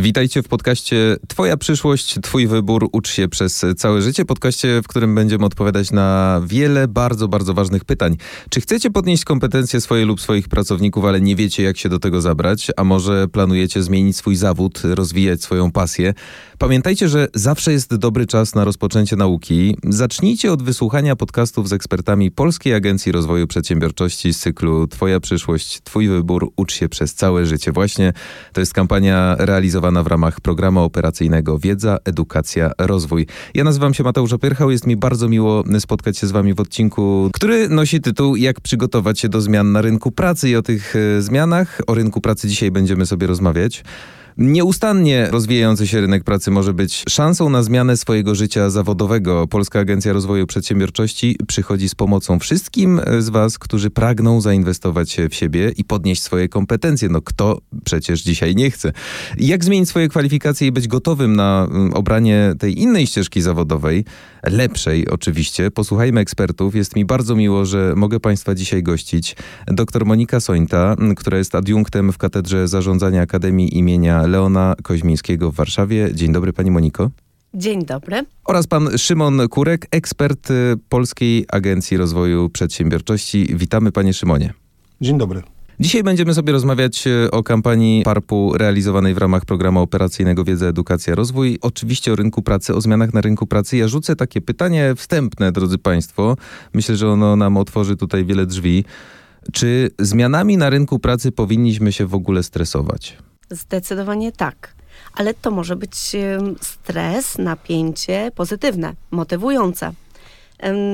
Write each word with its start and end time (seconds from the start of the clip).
Witajcie 0.00 0.42
w 0.42 0.48
podcaście 0.48 1.16
Twoja 1.28 1.56
przyszłość, 1.56 2.18
Twój 2.22 2.46
wybór, 2.46 2.88
ucz 2.92 3.08
się 3.08 3.28
przez 3.28 3.64
całe 3.76 4.02
życie. 4.02 4.24
Podcaście, 4.24 4.82
w 4.82 4.88
którym 4.88 5.14
będziemy 5.14 5.44
odpowiadać 5.44 5.90
na 5.90 6.40
wiele 6.46 6.88
bardzo, 6.88 7.28
bardzo 7.28 7.54
ważnych 7.54 7.84
pytań. 7.84 8.16
Czy 8.50 8.60
chcecie 8.60 8.90
podnieść 8.90 9.24
kompetencje 9.24 9.80
swoje 9.80 10.04
lub 10.04 10.20
swoich 10.20 10.48
pracowników, 10.48 11.04
ale 11.04 11.20
nie 11.20 11.36
wiecie, 11.36 11.62
jak 11.62 11.78
się 11.78 11.88
do 11.88 11.98
tego 11.98 12.20
zabrać? 12.20 12.70
A 12.76 12.84
może 12.84 13.28
planujecie 13.28 13.82
zmienić 13.82 14.16
swój 14.16 14.36
zawód, 14.36 14.82
rozwijać 14.84 15.42
swoją 15.42 15.70
pasję? 15.70 16.14
Pamiętajcie, 16.58 17.08
że 17.08 17.28
zawsze 17.34 17.72
jest 17.72 17.94
dobry 17.94 18.26
czas 18.26 18.54
na 18.54 18.64
rozpoczęcie 18.64 19.16
nauki. 19.16 19.76
Zacznijcie 19.84 20.52
od 20.52 20.62
wysłuchania 20.62 21.16
podcastów 21.16 21.68
z 21.68 21.72
ekspertami 21.72 22.30
Polskiej 22.30 22.74
Agencji 22.74 23.12
Rozwoju 23.12 23.46
Przedsiębiorczości 23.46 24.34
z 24.34 24.38
cyklu 24.38 24.86
Twoja 24.86 25.20
przyszłość, 25.20 25.80
Twój 25.84 26.08
wybór, 26.08 26.52
ucz 26.56 26.72
się 26.72 26.88
przez 26.88 27.14
całe 27.14 27.46
życie. 27.46 27.72
Właśnie 27.72 28.12
to 28.52 28.60
jest 28.60 28.74
kampania 28.74 29.36
realizowana 29.38 29.89
w 29.90 30.06
ramach 30.06 30.40
programu 30.40 30.80
operacyjnego 30.80 31.58
Wiedza, 31.58 31.98
Edukacja, 32.04 32.70
Rozwój. 32.78 33.26
Ja 33.54 33.64
nazywam 33.64 33.94
się 33.94 34.04
Mateusz 34.04 34.32
Opierchał, 34.32 34.70
jest 34.70 34.86
mi 34.86 34.96
bardzo 34.96 35.28
miło 35.28 35.64
spotkać 35.78 36.18
się 36.18 36.26
z 36.26 36.30
Wami 36.30 36.54
w 36.54 36.60
odcinku, 36.60 37.30
który 37.34 37.68
nosi 37.68 38.00
tytuł 38.00 38.36
Jak 38.36 38.60
przygotować 38.60 39.20
się 39.20 39.28
do 39.28 39.40
zmian 39.40 39.72
na 39.72 39.82
rynku 39.82 40.10
pracy 40.10 40.48
i 40.48 40.56
o 40.56 40.62
tych 40.62 40.96
e, 40.96 41.22
zmianach. 41.22 41.80
O 41.86 41.94
rynku 41.94 42.20
pracy 42.20 42.48
dzisiaj 42.48 42.70
będziemy 42.70 43.06
sobie 43.06 43.26
rozmawiać. 43.26 43.84
Nieustannie 44.38 45.28
rozwijający 45.30 45.86
się 45.86 46.00
rynek 46.00 46.24
pracy 46.24 46.50
może 46.50 46.74
być 46.74 47.04
szansą 47.08 47.48
na 47.48 47.62
zmianę 47.62 47.96
swojego 47.96 48.34
życia 48.34 48.70
zawodowego. 48.70 49.46
Polska 49.46 49.80
Agencja 49.80 50.12
Rozwoju 50.12 50.46
Przedsiębiorczości 50.46 51.36
przychodzi 51.48 51.88
z 51.88 51.94
pomocą 51.94 52.38
wszystkim 52.38 53.00
z 53.18 53.28
Was, 53.28 53.58
którzy 53.58 53.90
pragną 53.90 54.40
zainwestować 54.40 55.16
w 55.30 55.34
siebie 55.34 55.72
i 55.76 55.84
podnieść 55.84 56.22
swoje 56.22 56.48
kompetencje. 56.48 57.08
No 57.08 57.22
kto 57.22 57.58
przecież 57.84 58.22
dzisiaj 58.22 58.54
nie 58.54 58.70
chce? 58.70 58.92
Jak 59.38 59.64
zmienić 59.64 59.88
swoje 59.88 60.08
kwalifikacje 60.08 60.66
i 60.68 60.72
być 60.72 60.88
gotowym 60.88 61.36
na 61.36 61.68
mm, 61.70 61.94
obranie 61.94 62.54
tej 62.58 62.80
innej 62.80 63.06
ścieżki 63.06 63.40
zawodowej? 63.40 64.04
lepszej 64.42 65.08
oczywiście. 65.08 65.70
Posłuchajmy 65.70 66.20
ekspertów. 66.20 66.74
Jest 66.74 66.96
mi 66.96 67.04
bardzo 67.04 67.36
miło, 67.36 67.64
że 67.64 67.92
mogę 67.96 68.20
Państwa 68.20 68.54
dzisiaj 68.54 68.82
gościć. 68.82 69.36
Dr 69.66 70.06
Monika 70.06 70.40
Sońta, 70.40 70.96
która 71.16 71.38
jest 71.38 71.54
adiunktem 71.54 72.12
w 72.12 72.18
Katedrze 72.18 72.68
Zarządzania 72.68 73.22
Akademii 73.22 73.78
imienia 73.78 74.19
Leona 74.26 74.74
Koźmińskiego 74.82 75.52
w 75.52 75.54
Warszawie. 75.54 76.08
Dzień 76.14 76.32
dobry 76.32 76.52
Pani 76.52 76.70
Moniko. 76.70 77.10
Dzień 77.54 77.84
dobry. 77.84 78.26
Oraz 78.44 78.66
pan 78.66 78.98
Szymon 78.98 79.48
Kurek, 79.48 79.86
ekspert 79.90 80.50
y, 80.50 80.76
Polskiej 80.88 81.44
Agencji 81.48 81.96
Rozwoju 81.96 82.48
Przedsiębiorczości. 82.48 83.46
Witamy 83.56 83.92
panie 83.92 84.14
Szymonie. 84.14 84.54
Dzień 85.00 85.18
dobry. 85.18 85.42
Dzisiaj 85.80 86.02
będziemy 86.02 86.34
sobie 86.34 86.52
rozmawiać 86.52 87.06
e, 87.06 87.30
o 87.30 87.42
kampanii 87.42 88.02
PARP-u 88.02 88.58
realizowanej 88.58 89.14
w 89.14 89.18
ramach 89.18 89.44
programu 89.44 89.80
operacyjnego 89.80 90.44
Wiedza, 90.44 90.66
Edukacja, 90.66 91.14
Rozwój. 91.14 91.58
Oczywiście 91.60 92.12
o 92.12 92.16
rynku 92.16 92.42
pracy, 92.42 92.74
o 92.74 92.80
zmianach 92.80 93.14
na 93.14 93.20
rynku 93.20 93.46
pracy. 93.46 93.76
Ja 93.76 93.88
rzucę 93.88 94.16
takie 94.16 94.40
pytanie 94.40 94.94
wstępne, 94.96 95.52
drodzy 95.52 95.78
Państwo. 95.78 96.36
Myślę, 96.74 96.96
że 96.96 97.08
ono 97.08 97.36
nam 97.36 97.56
otworzy 97.56 97.96
tutaj 97.96 98.24
wiele 98.24 98.46
drzwi. 98.46 98.84
Czy 99.52 99.90
zmianami 99.98 100.56
na 100.56 100.70
rynku 100.70 100.98
pracy 100.98 101.32
powinniśmy 101.32 101.92
się 101.92 102.06
w 102.06 102.14
ogóle 102.14 102.42
stresować? 102.42 103.16
Zdecydowanie 103.50 104.32
tak. 104.32 104.74
Ale 105.14 105.34
to 105.34 105.50
może 105.50 105.76
być 105.76 105.94
stres, 106.60 107.38
napięcie 107.38 108.30
pozytywne, 108.34 108.94
motywujące. 109.10 109.92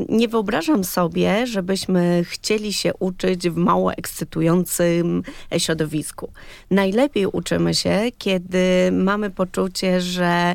Nie 0.08 0.28
wyobrażam 0.28 0.84
sobie, 0.84 1.46
żebyśmy 1.46 2.24
chcieli 2.24 2.72
się 2.72 2.94
uczyć 2.94 3.50
w 3.50 3.56
mało 3.56 3.92
ekscytującym 3.92 5.22
środowisku. 5.58 6.30
Najlepiej 6.70 7.26
uczymy 7.26 7.74
się, 7.74 8.00
kiedy 8.18 8.92
mamy 8.92 9.30
poczucie, 9.30 10.00
że 10.00 10.54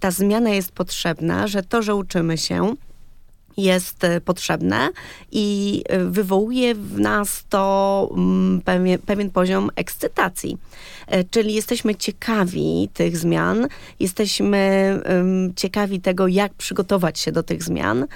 ta 0.00 0.10
zmiana 0.10 0.50
jest 0.50 0.72
potrzebna, 0.72 1.46
że 1.46 1.62
to, 1.62 1.82
że 1.82 1.94
uczymy 1.94 2.38
się, 2.38 2.74
jest 3.56 4.04
e, 4.04 4.20
potrzebne 4.20 4.90
i 5.32 5.82
e, 5.88 6.04
wywołuje 6.04 6.74
w 6.74 7.00
nas 7.00 7.44
to 7.48 8.08
mm, 8.12 8.60
pewien, 8.64 8.98
pewien 8.98 9.30
poziom 9.30 9.70
ekscytacji. 9.76 10.58
E, 11.06 11.24
czyli 11.24 11.54
jesteśmy 11.54 11.94
ciekawi 11.94 12.88
tych 12.94 13.16
zmian, 13.16 13.68
jesteśmy 14.00 14.56
ciekawi 15.56 16.00
tego, 16.00 16.26
jak 16.26 16.54
przygotować 16.54 17.18
się 17.18 17.32
do 17.32 17.42
tych 17.42 17.62
zmian 17.62 18.06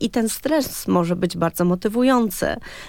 i 0.00 0.10
ten 0.10 0.28
stres 0.28 0.88
może 0.88 1.16
być 1.16 1.36
bardzo 1.36 1.64
motywujący. 1.64 2.46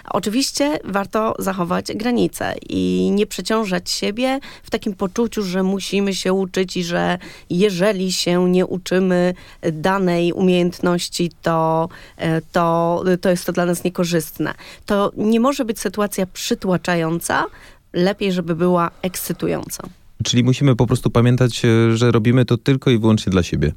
Oczywiście 0.10 0.80
warto 0.84 1.36
zachować 1.40 1.86
granice 1.96 2.56
i 2.70 3.12
nie 3.14 3.26
przeciążać 3.26 3.90
siebie 3.92 4.40
w 4.64 4.70
takim 4.70 4.94
poczuciu, 4.94 5.44
że 5.44 5.64
musimy 5.64 6.16
się 6.16 6.34
uczyć 6.34 6.78
i 6.78 6.84
że 6.84 7.18
jeżeli 7.50 8.12
się 8.12 8.50
nie 8.50 8.66
uczymy 8.66 9.34
danej 9.72 10.34
umiejętności, 10.34 11.32
to 11.42 11.83
E, 12.18 12.42
to, 12.42 13.04
to 13.22 13.30
jest 13.30 13.46
to 13.46 13.52
dla 13.52 13.66
nas 13.66 13.84
niekorzystne. 13.84 14.54
To 14.86 15.12
nie 15.18 15.40
może 15.40 15.66
być 15.66 15.80
sytuacja 15.80 16.26
przytłaczająca, 16.26 17.46
lepiej, 17.94 18.32
żeby 18.32 18.56
była 18.56 18.92
ekscytująca. 19.02 19.84
Czyli 20.24 20.44
musimy 20.44 20.76
po 20.76 20.88
prostu 20.88 21.10
pamiętać, 21.10 21.66
e, 21.66 21.98
że 21.98 22.12
robimy 22.12 22.46
to 22.46 22.58
tylko 22.58 22.92
i 22.92 22.98
wyłącznie 22.98 23.32
dla 23.32 23.44
siebie. 23.44 23.74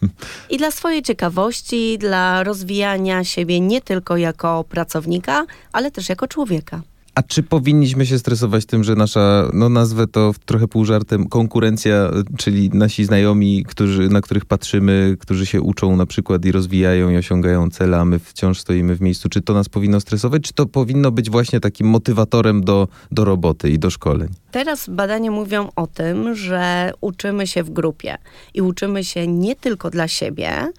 I 0.50 0.56
dla 0.56 0.70
swojej 0.70 1.02
ciekawości, 1.02 1.98
dla 1.98 2.44
rozwijania 2.44 3.24
siebie 3.24 3.60
nie 3.60 3.80
tylko 3.80 4.16
jako 4.16 4.64
pracownika, 4.64 5.46
ale 5.72 5.90
też 5.90 6.08
jako 6.08 6.28
człowieka. 6.28 6.82
A 7.14 7.22
czy 7.22 7.42
powinniśmy 7.42 8.06
się 8.06 8.18
stresować 8.18 8.66
tym, 8.66 8.84
że 8.84 8.94
nasza, 8.94 9.48
no 9.52 9.68
nazwę 9.68 10.06
to 10.06 10.32
trochę 10.46 10.68
pół 10.68 10.84
żartem, 10.84 11.28
konkurencja, 11.28 12.10
czyli 12.36 12.70
nasi 12.70 13.04
znajomi, 13.04 13.64
którzy, 13.64 14.08
na 14.08 14.20
których 14.20 14.44
patrzymy, 14.44 15.16
którzy 15.20 15.46
się 15.46 15.60
uczą 15.60 15.96
na 15.96 16.06
przykład 16.06 16.44
i 16.44 16.52
rozwijają 16.52 17.10
i 17.10 17.16
osiągają 17.16 17.70
cele, 17.70 17.98
a 17.98 18.04
my 18.04 18.18
wciąż 18.18 18.60
stoimy 18.60 18.96
w 18.96 19.00
miejscu. 19.00 19.28
Czy 19.28 19.42
to 19.42 19.54
nas 19.54 19.68
powinno 19.68 20.00
stresować, 20.00 20.42
czy 20.42 20.52
to 20.52 20.66
powinno 20.66 21.10
być 21.10 21.30
właśnie 21.30 21.60
takim 21.60 21.86
motywatorem 21.86 22.64
do, 22.64 22.88
do 23.10 23.24
roboty 23.24 23.70
i 23.70 23.78
do 23.78 23.90
szkoleń? 23.90 24.28
Teraz 24.50 24.88
badania 24.88 25.30
mówią 25.30 25.68
o 25.76 25.86
tym, 25.86 26.34
że 26.34 26.92
uczymy 27.00 27.46
się 27.46 27.62
w 27.62 27.70
grupie 27.70 28.18
i 28.54 28.62
uczymy 28.62 29.04
się 29.04 29.26
nie 29.26 29.56
tylko 29.56 29.90
dla 29.90 30.08
siebie, 30.08 30.72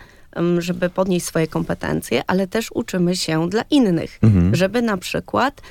żeby 0.58 0.90
podnieść 0.90 1.26
swoje 1.26 1.48
kompetencje, 1.48 2.24
ale 2.28 2.48
też 2.48 2.72
uczymy 2.74 3.16
się 3.16 3.50
dla 3.50 3.64
innych, 3.70 4.20
mhm. 4.22 4.56
żeby 4.56 4.82
na 4.82 4.98
przykład 4.98 5.62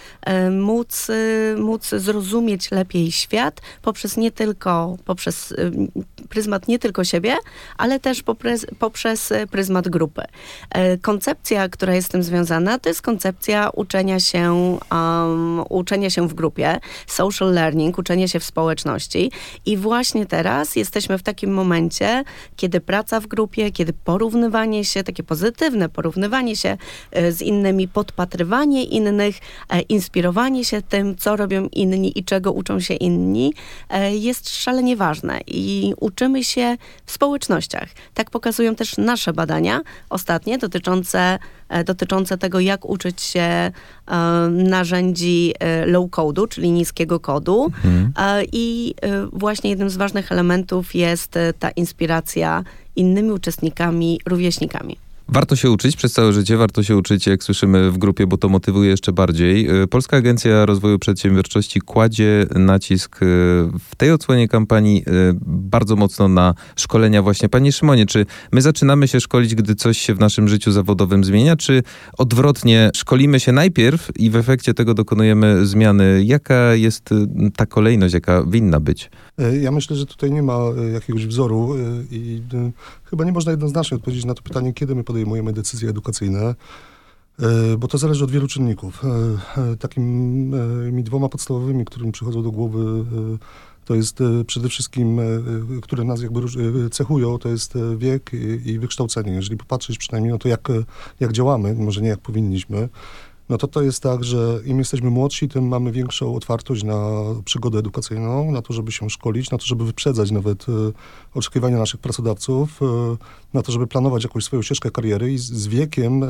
móc, 0.50 1.10
y, 1.10 1.56
móc 1.58 1.88
zrozumieć 1.88 2.70
lepiej 2.70 3.12
świat 3.12 3.60
poprzez 3.82 4.16
nie 4.16 4.30
tylko, 4.30 4.96
poprzez 5.04 5.54
pryzmat 6.28 6.68
nie 6.68 6.78
tylko 6.78 7.04
siebie, 7.04 7.36
ale 7.76 8.00
też 8.00 8.22
poprzez, 8.22 8.66
poprzez 8.78 9.32
pryzmat 9.50 9.88
grupy. 9.88 10.22
E, 10.70 10.98
koncepcja, 10.98 11.68
która 11.68 11.94
jest 11.94 12.08
z 12.08 12.10
tym 12.10 12.22
związana, 12.22 12.78
to 12.78 12.88
jest 12.88 13.02
koncepcja 13.02 13.70
uczenia 13.70 14.20
się, 14.20 14.78
um, 14.92 15.64
uczenia 15.68 16.10
się 16.10 16.28
w 16.28 16.34
grupie, 16.34 16.80
social 17.06 17.52
learning, 17.52 17.98
uczenie 17.98 18.28
się 18.28 18.40
w 18.40 18.44
społeczności 18.44 19.30
i 19.66 19.76
właśnie 19.76 20.26
teraz 20.26 20.76
jesteśmy 20.76 21.18
w 21.18 21.22
takim 21.22 21.50
momencie, 21.50 22.24
kiedy 22.56 22.80
praca 22.80 23.20
w 23.20 23.26
grupie, 23.26 23.72
kiedy 23.72 23.92
porównywanie 23.92 24.84
się, 24.84 25.04
takie 25.04 25.22
pozytywne 25.22 25.88
porównywanie 25.88 26.56
się 26.56 26.76
e, 27.10 27.32
z 27.32 27.42
innymi, 27.42 27.88
podpatrywanie 27.88 28.84
innych, 28.84 29.38
e, 29.68 29.80
inspirowanie 29.80 30.64
się 30.64 30.82
tym, 30.82 31.16
co 31.16 31.36
robią 31.36 31.68
inni 31.72 32.18
i 32.18 32.24
czego 32.24 32.52
uczą 32.52 32.80
się 32.80 32.94
inni, 32.94 33.54
jest 34.10 34.56
szalenie 34.56 34.96
ważne. 34.96 35.40
I 35.46 35.94
uczymy 36.14 36.44
się 36.44 36.76
w 37.06 37.12
społecznościach. 37.12 37.88
Tak 38.14 38.30
pokazują 38.30 38.74
też 38.74 38.96
nasze 38.98 39.32
badania 39.32 39.80
ostatnie 40.10 40.58
dotyczące, 40.58 41.38
dotyczące 41.84 42.38
tego, 42.38 42.60
jak 42.60 42.84
uczyć 42.84 43.22
się 43.22 43.72
narzędzi 44.50 45.54
low 45.86 46.10
codu, 46.10 46.46
czyli 46.46 46.70
niskiego 46.70 47.20
kodu. 47.20 47.72
Mhm. 47.84 48.12
I 48.52 48.94
właśnie 49.32 49.70
jednym 49.70 49.90
z 49.90 49.96
ważnych 49.96 50.32
elementów 50.32 50.94
jest 50.94 51.38
ta 51.58 51.70
inspiracja 51.70 52.64
innymi 52.96 53.30
uczestnikami, 53.30 54.20
rówieśnikami. 54.26 54.96
Warto 55.28 55.56
się 55.56 55.70
uczyć 55.70 55.96
przez 55.96 56.12
całe 56.12 56.32
życie, 56.32 56.56
warto 56.56 56.82
się 56.82 56.96
uczyć, 56.96 57.26
jak 57.26 57.44
słyszymy 57.44 57.90
w 57.90 57.98
grupie, 57.98 58.26
bo 58.26 58.36
to 58.36 58.48
motywuje 58.48 58.90
jeszcze 58.90 59.12
bardziej. 59.12 59.82
Y, 59.82 59.86
Polska 59.86 60.16
Agencja 60.16 60.66
Rozwoju 60.66 60.98
Przedsiębiorczości 60.98 61.80
kładzie 61.80 62.46
nacisk 62.54 63.16
y, 63.16 63.26
w 63.78 63.96
tej 63.96 64.10
odsłonie 64.10 64.48
kampanii 64.48 64.98
y, 64.98 65.02
bardzo 65.46 65.96
mocno 65.96 66.28
na 66.28 66.54
szkolenia 66.76 67.22
właśnie. 67.22 67.48
Panie 67.48 67.72
Szymonie, 67.72 68.06
czy 68.06 68.26
my 68.52 68.62
zaczynamy 68.62 69.08
się 69.08 69.20
szkolić, 69.20 69.54
gdy 69.54 69.74
coś 69.74 69.98
się 69.98 70.14
w 70.14 70.20
naszym 70.20 70.48
życiu 70.48 70.72
zawodowym 70.72 71.24
zmienia, 71.24 71.56
czy 71.56 71.82
odwrotnie, 72.18 72.90
szkolimy 72.94 73.40
się 73.40 73.52
najpierw 73.52 74.10
i 74.16 74.30
w 74.30 74.36
efekcie 74.36 74.74
tego 74.74 74.94
dokonujemy 74.94 75.66
zmiany? 75.66 76.22
Jaka 76.24 76.74
jest 76.74 77.10
ta 77.56 77.66
kolejność, 77.66 78.14
jaka 78.14 78.44
winna 78.46 78.80
być? 78.80 79.10
Ja 79.60 79.70
myślę, 79.70 79.96
że 79.96 80.06
tutaj 80.06 80.32
nie 80.32 80.42
ma 80.42 80.58
jakiegoś 80.92 81.26
wzoru 81.26 81.74
i 82.10 82.42
chyba 83.04 83.24
nie 83.24 83.32
można 83.32 83.50
jednoznacznie 83.50 83.96
odpowiedzieć 83.96 84.24
na 84.24 84.34
to 84.34 84.42
pytanie, 84.42 84.72
kiedy 84.72 84.94
my 84.94 85.04
podejmujemy 85.04 85.52
decyzje 85.52 85.90
edukacyjne, 85.90 86.54
bo 87.78 87.88
to 87.88 87.98
zależy 87.98 88.24
od 88.24 88.30
wielu 88.30 88.48
czynników. 88.48 89.02
Takimi 89.78 91.04
dwoma 91.04 91.28
podstawowymi, 91.28 91.84
którym 91.84 92.12
przychodzą 92.12 92.42
do 92.42 92.50
głowy 92.50 93.04
to 93.84 93.94
jest 93.94 94.18
przede 94.46 94.68
wszystkim, 94.68 95.20
które 95.82 96.04
nas 96.04 96.22
jakby 96.22 96.40
cechują, 96.90 97.38
to 97.38 97.48
jest 97.48 97.74
wiek 97.96 98.30
i 98.64 98.78
wykształcenie. 98.78 99.32
Jeżeli 99.32 99.56
popatrzeć 99.56 99.98
przynajmniej 99.98 100.32
na 100.32 100.38
to, 100.38 100.48
jak, 100.48 100.68
jak 101.20 101.32
działamy, 101.32 101.74
może 101.74 102.00
nie 102.00 102.08
jak 102.08 102.20
powinniśmy, 102.20 102.88
no 103.48 103.58
to 103.58 103.68
to 103.68 103.82
jest 103.82 104.02
tak, 104.02 104.24
że 104.24 104.60
im 104.64 104.78
jesteśmy 104.78 105.10
młodsi, 105.10 105.48
tym 105.48 105.68
mamy 105.68 105.92
większą 105.92 106.34
otwartość 106.34 106.84
na 106.84 107.22
przygodę 107.44 107.78
edukacyjną, 107.78 108.50
na 108.50 108.62
to, 108.62 108.72
żeby 108.72 108.92
się 108.92 109.10
szkolić, 109.10 109.50
na 109.50 109.58
to, 109.58 109.64
żeby 109.66 109.84
wyprzedzać 109.84 110.30
nawet 110.30 110.66
oczekiwania 111.34 111.78
naszych 111.78 112.00
pracodawców, 112.00 112.80
na 113.54 113.62
to, 113.62 113.72
żeby 113.72 113.86
planować 113.86 114.24
jakąś 114.24 114.44
swoją 114.44 114.62
ścieżkę 114.62 114.90
kariery 114.90 115.32
i 115.32 115.38
z, 115.38 115.66
wiekiem 115.66 116.24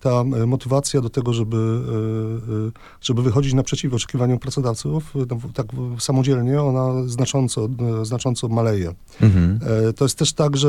ta 0.00 0.10
e, 0.10 0.46
motywacja 0.46 1.00
do 1.00 1.10
tego, 1.10 1.32
żeby, 1.32 1.56
e, 1.56 2.68
e, 2.68 2.70
żeby 3.00 3.22
wychodzić 3.22 3.54
naprzeciw 3.54 3.94
oczekiwaniom 3.94 4.38
pracodawców, 4.38 5.14
no, 5.14 5.38
tak 5.54 5.66
samodzielnie, 5.98 6.62
ona 6.62 7.08
znacząco, 7.08 7.68
znacząco 8.02 8.48
maleje. 8.48 8.94
Mhm. 9.20 9.60
To 9.96 10.04
jest 10.04 10.18
też 10.18 10.32
tak, 10.32 10.56
że 10.56 10.68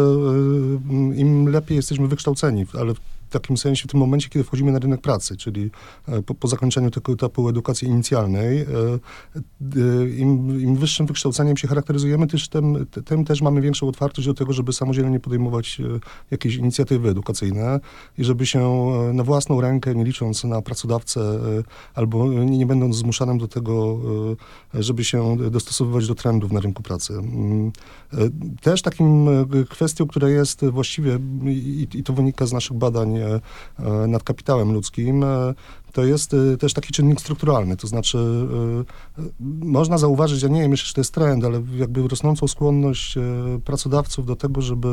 im 1.15 1.47
lepiej 1.49 1.75
jesteśmy 1.75 2.07
wykształceni, 2.07 2.65
ale 2.79 2.93
w 3.29 3.31
takim 3.31 3.57
sensie 3.57 3.83
w 3.87 3.91
tym 3.91 3.99
momencie, 3.99 4.29
kiedy 4.29 4.45
wchodzimy 4.45 4.71
na 4.71 4.79
rynek 4.79 5.01
pracy, 5.01 5.37
czyli 5.37 5.71
e, 6.07 6.21
po, 6.21 6.35
po 6.35 6.47
zakończeniu 6.47 6.91
tego 6.91 7.13
etapu 7.13 7.49
edukacji 7.49 7.87
inicjalnej, 7.87 8.59
e, 8.59 8.65
e, 8.65 10.09
im, 10.09 10.61
im 10.61 10.75
wyższym 10.75 11.05
wykształceniem 11.05 11.57
się 11.57 11.67
charakteryzujemy, 11.67 12.27
też 12.27 12.49
tym, 12.49 12.85
tym 13.05 13.25
też 13.25 13.41
mamy 13.41 13.61
większą 13.61 13.87
otwartość 13.87 14.27
do 14.27 14.33
tego, 14.33 14.53
żeby 14.53 14.73
samodzielnie 14.73 15.19
podejmować 15.19 15.81
jakieś 16.31 16.55
inicjatywy 16.55 17.09
edukacyjne 17.09 17.79
i 18.17 18.23
żeby 18.23 18.45
się 18.45 18.91
na 19.13 19.23
własną 19.23 19.61
rękę, 19.61 19.95
nie 19.95 20.03
licząc 20.03 20.43
na 20.43 20.61
pracodawcę 20.61 21.39
albo 21.93 22.27
nie, 22.27 22.57
nie 22.57 22.65
będąc 22.65 22.95
zmuszanym 22.95 23.37
do 23.37 23.47
tego, 23.47 23.99
żeby 24.73 25.03
się 25.03 25.37
dostosowywać 25.51 26.07
do 26.07 26.15
trendów 26.15 26.51
na 26.51 26.59
rynku 26.59 26.83
pracy. 26.83 27.13
Mm, 27.13 27.71
też 28.61 28.81
takim 28.81 29.27
kwestią, 29.69 30.07
która 30.07 30.29
jest 30.29 30.65
właściwie, 30.65 31.19
i, 31.45 31.87
i 31.93 32.03
to 32.03 32.13
wynika 32.13 32.45
z 32.45 32.53
naszych 32.53 32.77
badań, 32.77 33.18
nad 34.07 34.23
kapitałem 34.23 34.73
ludzkim, 34.73 35.23
e, 35.23 35.53
to 35.91 36.03
jest 36.03 36.33
y, 36.33 36.57
też 36.57 36.73
taki 36.73 36.93
czynnik 36.93 37.21
strukturalny, 37.21 37.77
to 37.77 37.87
znaczy 37.87 38.17
y, 38.17 39.21
y, 39.21 39.25
można 39.61 39.97
zauważyć, 39.97 40.43
ja 40.43 40.49
nie 40.49 40.61
wiem, 40.61 40.71
myślę, 40.71 40.85
że 40.87 40.93
to 40.93 41.01
jest 41.01 41.13
trend, 41.13 41.45
ale 41.45 41.63
jakby 41.77 42.07
rosnącą 42.07 42.47
skłonność 42.47 43.15
pracodawców 43.65 44.25
do 44.25 44.35
tego, 44.35 44.61
żeby 44.61 44.87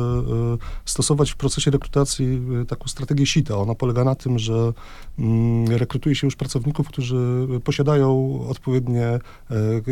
stosować 0.85 1.31
w 1.31 1.35
procesie 1.35 1.71
rekrutacji 1.71 2.41
taką 2.67 2.87
strategię 2.87 3.25
sita. 3.25 3.57
Ona 3.57 3.75
polega 3.75 4.03
na 4.03 4.15
tym, 4.15 4.39
że 4.39 4.73
mm, 5.19 5.67
rekrutuje 5.67 6.15
się 6.15 6.27
już 6.27 6.35
pracowników, 6.35 6.87
którzy 6.87 7.47
posiadają 7.63 8.39
odpowiednie 8.49 9.19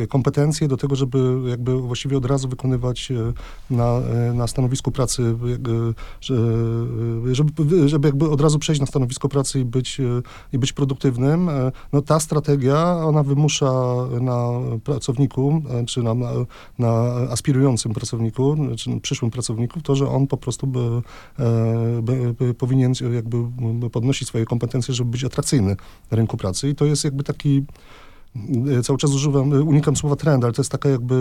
kompetencje 0.09 0.67
do 0.67 0.77
tego, 0.77 0.95
żeby 0.95 1.41
jakby 1.49 1.81
właściwie 1.81 2.17
od 2.17 2.25
razu 2.25 2.47
wykonywać 2.47 3.09
na, 3.69 3.99
na 4.33 4.47
stanowisku 4.47 4.91
pracy, 4.91 5.35
żeby, 6.21 7.89
żeby 7.89 8.07
jakby 8.07 8.29
od 8.29 8.41
razu 8.41 8.59
przejść 8.59 8.81
na 8.81 8.87
stanowisko 8.87 9.29
pracy 9.29 9.59
i 9.59 9.65
być, 9.65 9.97
i 10.53 10.57
być 10.57 10.73
produktywnym 10.73 10.94
produktywnym, 10.95 11.49
e, 11.49 11.71
no 11.93 12.01
ta 12.01 12.19
strategia, 12.19 12.97
ona 13.05 13.23
wymusza 13.23 13.71
na 14.21 14.49
pracowniku, 14.83 15.61
e, 15.69 15.85
czy 15.85 16.03
na, 16.03 16.13
na 16.79 16.91
aspirującym 17.31 17.93
pracowniku, 17.93 18.57
czy 18.77 18.99
przyszłym 18.99 19.31
pracowniku, 19.31 19.81
to, 19.81 19.95
że 19.95 20.09
on 20.09 20.27
po 20.27 20.37
prostu 20.37 20.67
by, 20.67 20.79
e, 21.39 22.01
by, 22.01 22.33
by 22.33 22.53
powinien 22.53 22.93
jakby 23.13 23.37
podnosić 23.89 24.27
swoje 24.27 24.45
kompetencje, 24.45 24.93
żeby 24.93 25.11
być 25.11 25.23
atrakcyjny 25.23 25.75
na 26.11 26.17
rynku 26.17 26.37
pracy. 26.37 26.69
I 26.69 26.75
to 26.75 26.85
jest 26.85 27.03
jakby 27.03 27.23
taki 27.23 27.63
cały 28.83 28.99
czas 28.99 29.11
używam, 29.11 29.53
e, 29.53 29.61
unikam 29.61 29.95
słowa 29.95 30.15
trend, 30.15 30.43
ale 30.43 30.53
to 30.53 30.61
jest 30.61 30.71
takie 30.71 30.89
jakby 30.89 31.15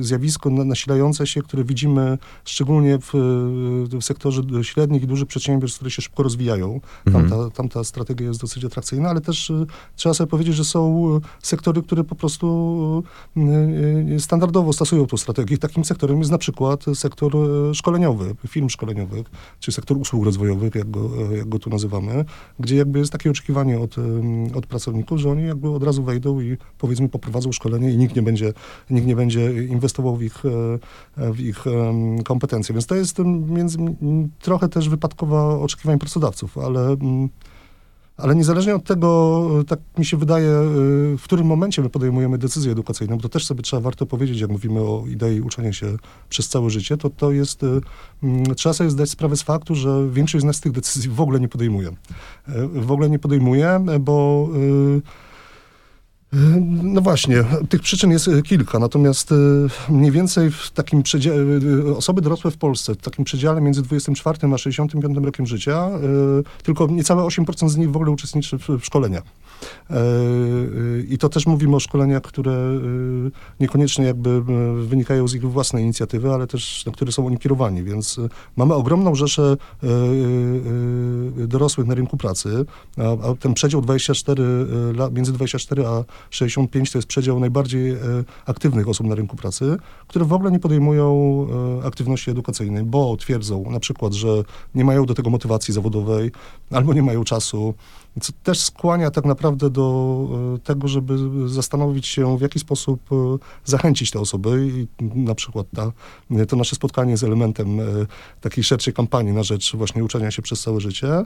e, 0.00 0.02
zjawisko 0.02 0.50
nasilające 0.50 1.26
się, 1.26 1.42
które 1.42 1.64
widzimy 1.64 2.18
szczególnie 2.44 2.98
w, 2.98 3.10
w 3.92 4.02
sektorze 4.04 4.42
średnich 4.62 5.02
i 5.02 5.06
dużych 5.06 5.28
przedsiębiorstw, 5.28 5.78
które 5.78 5.90
się 5.90 6.02
szybko 6.02 6.22
rozwijają. 6.22 6.80
Mhm. 7.06 7.28
Tamta, 7.28 7.50
tamta 7.50 7.84
strategia 7.84 8.28
jest 8.28 8.40
dosyć 8.40 8.64
atrakcyjna, 8.64 9.10
ale 9.10 9.20
też 9.20 9.52
trzeba 9.96 10.14
sobie 10.14 10.30
powiedzieć, 10.30 10.54
że 10.54 10.64
są 10.64 11.20
sektory, 11.42 11.82
które 11.82 12.04
po 12.04 12.14
prostu 12.14 13.02
standardowo 14.18 14.72
stosują 14.72 15.06
tą 15.06 15.16
strategię. 15.16 15.58
Takim 15.58 15.84
sektorem 15.84 16.18
jest 16.18 16.30
na 16.30 16.38
przykład 16.38 16.84
sektor 16.94 17.32
szkoleniowy, 17.72 18.34
firm 18.48 18.68
szkoleniowych, 18.68 19.26
czy 19.60 19.72
sektor 19.72 19.96
usług 19.96 20.24
rozwojowych, 20.24 20.74
jak 20.74 20.90
go, 20.90 21.10
jak 21.36 21.48
go 21.48 21.58
tu 21.58 21.70
nazywamy, 21.70 22.24
gdzie 22.58 22.76
jakby 22.76 22.98
jest 22.98 23.12
takie 23.12 23.30
oczekiwanie 23.30 23.80
od, 23.80 23.96
od 24.54 24.66
pracowników, 24.66 25.18
że 25.18 25.30
oni 25.30 25.44
jakby 25.44 25.70
od 25.70 25.82
razu 25.82 26.01
wejdą 26.02 26.40
i 26.40 26.56
powiedzmy 26.78 27.08
poprowadzą 27.08 27.52
szkolenie 27.52 27.90
i 27.90 27.96
nikt 27.96 28.16
nie 28.16 28.22
będzie, 28.22 28.52
nikt 28.90 29.06
nie 29.06 29.16
będzie 29.16 29.66
inwestował 29.66 30.16
w 30.16 30.22
ich, 30.22 30.42
e, 31.16 31.32
w 31.32 31.40
ich 31.40 31.64
kompetencje. 32.24 32.72
Więc 32.72 32.86
to 32.86 32.94
jest 32.94 33.18
między, 33.48 33.78
trochę 34.40 34.68
też 34.68 34.88
wypadkowa 34.88 35.58
oczekiwań 35.58 35.98
pracodawców, 35.98 36.58
ale 36.58 36.80
mm, 36.80 37.28
ale 38.16 38.34
niezależnie 38.34 38.74
od 38.74 38.84
tego, 38.84 39.48
tak 39.68 39.78
mi 39.98 40.04
się 40.04 40.16
wydaje, 40.16 40.48
e, 40.48 40.64
w 41.16 41.22
którym 41.24 41.46
momencie 41.46 41.82
my 41.82 41.90
podejmujemy 41.90 42.38
decyzję 42.38 42.72
edukacyjną, 42.72 43.16
bo 43.16 43.22
to 43.22 43.28
też 43.28 43.46
sobie 43.46 43.62
trzeba 43.62 43.82
warto 43.82 44.06
powiedzieć, 44.06 44.40
jak 44.40 44.50
mówimy 44.50 44.80
o 44.80 45.04
idei 45.08 45.40
uczenia 45.40 45.72
się 45.72 45.96
przez 46.28 46.48
całe 46.48 46.70
życie, 46.70 46.96
to 46.96 47.10
to 47.10 47.32
jest, 47.32 47.62
e, 47.62 47.80
trzeba 48.54 48.72
sobie 48.72 48.90
zdać 48.90 49.10
sprawę 49.10 49.36
z 49.36 49.42
faktu, 49.42 49.74
że 49.74 50.08
większość 50.10 50.42
z 50.42 50.46
nas 50.46 50.60
tych 50.60 50.72
decyzji 50.72 51.10
w 51.10 51.20
ogóle 51.20 51.40
nie 51.40 51.48
podejmuje. 51.48 51.90
W 52.74 52.92
ogóle 52.92 53.10
nie 53.10 53.18
podejmuje, 53.18 53.84
bo 54.00 54.48
no 56.82 57.00
właśnie, 57.00 57.44
tych 57.68 57.80
przyczyn 57.80 58.10
jest 58.10 58.28
e, 58.28 58.42
kilka, 58.42 58.78
natomiast 58.78 59.32
e, 59.32 59.34
mniej 59.92 60.10
więcej 60.10 60.50
w 60.50 60.70
takim 60.70 61.02
przedziale, 61.02 61.36
e, 61.88 61.96
osoby 61.96 62.20
dorosłe 62.20 62.50
w 62.50 62.56
Polsce, 62.56 62.94
w 62.94 62.96
takim 62.96 63.24
przedziale 63.24 63.60
między 63.60 63.82
24 63.82 64.38
a 64.54 64.58
65 64.58 65.16
rokiem 65.24 65.46
życia, 65.46 65.90
tylko 66.62 66.86
niecałe 66.86 67.22
8% 67.22 67.68
z 67.68 67.76
nich 67.76 67.90
w 67.90 67.96
ogóle 67.96 68.10
uczestniczy 68.10 68.58
w, 68.58 68.84
szkoleniach. 68.84 69.22
I 71.08 71.18
to 71.18 71.28
też 71.28 71.46
mówimy 71.46 71.76
o 71.76 71.80
szkoleniach, 71.80 72.22
które 72.22 72.80
niekoniecznie 73.60 74.04
jakby 74.04 74.42
wynikają 74.86 75.28
z 75.28 75.34
ich 75.34 75.42
własnej 75.42 75.84
inicjatywy, 75.84 76.30
ale 76.30 76.46
też 76.46 76.86
na 76.86 76.92
które 76.92 77.12
są 77.12 77.26
oni 77.26 77.38
kierowani, 77.38 77.82
więc 77.82 78.20
mamy 78.56 78.74
ogromną 78.74 79.14
rzeszę 79.14 79.56
dorosłych 81.36 81.86
na 81.86 81.94
rynku 81.94 82.16
pracy, 82.16 82.64
a 82.98 83.34
ten 83.40 83.54
przedział 83.54 83.80
24 83.80 84.44
między 85.12 85.32
24 85.32 85.86
a 85.86 86.04
65 86.30 86.90
to 86.90 86.98
jest 86.98 87.08
przedział 87.08 87.40
najbardziej 87.40 87.90
e, 87.90 87.98
aktywnych 88.46 88.88
osób 88.88 89.06
na 89.06 89.14
rynku 89.14 89.36
pracy, 89.36 89.76
które 90.08 90.24
w 90.24 90.32
ogóle 90.32 90.50
nie 90.50 90.58
podejmują 90.58 91.46
e, 91.82 91.86
aktywności 91.86 92.30
edukacyjnej, 92.30 92.84
bo 92.84 93.16
twierdzą 93.16 93.70
na 93.70 93.80
przykład, 93.80 94.12
że 94.12 94.28
nie 94.74 94.84
mają 94.84 95.06
do 95.06 95.14
tego 95.14 95.30
motywacji 95.30 95.74
zawodowej 95.74 96.30
albo 96.70 96.94
nie 96.94 97.02
mają 97.02 97.24
czasu, 97.24 97.74
co 98.20 98.32
też 98.42 98.60
skłania 98.60 99.10
tak 99.10 99.24
naprawdę 99.24 99.70
do 99.70 100.28
e, 100.54 100.58
tego, 100.58 100.88
żeby 100.88 101.14
zastanowić 101.48 102.06
się, 102.06 102.38
w 102.38 102.40
jaki 102.40 102.58
sposób 102.58 103.00
zachęcić 103.64 104.10
te 104.10 104.20
osoby 104.20 104.68
i 104.68 105.04
na 105.18 105.34
przykład 105.34 105.66
ta, 105.74 105.92
to 106.48 106.56
nasze 106.56 106.76
spotkanie 106.76 107.10
jest 107.10 107.24
elementem 107.24 107.78
takiej 108.40 108.64
szerszej 108.64 108.94
kampanii 108.94 109.32
na 109.32 109.42
rzecz 109.42 109.76
właśnie 109.76 110.04
uczenia 110.04 110.30
się 110.30 110.42
przez 110.42 110.62
całe 110.62 110.80
życie, 110.80 111.24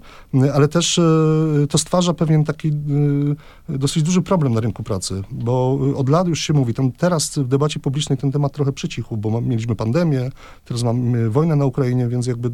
ale 0.54 0.68
też 0.68 1.00
to 1.70 1.78
stwarza 1.78 2.14
pewien 2.14 2.44
taki 2.44 2.70
dosyć 3.68 4.02
duży 4.02 4.22
problem 4.22 4.54
na 4.54 4.60
rynku 4.60 4.82
pracy, 4.82 5.22
bo 5.30 5.78
od 5.96 6.08
lat 6.08 6.28
już 6.28 6.40
się 6.40 6.52
mówi, 6.52 6.74
ten, 6.74 6.92
teraz 6.92 7.38
w 7.38 7.48
debacie 7.48 7.80
publicznej 7.80 8.18
ten 8.18 8.32
temat 8.32 8.52
trochę 8.52 8.72
przycichł, 8.72 9.16
bo 9.16 9.40
mieliśmy 9.40 9.74
pandemię, 9.74 10.30
teraz 10.64 10.82
mamy 10.82 11.30
wojnę 11.30 11.56
na 11.56 11.64
Ukrainie, 11.64 12.08
więc 12.08 12.26
jakby 12.26 12.50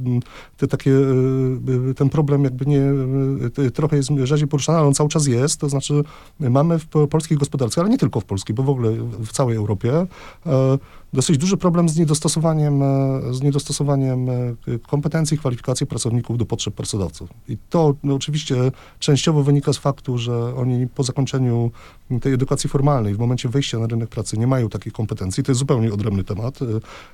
te 0.56 0.68
takie, 0.68 0.90
e, 0.90 1.90
e, 1.90 1.94
ten 1.94 2.08
problem 2.08 2.44
jakby 2.44 2.66
nie, 2.66 2.82
e, 3.66 3.70
trochę 3.70 3.96
jest 3.96 4.10
rzadziej 4.26 4.48
poruszany, 4.48 4.78
ale 4.78 4.86
on 4.86 4.94
cały 4.94 5.08
czas 5.08 5.26
jest, 5.26 5.60
to 5.60 5.68
znaczy 5.68 6.02
mamy 6.40 6.78
w 6.78 6.86
polskiej 7.10 7.38
gospodarce, 7.38 7.80
ale 7.80 7.90
nie 7.90 7.98
tylko 7.98 8.20
w 8.20 8.24
polskiej, 8.24 8.54
bo 8.54 8.62
w 8.62 8.70
ogóle 8.70 8.92
w 9.18 9.32
całej 9.32 9.56
Europie, 9.56 10.06
dosyć 11.12 11.38
duży 11.38 11.56
problem 11.56 11.88
z 11.88 11.96
niedostosowaniem, 11.96 12.82
e, 12.82 13.20
z 13.34 13.42
niedostosowaniem 13.42 14.30
e, 14.30 14.54
kompetencji 14.88 15.34
i 15.34 15.38
kwalifikacji 15.38 15.86
pracowników 15.86 16.38
do 16.38 16.46
potrzeb 16.46 16.74
pracodawców. 16.74 17.30
I 17.48 17.58
to 17.70 17.94
no, 18.02 18.14
oczywiście 18.14 18.56
częściowo 18.98 19.42
wynika 19.42 19.72
z 19.72 19.78
faktu, 19.78 20.18
że 20.18 20.54
oni 20.56 20.86
po 20.86 21.02
zakończeniu 21.02 21.70
tej 22.20 22.32
edukacji 22.32 22.70
formalnej, 22.70 23.14
w 23.14 23.18
momencie 23.18 23.48
wejścia 23.48 23.78
na 23.78 23.86
rynek 23.86 24.08
pracy 24.08 24.38
nie 24.38 24.46
mają 24.46 24.68
takiej 24.68 24.92
kompetencji. 24.92 25.44
To 25.44 25.52
jest 25.52 25.58
zupełnie 25.58 25.92
odrębny 25.92 26.24
temat, 26.24 26.62
e, 26.62 26.66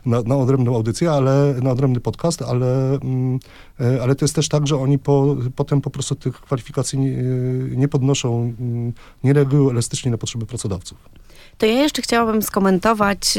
na, 0.06 0.22
na 0.22 0.36
odrębną 0.36 0.74
audycję, 0.76 1.10
ale 1.10 1.54
na 1.62 1.70
odrębny 1.70 2.00
podcast, 2.00 2.42
ale, 2.42 2.98
mm, 3.02 3.38
ale 4.02 4.14
to 4.14 4.24
jest 4.24 4.34
też 4.34 4.48
tak, 4.48 4.66
że 4.66 4.76
oni 4.76 4.98
po, 4.98 5.36
potem 5.56 5.80
po 5.80 5.90
prostu 5.90 6.14
tych 6.14 6.40
kwalifikacji 6.40 6.98
nie, 6.98 7.16
nie 7.76 7.88
podnoszą, 7.88 8.54
mm, 8.60 8.92
nie 9.24 9.32
reagują 9.32 9.70
elastycznie 9.70 10.10
na 10.10 10.18
potrzeby 10.18 10.46
pracodawców. 10.46 10.98
To 11.58 11.66
ja 11.66 11.72
jeszcze 11.72 12.02
chciałabym 12.02 12.42
skomentować 12.42 13.38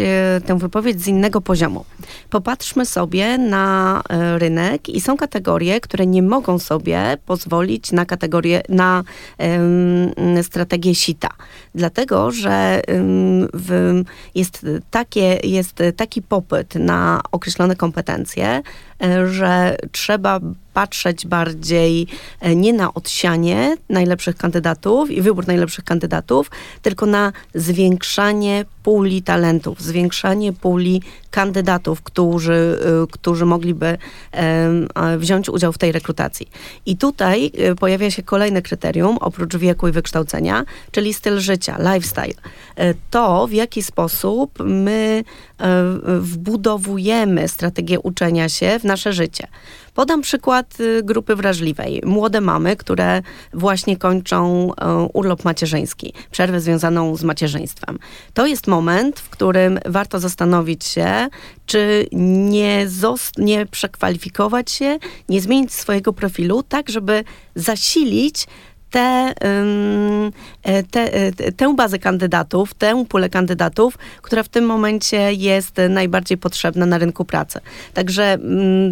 tę 0.49 0.57
wypowiedź 0.57 1.01
z 1.01 1.07
innego 1.07 1.41
poziomu. 1.41 1.85
Popatrzmy 2.29 2.85
sobie 2.85 3.37
na 3.37 4.01
e, 4.09 4.39
rynek 4.39 4.89
i 4.89 5.01
są 5.01 5.17
kategorie, 5.17 5.81
które 5.81 6.05
nie 6.05 6.23
mogą 6.23 6.59
sobie 6.59 7.17
pozwolić 7.25 7.91
na 7.91 8.05
kategorię, 8.05 8.61
na 8.69 9.03
um, 9.37 10.43
strategię 10.43 10.95
sita. 10.95 11.29
Dlatego, 11.75 12.31
że 12.31 12.81
um, 12.87 13.47
w, 13.53 14.01
jest, 14.35 14.65
takie, 14.91 15.39
jest 15.43 15.75
taki 15.95 16.21
popyt 16.21 16.75
na 16.75 17.21
określone 17.31 17.75
kompetencje, 17.75 18.61
że 19.25 19.77
trzeba 19.91 20.39
patrzeć 20.73 21.27
bardziej 21.27 22.07
e, 22.39 22.55
nie 22.55 22.73
na 22.73 22.93
odsianie 22.93 23.77
najlepszych 23.89 24.35
kandydatów 24.35 25.11
i 25.11 25.21
wybór 25.21 25.47
najlepszych 25.47 25.83
kandydatów, 25.83 26.51
tylko 26.81 27.05
na 27.05 27.33
zwiększanie 27.55 28.65
puli 28.83 29.21
talentów, 29.21 29.81
zwiększanie 29.81 30.53
puli 30.53 31.01
kandydatów, 31.31 32.01
którzy, 32.01 32.79
e, 33.03 33.07
którzy 33.11 33.45
mogliby 33.45 33.97
wziąć 35.17 35.49
udział 35.49 35.73
w 35.73 35.77
tej 35.77 35.91
rekrutacji. 35.91 36.49
I 36.85 36.97
tutaj 36.97 37.51
e, 37.57 37.75
pojawia 37.75 38.11
się 38.11 38.23
kolejne 38.23 38.61
kryterium, 38.61 39.17
oprócz 39.17 39.57
wieku 39.57 39.87
i 39.87 39.91
wykształcenia, 39.91 40.65
czyli 40.91 41.13
styl 41.13 41.39
życia, 41.39 41.77
lifestyle. 41.77 42.41
To, 43.11 43.47
w 43.47 43.53
jaki 43.53 43.83
sposób 43.83 44.59
my 44.63 45.23
wbudowujemy 46.19 47.47
strategię 47.47 47.99
uczenia 47.99 48.49
się 48.49 48.79
w 48.79 48.83
nasze 48.89 49.13
życie. 49.13 49.47
Podam 49.93 50.21
przykład 50.21 50.79
y, 50.79 51.03
grupy 51.03 51.35
wrażliwej. 51.35 52.01
Młode 52.05 52.41
mamy, 52.41 52.75
które 52.75 53.21
właśnie 53.53 53.97
kończą 53.97 54.71
y, 54.71 54.73
urlop 55.13 55.45
macierzyński, 55.45 56.13
przerwę 56.31 56.59
związaną 56.59 57.15
z 57.15 57.23
macierzyństwem. 57.23 57.99
To 58.33 58.47
jest 58.47 58.67
moment, 58.67 59.19
w 59.19 59.29
którym 59.29 59.79
warto 59.85 60.19
zastanowić 60.19 60.85
się, 60.85 61.27
czy 61.65 62.07
nie, 62.11 62.87
nie 63.37 63.65
przekwalifikować 63.65 64.71
się, 64.71 64.97
nie 65.29 65.41
zmienić 65.41 65.73
swojego 65.73 66.13
profilu, 66.13 66.63
tak 66.63 66.89
żeby 66.89 67.23
zasilić 67.55 68.47
te, 68.91 69.33
e, 70.63 70.83
te, 70.83 71.13
e, 71.13 71.51
tę 71.51 71.75
bazę 71.75 71.99
kandydatów, 71.99 72.73
tę 72.73 73.05
pulę 73.09 73.29
kandydatów, 73.29 73.97
która 74.21 74.43
w 74.43 74.49
tym 74.49 74.65
momencie 74.65 75.33
jest 75.33 75.77
najbardziej 75.89 76.37
potrzebna 76.37 76.85
na 76.85 76.97
rynku 76.97 77.25
pracy. 77.25 77.59
Także 77.93 78.37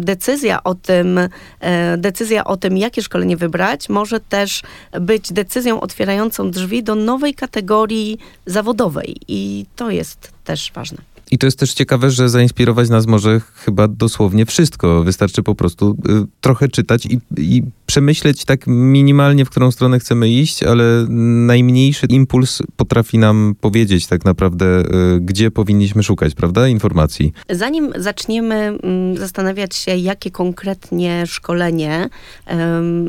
decyzja 0.00 0.64
o 0.64 0.74
tym, 0.74 1.20
e, 1.60 1.96
decyzja 1.98 2.44
o 2.44 2.56
tym, 2.56 2.76
jakie 2.76 3.02
szkolenie 3.02 3.36
wybrać, 3.36 3.88
może 3.88 4.20
też 4.20 4.62
być 5.00 5.32
decyzją 5.32 5.80
otwierającą 5.80 6.50
drzwi 6.50 6.82
do 6.82 6.94
nowej 6.94 7.34
kategorii 7.34 8.18
zawodowej 8.46 9.16
i 9.28 9.66
to 9.76 9.90
jest 9.90 10.32
też 10.44 10.72
ważne. 10.74 10.98
I 11.30 11.38
to 11.38 11.46
jest 11.46 11.58
też 11.58 11.72
ciekawe, 11.72 12.10
że 12.10 12.28
zainspirować 12.28 12.88
nas 12.88 13.06
może 13.06 13.40
chyba 13.54 13.88
dosłownie 13.88 14.46
wszystko. 14.46 15.04
Wystarczy 15.04 15.42
po 15.42 15.54
prostu 15.54 15.96
y, 16.08 16.26
trochę 16.40 16.68
czytać 16.68 17.06
i, 17.06 17.20
i, 17.36 17.62
przemyśleć 17.88 18.44
tak 18.44 18.66
minimalnie, 18.66 19.44
w 19.44 19.50
którą 19.50 19.70
stronę 19.70 19.98
chcemy 19.98 20.28
iść, 20.28 20.62
ale 20.62 20.84
najmniejszy 21.08 22.06
impuls 22.06 22.62
potrafi 22.76 23.18
nam 23.18 23.54
powiedzieć 23.60 24.06
tak 24.06 24.24
naprawdę, 24.24 24.66
y, 24.66 25.20
gdzie 25.20 25.50
powinniśmy 25.50 26.02
szukać, 26.02 26.34
prawda, 26.34 26.68
informacji. 26.68 27.32
Zanim 27.50 27.92
zaczniemy 27.96 28.54
mm, 28.54 29.16
zastanawiać 29.16 29.76
się, 29.76 29.96
jakie 29.96 30.30
konkretnie 30.30 31.26
szkolenie 31.26 32.08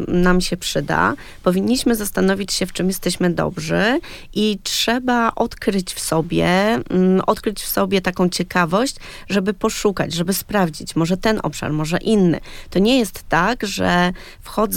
nam 0.07 0.41
się 0.41 0.57
przyda, 0.57 1.13
powinniśmy 1.43 1.95
zastanowić 1.95 2.53
się, 2.53 2.65
w 2.65 2.73
czym 2.73 2.87
jesteśmy 2.87 3.29
dobrzy 3.29 3.99
i 4.33 4.59
trzeba 4.63 5.31
odkryć 5.35 5.93
w 5.93 5.99
sobie, 5.99 6.47
mm, 6.47 7.21
odkryć 7.27 7.61
w 7.61 7.67
sobie 7.67 8.01
taką 8.01 8.29
ciekawość, 8.29 8.95
żeby 9.29 9.53
poszukać, 9.53 10.13
żeby 10.13 10.33
sprawdzić, 10.33 10.95
może 10.95 11.17
ten 11.17 11.39
obszar, 11.43 11.73
może 11.73 11.97
inny. 11.97 12.39
To 12.69 12.79
nie 12.79 12.99
jest 12.99 13.23
tak, 13.29 13.65
że 13.65 14.13
wchodzę, 14.41 14.68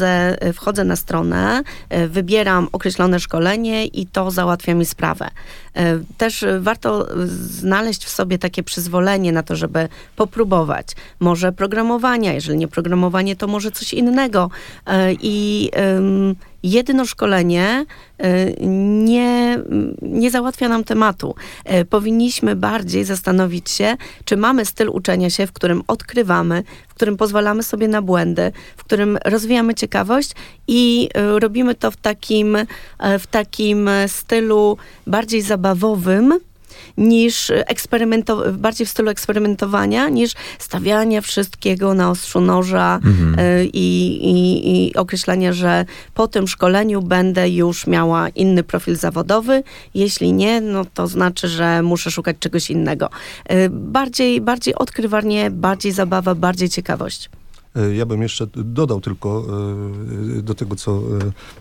wchodzę 0.55 0.85
na 0.85 0.97
stronę, 0.97 1.63
e, 1.89 2.09
wybieram 2.09 2.69
określone 2.73 3.21
szkolenie 3.21 3.87
i 3.87 4.07
to 4.07 4.31
załatwia 4.31 4.75
mi 4.75 4.85
sprawę. 4.85 5.29
E, 5.77 5.99
też 6.19 6.45
warto 6.61 7.09
znaleźć 7.27 8.05
w 8.05 8.09
sobie 8.09 8.39
takie 8.39 8.63
przyzwolenie 8.63 9.33
na 9.33 9.43
to, 9.43 9.57
żeby 9.57 9.89
popróbować. 10.17 10.87
Może 11.21 11.53
programowania, 11.53 12.33
jeżeli 12.33 12.59
nie 12.59 12.69
programowanie, 12.69 13.37
to 13.37 13.47
może 13.47 13.71
coś 13.71 13.95
innego. 13.95 14.51
E, 14.87 15.13
I 15.13 15.71
jedno 16.63 17.07
szkolenie 17.07 17.87
nie, 18.61 19.59
nie 20.03 20.31
załatwia 20.31 20.69
nam 20.69 20.85
tematu. 20.85 21.35
Powinniśmy 21.91 22.57
bardziej 22.57 23.05
zastanowić 23.05 23.71
się, 23.71 23.97
czy 24.25 24.37
mamy 24.37 24.65
styl 24.65 24.89
uczenia 24.89 25.31
się, 25.31 25.47
w 25.47 25.53
którym 25.53 25.83
odkrywamy, 25.87 26.63
w 26.89 26.95
którym 26.95 27.17
pozwalamy 27.17 27.63
sobie 27.63 27.89
na 27.89 28.03
błędy, 28.03 28.53
w 28.77 28.85
którym 28.85 29.19
rozwijamy 29.25 29.75
ciekawość 29.75 30.33
i 30.69 31.09
robimy 31.15 31.75
to 31.75 31.91
w 31.91 31.97
takim, 31.97 32.59
w 33.19 33.27
takim 33.27 33.91
stylu 34.07 34.77
bardziej 35.07 35.43
zabawowym 35.43 36.41
niż 36.97 37.53
eksperymentow- 37.69 38.57
bardziej 38.57 38.87
w 38.87 38.91
stylu 38.91 39.11
eksperymentowania, 39.11 40.09
niż 40.09 40.33
stawiania 40.59 41.21
wszystkiego 41.21 41.95
na 41.95 42.11
ostrzu 42.11 42.41
noża 42.41 43.01
mhm. 43.05 43.39
y, 43.39 43.65
i, 43.73 44.19
i, 44.31 44.87
i 44.89 44.97
określania, 44.97 45.53
że 45.53 45.85
po 46.15 46.29
tym 46.29 46.49
szkoleniu 46.49 47.03
będę 47.03 47.51
już 47.51 47.87
miała 47.87 48.29
inny 48.29 48.63
profil 48.63 48.97
zawodowy. 48.97 49.63
Jeśli 49.95 50.33
nie, 50.33 50.61
no 50.61 50.85
to 50.95 51.07
znaczy, 51.07 51.49
że 51.49 51.83
muszę 51.83 52.11
szukać 52.11 52.37
czegoś 52.41 52.71
innego. 52.71 53.11
Y, 53.53 53.69
bardziej, 53.71 54.41
bardziej 54.41 54.75
odkrywanie, 54.75 55.51
bardziej 55.51 55.93
zabawa, 55.93 56.35
bardziej 56.35 56.69
ciekawość. 56.69 57.31
E, 57.77 57.95
ja 57.95 58.07
bym 58.07 58.23
jeszcze 58.23 58.47
dodał 58.55 59.01
tylko 59.01 59.45
e, 60.39 60.43
do 60.43 60.55
tego, 60.55 60.77
co, 60.77 61.03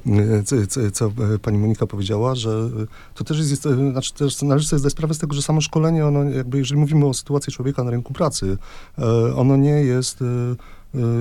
e, 0.07 0.43
co, 0.67 0.91
co 0.91 1.11
pani 1.41 1.57
Monika 1.57 1.87
powiedziała, 1.87 2.35
że 2.35 2.69
to 3.15 3.23
też 3.23 3.39
jest, 3.39 3.67
znaczy 3.91 4.13
też 4.13 4.41
należy 4.41 4.67
sobie 4.67 4.79
zdać 4.79 4.91
sprawę 4.91 5.13
z 5.13 5.19
tego, 5.19 5.33
że 5.35 5.41
samo 5.41 5.61
szkolenie, 5.61 6.05
ono 6.05 6.23
jakby, 6.23 6.57
jeżeli 6.57 6.79
mówimy 6.79 7.05
o 7.05 7.13
sytuacji 7.13 7.53
człowieka 7.53 7.83
na 7.83 7.91
rynku 7.91 8.13
pracy, 8.13 8.57
ono 9.35 9.57
nie 9.57 9.69
jest 9.83 10.23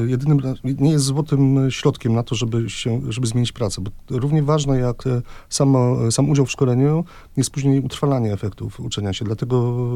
jedynym, 0.06 0.38
nie 0.64 0.90
jest 0.90 1.04
złotym 1.04 1.70
środkiem 1.70 2.14
na 2.14 2.22
to, 2.22 2.34
żeby, 2.34 2.70
się, 2.70 3.00
żeby 3.08 3.26
zmienić 3.26 3.52
pracę. 3.52 3.82
Bo 3.82 4.18
równie 4.18 4.42
ważne 4.42 4.78
jak 4.78 5.06
e, 5.06 5.22
samo, 5.48 6.10
sam 6.10 6.30
udział 6.30 6.46
w 6.46 6.50
szkoleniu 6.50 7.04
jest 7.36 7.50
później 7.50 7.80
utrwalanie 7.80 8.32
efektów 8.32 8.80
uczenia 8.80 9.12
się. 9.12 9.24
Dlatego, 9.24 9.86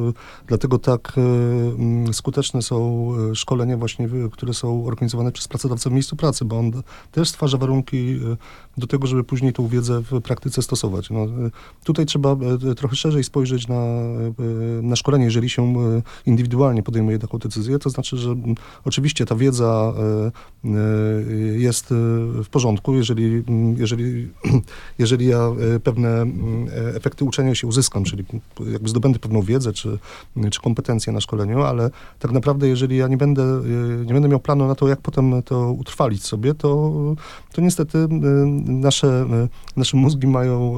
dlatego 0.46 0.78
tak 0.78 1.12
mm, 1.16 2.14
skuteczne 2.14 2.62
są 2.62 3.08
szkolenia 3.34 3.76
właśnie, 3.76 4.08
które 4.32 4.54
są 4.54 4.86
organizowane 4.86 5.32
przez 5.32 5.48
pracodawcę 5.48 5.90
w 5.90 5.92
miejscu 5.92 6.16
pracy, 6.16 6.44
bo 6.44 6.58
on 6.58 6.72
też 7.12 7.28
stwarza 7.28 7.58
warunki 7.58 8.20
do 8.78 8.86
tego, 8.86 9.06
żeby 9.06 9.24
później 9.24 9.52
tą 9.52 9.68
wiedzę 9.68 10.02
w 10.02 10.20
praktyce 10.20 10.62
stosować. 10.62 11.10
No, 11.10 11.26
tutaj 11.84 12.06
trzeba 12.06 12.36
trochę 12.76 12.96
szerzej 12.96 13.24
spojrzeć 13.24 13.68
na, 13.68 13.84
na 14.82 14.96
szkolenie, 14.96 15.24
jeżeli 15.24 15.50
się 15.50 15.74
indywidualnie 16.26 16.82
podejmuje 16.82 17.18
taką 17.18 17.38
decyzję. 17.38 17.78
To 17.78 17.90
znaczy, 17.90 18.16
że 18.16 18.36
oczywiście 18.84 19.26
ta 19.26 19.34
wiedza 19.34 19.63
wiedza 19.64 19.92
e, 19.98 20.30
e, 20.64 20.70
jest 21.58 21.92
e, 21.92 21.94
w 22.44 22.48
porządku, 22.50 22.94
jeżeli, 22.94 23.42
jeżeli, 23.76 24.28
jeżeli 24.98 25.26
ja 25.26 25.50
pewne 25.84 26.26
efekty 26.94 27.24
uczenia 27.24 27.54
się 27.54 27.66
uzyskam, 27.66 28.04
czyli 28.04 28.24
jakby 28.72 28.88
zdobędę 28.88 29.18
pewną 29.18 29.42
wiedzę 29.42 29.72
czy, 29.72 29.98
czy 30.50 30.60
kompetencje 30.60 31.12
na 31.12 31.20
szkoleniu, 31.20 31.62
ale 31.62 31.90
tak 32.18 32.32
naprawdę 32.32 32.68
jeżeli 32.68 32.96
ja 32.96 33.08
nie 33.08 33.16
będę, 33.16 33.62
nie 34.06 34.12
będę 34.12 34.28
miał 34.28 34.40
planu 34.40 34.66
na 34.68 34.74
to, 34.74 34.88
jak 34.88 35.00
potem 35.00 35.42
to 35.42 35.72
utrwalić 35.72 36.24
sobie, 36.24 36.54
to, 36.54 36.92
to 37.52 37.60
niestety 37.60 37.98
nasze, 38.66 39.26
nasze 39.76 39.96
mózgi 39.96 40.26
mają 40.26 40.76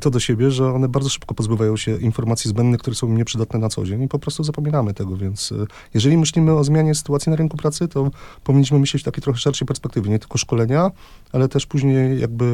to 0.00 0.10
do 0.10 0.20
siebie, 0.20 0.50
że 0.50 0.72
one 0.72 0.88
bardzo 0.88 1.08
szybko 1.08 1.34
pozbywają 1.34 1.76
się 1.76 1.96
informacji 1.96 2.50
zbędnych, 2.50 2.80
które 2.80 2.96
są 2.96 3.06
im 3.06 3.16
nieprzydatne 3.16 3.58
na 3.58 3.68
co 3.68 3.84
dzień 3.84 4.02
i 4.02 4.08
po 4.08 4.18
prostu 4.18 4.44
zapominamy 4.44 4.94
tego, 4.94 5.16
więc 5.16 5.54
jeżeli 5.94 6.16
myślimy 6.16 6.52
o 6.52 6.64
zmianie 6.64 6.94
sytuacji 6.94 7.30
na 7.30 7.36
rynku 7.36 7.56
pracy, 7.56 7.88
to 7.88 8.10
powinniśmy 8.44 8.78
myśleć 8.78 9.02
w 9.02 9.04
takiej 9.04 9.22
trochę 9.22 9.38
szerszej 9.38 9.66
perspektywie, 9.66 10.10
nie 10.10 10.18
tylko 10.18 10.38
szkolenia, 10.38 10.90
ale 11.32 11.48
też 11.48 11.66
później 11.66 12.20
jakby 12.20 12.44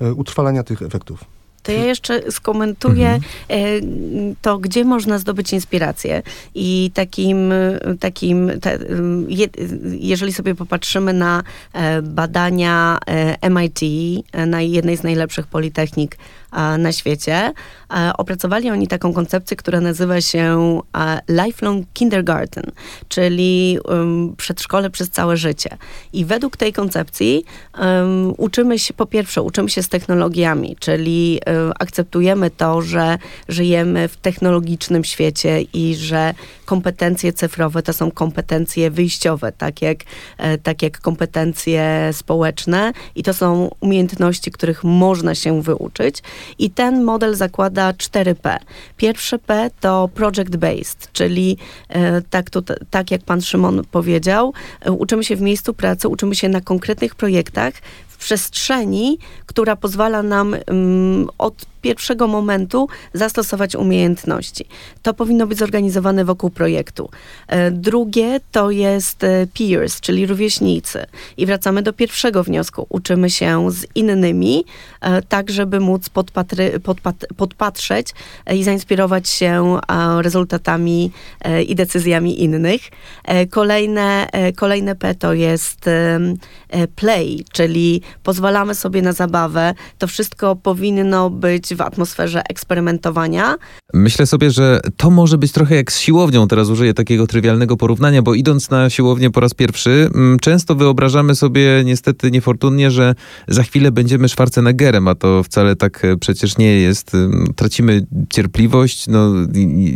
e, 0.00 0.12
utrwalania 0.12 0.62
tych 0.62 0.82
efektów. 0.82 1.24
To 1.62 1.72
ja 1.72 1.84
jeszcze 1.84 2.32
skomentuję 2.32 3.08
mhm. 3.08 3.22
E, 3.48 4.34
to, 4.42 4.58
gdzie 4.58 4.84
można 4.84 5.18
zdobyć 5.18 5.52
inspirację. 5.52 6.22
I 6.54 6.90
takim, 6.94 7.52
takim 8.00 8.50
te, 8.60 8.78
jeżeli 9.98 10.32
sobie 10.32 10.54
popatrzymy 10.54 11.12
na 11.12 11.42
e, 11.72 12.02
badania 12.02 12.98
MIT, 13.50 13.80
na 14.46 14.60
jednej 14.62 14.96
z 14.96 15.02
najlepszych 15.02 15.46
politechnik 15.46 16.16
na 16.78 16.92
świecie. 16.92 17.52
Opracowali 18.18 18.70
oni 18.70 18.88
taką 18.88 19.12
koncepcję, 19.12 19.56
która 19.56 19.80
nazywa 19.80 20.20
się 20.20 20.80
Lifelong 21.28 21.86
Kindergarten, 21.92 22.64
czyli 23.08 23.78
przedszkole 24.36 24.90
przez 24.90 25.10
całe 25.10 25.36
życie. 25.36 25.76
I 26.12 26.24
według 26.24 26.56
tej 26.56 26.72
koncepcji 26.72 27.44
um, 27.78 28.34
uczymy 28.36 28.78
się, 28.78 28.94
po 28.94 29.06
pierwsze, 29.06 29.42
uczymy 29.42 29.68
się 29.68 29.82
z 29.82 29.88
technologiami, 29.88 30.76
czyli 30.80 31.40
um, 31.46 31.72
akceptujemy 31.78 32.50
to, 32.50 32.82
że 32.82 33.18
żyjemy 33.48 34.08
w 34.08 34.16
technologicznym 34.16 35.04
świecie 35.04 35.62
i 35.62 35.94
że 35.94 36.34
kompetencje 36.68 37.32
cyfrowe 37.32 37.82
to 37.82 37.92
są 37.92 38.10
kompetencje 38.10 38.90
wyjściowe, 38.90 39.52
tak 39.52 39.82
jak, 39.82 39.98
e, 40.38 40.58
tak 40.58 40.82
jak 40.82 41.00
kompetencje 41.00 42.10
społeczne 42.12 42.92
i 43.14 43.22
to 43.22 43.34
są 43.34 43.70
umiejętności, 43.80 44.50
których 44.50 44.84
można 44.84 45.34
się 45.34 45.62
wyuczyć. 45.62 46.22
I 46.58 46.70
ten 46.70 47.04
model 47.04 47.34
zakłada 47.34 47.92
4P. 47.92 48.58
Pierwsze 48.96 49.38
P 49.38 49.70
to 49.80 50.08
project 50.14 50.56
based, 50.56 51.12
czyli 51.12 51.56
e, 51.88 52.22
tak, 52.22 52.50
tu, 52.50 52.62
tak 52.90 53.10
jak 53.10 53.22
pan 53.22 53.40
Szymon 53.42 53.82
powiedział, 53.90 54.52
e, 54.80 54.92
uczymy 54.92 55.24
się 55.24 55.36
w 55.36 55.40
miejscu 55.40 55.74
pracy, 55.74 56.08
uczymy 56.08 56.34
się 56.34 56.48
na 56.48 56.60
konkretnych 56.60 57.14
projektach, 57.14 57.74
w 58.08 58.16
przestrzeni, 58.16 59.18
która 59.46 59.76
pozwala 59.76 60.22
nam 60.22 60.56
um, 60.66 61.28
od 61.38 61.66
pierwszego 61.88 62.26
momentu 62.26 62.88
zastosować 63.12 63.74
umiejętności. 63.74 64.64
To 65.02 65.14
powinno 65.14 65.46
być 65.46 65.58
zorganizowane 65.58 66.24
wokół 66.24 66.50
projektu. 66.50 67.10
E, 67.46 67.70
drugie 67.70 68.40
to 68.52 68.70
jest 68.70 69.24
e, 69.24 69.46
peers, 69.58 70.00
czyli 70.00 70.26
rówieśnicy. 70.26 71.06
I 71.36 71.46
wracamy 71.46 71.82
do 71.82 71.92
pierwszego 71.92 72.44
wniosku. 72.44 72.86
Uczymy 72.88 73.30
się 73.30 73.70
z 73.70 73.86
innymi, 73.94 74.64
e, 75.00 75.22
tak 75.22 75.50
żeby 75.50 75.80
móc 75.80 76.08
podpatry, 76.08 76.80
podpat, 76.80 77.26
podpatrzeć 77.36 78.06
i 78.54 78.64
zainspirować 78.64 79.28
się 79.28 79.80
rezultatami 80.20 81.10
i 81.66 81.74
decyzjami 81.74 82.42
innych. 82.42 82.80
Kolejne, 83.50 84.28
kolejne 84.56 84.94
P 84.94 85.14
to 85.14 85.32
jest 85.32 85.90
play, 86.96 87.44
czyli 87.52 88.02
pozwalamy 88.22 88.74
sobie 88.74 89.02
na 89.02 89.12
zabawę. 89.12 89.74
To 89.98 90.06
wszystko 90.06 90.56
powinno 90.56 91.30
być 91.30 91.74
w 91.78 91.80
atmosferze 91.80 92.42
eksperymentowania. 92.50 93.56
Myślę 93.94 94.26
sobie, 94.26 94.50
że 94.50 94.80
to 94.96 95.10
może 95.10 95.38
być 95.38 95.52
trochę 95.52 95.74
jak 95.74 95.92
z 95.92 95.98
siłownią. 95.98 96.48
Teraz 96.48 96.68
użyję 96.68 96.94
takiego 96.94 97.26
trywialnego 97.26 97.76
porównania, 97.76 98.22
bo 98.22 98.34
idąc 98.34 98.70
na 98.70 98.90
siłownię 98.90 99.30
po 99.30 99.40
raz 99.40 99.54
pierwszy, 99.54 100.10
mm, 100.14 100.38
często 100.38 100.74
wyobrażamy 100.74 101.34
sobie 101.34 101.82
niestety 101.84 102.30
niefortunnie, 102.30 102.90
że 102.90 103.14
za 103.48 103.62
chwilę 103.62 103.92
będziemy 103.92 104.28
Schwarzeneggerem, 104.28 105.08
a 105.08 105.14
to 105.14 105.42
wcale 105.42 105.76
tak 105.76 106.04
e, 106.04 106.16
przecież 106.16 106.58
nie 106.58 106.80
jest. 106.80 107.12
Tracimy 107.56 108.06
cierpliwość, 108.30 109.06
no, 109.06 109.32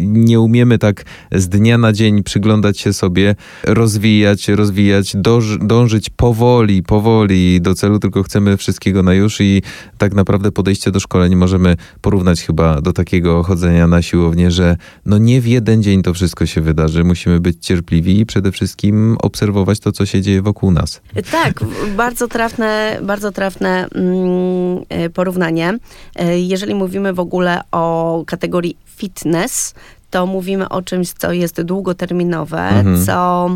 nie 0.02 0.40
umiemy 0.40 0.78
tak 0.78 1.04
z 1.32 1.48
dnia 1.48 1.78
na 1.78 1.92
dzień 1.92 2.22
przyglądać 2.22 2.80
się 2.80 2.92
sobie, 2.92 3.34
rozwijać, 3.64 4.48
rozwijać, 4.48 5.16
dążyć 5.60 6.10
powoli, 6.10 6.82
powoli 6.82 7.60
do 7.60 7.74
celu, 7.74 7.98
tylko 7.98 8.22
chcemy 8.22 8.56
wszystkiego 8.56 9.02
na 9.02 9.14
już 9.14 9.40
i 9.40 9.62
tak 9.98 10.14
naprawdę 10.14 10.52
podejście 10.52 10.90
do 10.90 11.00
szkoleń 11.00 11.36
możemy 11.36 11.62
porównać 12.00 12.42
chyba 12.42 12.81
do 12.81 12.92
takiego 12.92 13.42
chodzenia 13.42 13.87
na 13.87 14.02
siłownię, 14.02 14.50
że 14.50 14.76
no 15.07 15.19
nie 15.19 15.40
w 15.40 15.47
jeden 15.47 15.83
dzień 15.83 16.02
to 16.02 16.14
wszystko 16.14 16.47
się 16.47 16.61
wydarzy. 16.61 17.04
Musimy 17.04 17.40
być 17.40 17.66
cierpliwi 17.66 18.21
i 18.21 18.26
przede 18.26 18.52
wszystkim 18.52 19.16
obserwować 19.23 19.81
to, 19.81 19.92
co 19.92 20.07
się 20.07 20.23
dzieje 20.23 20.42
wokół 20.42 20.71
nas. 20.71 21.00
Tak, 21.31 21.61
bardzo 21.97 22.28
trafne, 22.28 22.99
bardzo 23.02 23.33
trafne 23.33 23.88
mm, 23.95 24.85
e, 24.88 25.11
porównanie. 25.11 25.78
E, 26.16 26.38
jeżeli 26.38 26.75
mówimy 26.75 27.12
w 27.12 27.21
ogóle 27.21 27.61
o 27.71 28.25
kategorii 28.26 28.76
fitness, 28.87 29.75
to 30.11 30.26
mówimy 30.26 30.69
o 30.69 30.83
czymś, 30.83 31.12
co 31.12 31.33
jest 31.33 31.62
długoterminowe, 31.62 32.69
mhm. 32.69 33.04
co 33.07 33.50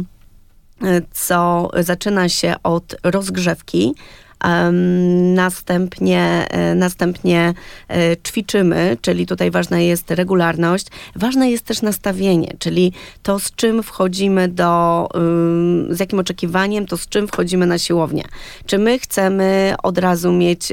e, 0.83 1.03
co 1.13 1.71
zaczyna 1.81 2.29
się 2.29 2.55
od 2.63 2.97
rozgrzewki, 3.03 3.95
Następnie, 5.35 6.47
e, 6.50 6.75
następnie 6.75 7.55
e, 7.88 8.16
ćwiczymy, 8.16 8.97
czyli 9.00 9.26
tutaj 9.26 9.50
ważna 9.50 9.81
jest 9.81 10.11
regularność. 10.11 10.87
Ważne 11.16 11.50
jest 11.50 11.64
też 11.64 11.83
nastawienie, 11.83 12.55
czyli 12.59 12.93
to, 13.23 13.38
z 13.38 13.55
czym 13.55 13.83
wchodzimy 13.83 14.49
do, 14.49 15.09
z 15.90 16.00
jakim 16.00 16.19
oczekiwaniem, 16.19 16.87
to 16.87 16.97
z 16.97 17.09
czym 17.09 17.28
wchodzimy 17.28 17.66
na 17.66 17.78
siłownię. 17.78 18.25
Czy 18.66 18.78
my 18.78 18.99
chcemy 18.99 19.75
od 19.83 19.99
razu 19.99 20.33
mieć 20.33 20.73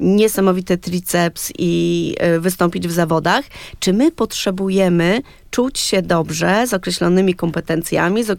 niesamowity 0.00 0.78
triceps 0.78 1.52
i 1.58 2.14
e, 2.18 2.40
wystąpić 2.40 2.88
w 2.88 2.92
zawodach, 2.92 3.44
czy 3.78 3.92
my 3.92 4.10
potrzebujemy 4.12 5.22
czuć 5.56 5.78
się 5.78 6.02
dobrze 6.02 6.66
z 6.66 6.74
określonymi 6.74 7.34
kompetencjami, 7.34 8.24
z 8.24 8.30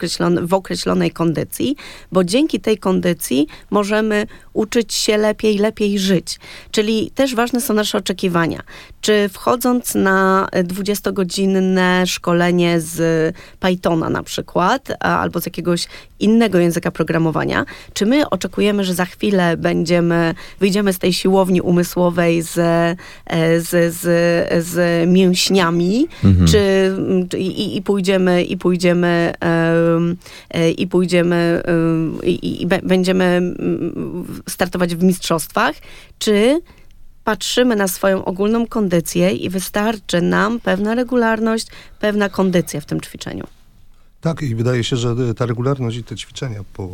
w 0.47 0.53
określonej 0.53 1.11
kondycji, 1.11 1.75
bo 2.11 2.23
dzięki 2.23 2.59
tej 2.59 2.77
kondycji 2.77 3.47
możemy 3.69 4.27
uczyć 4.57 4.93
się 4.93 5.17
lepiej, 5.17 5.57
lepiej 5.57 5.99
żyć. 5.99 6.39
Czyli 6.71 7.11
też 7.15 7.35
ważne 7.35 7.61
są 7.61 7.73
nasze 7.73 7.97
oczekiwania. 7.97 8.61
Czy 9.01 9.29
wchodząc 9.29 9.95
na 9.95 10.47
20-godzinne 10.53 12.07
szkolenie 12.07 12.81
z 12.81 13.35
Pythona 13.59 14.09
na 14.09 14.23
przykład, 14.23 14.89
albo 14.99 15.41
z 15.41 15.45
jakiegoś 15.45 15.87
innego 16.19 16.59
języka 16.59 16.91
programowania, 16.91 17.65
czy 17.93 18.05
my 18.05 18.29
oczekujemy, 18.29 18.83
że 18.83 18.93
za 18.93 19.05
chwilę 19.05 19.57
będziemy, 19.57 20.35
wyjdziemy 20.59 20.93
z 20.93 20.99
tej 20.99 21.13
siłowni 21.13 21.61
umysłowej 21.61 22.41
z, 22.41 22.57
e, 22.57 23.61
z, 23.61 23.93
z, 23.93 24.65
z 24.65 25.07
mięśniami, 25.09 26.07
mhm. 26.23 26.47
czy 26.47 26.57
i, 27.37 27.77
i 27.77 27.81
pójdziemy, 27.81 28.43
i 28.43 28.57
pójdziemy, 28.57 29.33
e, 30.51 30.71
i 30.71 30.87
pójdziemy, 30.87 31.63
i, 32.23 32.61
i 32.61 32.67
będziemy 32.67 33.41
startować 34.49 34.95
w 34.95 35.03
mistrzostwach, 35.03 35.75
czy 36.19 36.61
patrzymy 37.23 37.75
na 37.75 37.87
swoją 37.87 38.25
ogólną 38.25 38.67
kondycję 38.67 39.31
i 39.31 39.49
wystarczy 39.49 40.21
nam 40.21 40.59
pewna 40.59 40.95
regularność, 40.95 41.67
pewna 41.99 42.29
kondycja 42.29 42.81
w 42.81 42.85
tym 42.85 43.01
ćwiczeniu. 43.01 43.47
Tak, 44.27 44.41
i 44.41 44.55
wydaje 44.55 44.83
się, 44.83 44.97
że 44.97 45.33
ta 45.35 45.45
regularność 45.45 45.97
i 45.97 46.03
te 46.03 46.15
ćwiczenia 46.15 46.63
po, 46.73 46.83
e, 46.83 46.87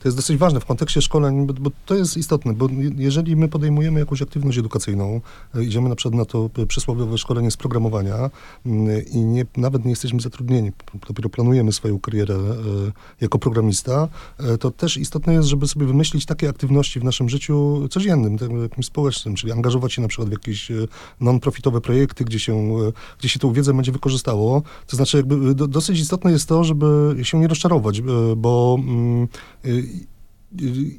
to 0.00 0.08
jest 0.08 0.16
dosyć 0.16 0.36
ważne 0.36 0.60
w 0.60 0.64
kontekście 0.64 1.02
szkoleń, 1.02 1.46
bo, 1.46 1.54
bo, 1.54 1.70
to 1.86 1.94
jest 1.94 2.16
istotne, 2.16 2.54
bo 2.54 2.68
jeżeli 2.96 3.36
my 3.36 3.48
podejmujemy 3.48 4.00
jakąś 4.00 4.22
aktywność 4.22 4.58
edukacyjną, 4.58 5.20
e, 5.54 5.64
idziemy 5.64 5.88
na 5.88 5.94
przykład 5.94 6.14
na 6.14 6.24
to 6.24 6.50
przysłowiowe 6.68 7.18
szkolenie 7.18 7.50
z 7.50 7.56
programowania 7.56 8.30
mm, 8.66 9.06
i 9.06 9.18
nie, 9.18 9.44
nawet 9.56 9.84
nie 9.84 9.90
jesteśmy 9.90 10.20
zatrudnieni, 10.20 10.72
dopiero 11.08 11.28
planujemy 11.28 11.72
swoją 11.72 12.00
karierę 12.00 12.34
e, 12.34 12.48
jako 13.20 13.38
programista, 13.38 14.08
to 14.60 14.70
też 14.70 14.96
istotne 14.96 15.34
jest, 15.34 15.48
żeby 15.48 15.68
sobie 15.68 15.86
wymyślić 15.86 16.26
takie 16.26 16.48
aktywności 16.48 17.00
w 17.00 17.04
naszym 17.04 17.28
życiu 17.28 17.88
codziennym, 17.90 18.38
jakimś 18.62 18.86
społecznym, 18.86 19.34
czyli 19.34 19.52
angażować 19.52 19.92
się 19.92 20.02
na 20.02 20.08
przykład 20.08 20.28
w 20.28 20.32
jakieś 20.32 20.72
non-profitowe 21.20 21.80
projekty, 21.80 22.24
gdzie 22.24 22.38
się, 22.38 22.68
gdzie 23.18 23.28
się 23.28 23.38
tą 23.38 23.52
wiedzę 23.52 23.74
będzie 23.74 23.92
wykorzystało, 23.92 24.62
to 24.86 24.96
znaczy 24.96 25.16
jakby 25.16 25.61
do, 25.62 25.68
dosyć 25.68 26.00
istotne 26.00 26.32
jest 26.32 26.48
to, 26.48 26.64
żeby 26.64 27.16
się 27.22 27.38
nie 27.38 27.48
rozczarować, 27.48 27.98
e, 27.98 28.02
bo 28.36 28.76
mm, 28.78 29.28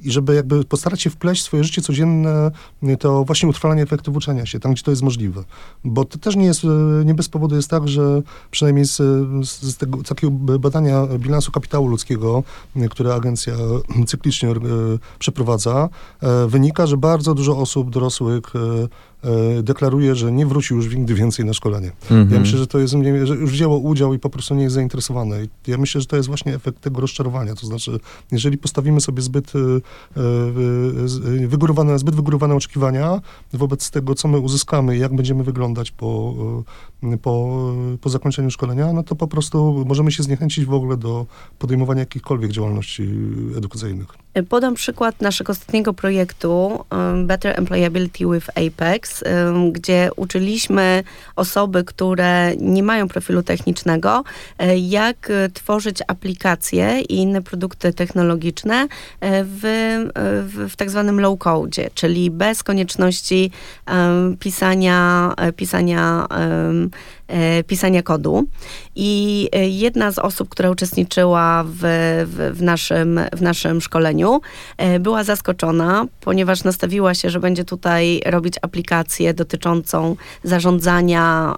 i 0.04 0.12
żeby 0.12 0.36
jakby 0.36 0.64
postarać 0.64 1.02
się 1.02 1.10
wpleść 1.10 1.42
w 1.42 1.46
swoje 1.46 1.64
życie 1.64 1.82
codzienne 1.82 2.52
to 3.00 3.24
właśnie 3.24 3.50
utrwalanie 3.50 3.84
efektów 3.84 4.16
uczenia 4.16 4.46
się, 4.46 4.60
tam 4.60 4.74
gdzie 4.74 4.84
to 4.84 4.92
jest 4.92 5.04
możliwe. 5.04 5.44
Bo 5.84 6.06
to 6.06 6.18
też 6.18 6.36
nie 6.36 6.46
jest, 6.46 6.64
e, 6.64 7.06
nie 7.06 7.14
bez 7.14 7.30
powodu 7.30 7.56
jest 7.56 7.70
tak, 7.70 7.88
że 7.88 8.22
przynajmniej 8.52 8.86
z, 8.86 8.98
z 9.52 9.78
tego 9.78 10.04
takiego 10.04 10.32
badania 10.60 11.08
bilansu 11.08 11.52
kapitału 11.52 11.88
ludzkiego, 11.88 12.44
które 12.90 13.16
agencja 13.16 13.54
cyklicznie 14.08 14.50
przeprowadza, 15.20 15.90
wynika, 16.48 16.88
że 16.88 16.98
bardzo 16.98 17.34
dużo 17.34 17.58
osób 17.58 17.90
dorosłych 17.90 18.44
E, 18.56 18.88
deklaruje, 19.64 20.16
że 20.16 20.32
nie 20.32 20.46
wróci 20.46 20.74
już 20.74 20.96
nigdy 20.96 21.14
więcej 21.14 21.46
na 21.46 21.54
szkolenie. 21.54 21.92
Mhm. 22.02 22.32
Ja 22.32 22.40
myślę, 22.40 22.60
że 22.60 22.68
to 22.68 22.80
jest, 22.80 22.94
że 23.24 23.36
już 23.36 23.52
wzięło 23.52 23.78
udział 23.78 24.14
i 24.14 24.20
po 24.20 24.30
prostu 24.30 24.56
nie 24.56 24.64
jest 24.64 24.76
zainteresowane. 24.76 25.44
I 25.44 25.50
ja 25.68 25.78
myślę, 25.78 26.02
że 26.02 26.08
to 26.08 26.16
jest 26.16 26.28
właśnie 26.28 26.56
efekt 26.56 26.82
tego 26.82 27.02
rozczarowania. 27.02 27.56
To 27.56 27.68
znaczy, 27.68 28.00
jeżeli 28.32 28.58
postawimy 28.58 29.02
sobie 29.02 29.22
zbyt 29.22 29.54
e, 29.56 29.60
e, 31.44 31.48
wygórowane, 31.48 32.00
zbyt 32.00 32.16
wygórowane 32.16 32.56
oczekiwania 32.56 33.22
wobec 33.54 33.92
tego, 33.92 34.16
co 34.16 34.28
my 34.28 34.40
uzyskamy 34.40 34.98
i 34.98 35.00
jak 35.00 35.16
będziemy 35.16 35.44
wyglądać 35.44 35.92
po, 35.92 36.36
po, 37.22 37.74
po 38.02 38.10
zakończeniu 38.10 38.52
szkolenia, 38.52 38.94
no 38.94 39.04
to 39.04 39.16
po 39.16 39.28
prostu 39.28 39.86
możemy 39.88 40.12
się 40.12 40.24
zniechęcić 40.24 40.66
w 40.66 40.74
ogóle 40.74 40.98
do 40.98 41.26
podejmowania 41.60 42.00
jakichkolwiek 42.00 42.52
działalności 42.52 43.10
edukacyjnych. 43.58 44.23
Podam 44.50 44.74
przykład 44.74 45.22
naszego 45.22 45.52
ostatniego 45.52 45.94
projektu 45.94 46.86
Better 47.24 47.60
Employability 47.60 48.26
with 48.34 48.50
Apex, 48.50 49.24
gdzie 49.72 50.10
uczyliśmy 50.16 51.04
osoby, 51.36 51.84
które 51.84 52.56
nie 52.56 52.84
mają 52.84 53.08
profilu 53.08 53.44
technicznego, 53.44 54.24
jak 54.78 55.32
tworzyć 55.54 56.00
aplikacje 56.08 57.02
i 57.02 57.16
inne 57.16 57.42
produkty 57.42 57.94
technologiczne 57.94 58.88
w, 59.22 59.62
w, 60.48 60.70
w 60.72 60.76
tak 60.76 60.90
zwanym 60.90 61.20
low 61.20 61.40
code, 61.40 61.90
czyli 61.94 62.32
bez 62.32 62.64
konieczności 62.64 63.52
pisania, 64.40 65.34
pisania 65.56 66.28
pisania 67.68 68.04
kodu. 68.04 68.48
I 68.96 69.50
e, 69.52 69.70
jedna 69.70 70.12
z 70.12 70.20
osób, 70.20 70.50
która 70.50 70.72
uczestniczyła 70.72 71.64
w, 71.64 71.78
w, 72.28 72.58
w, 72.58 72.62
naszym, 72.62 73.20
w 73.34 73.42
naszym 73.42 73.82
szkoleniu, 73.82 74.42
e, 74.78 75.00
była 75.00 75.24
zaskoczona, 75.24 76.06
ponieważ 76.22 76.64
nastawiła 76.64 77.14
się, 77.14 77.30
że 77.30 77.40
będzie 77.40 77.66
tutaj 77.66 78.22
robić 78.26 78.56
aplikację 78.62 79.34
dotyczącą 79.34 80.16
zarządzania 80.44 81.56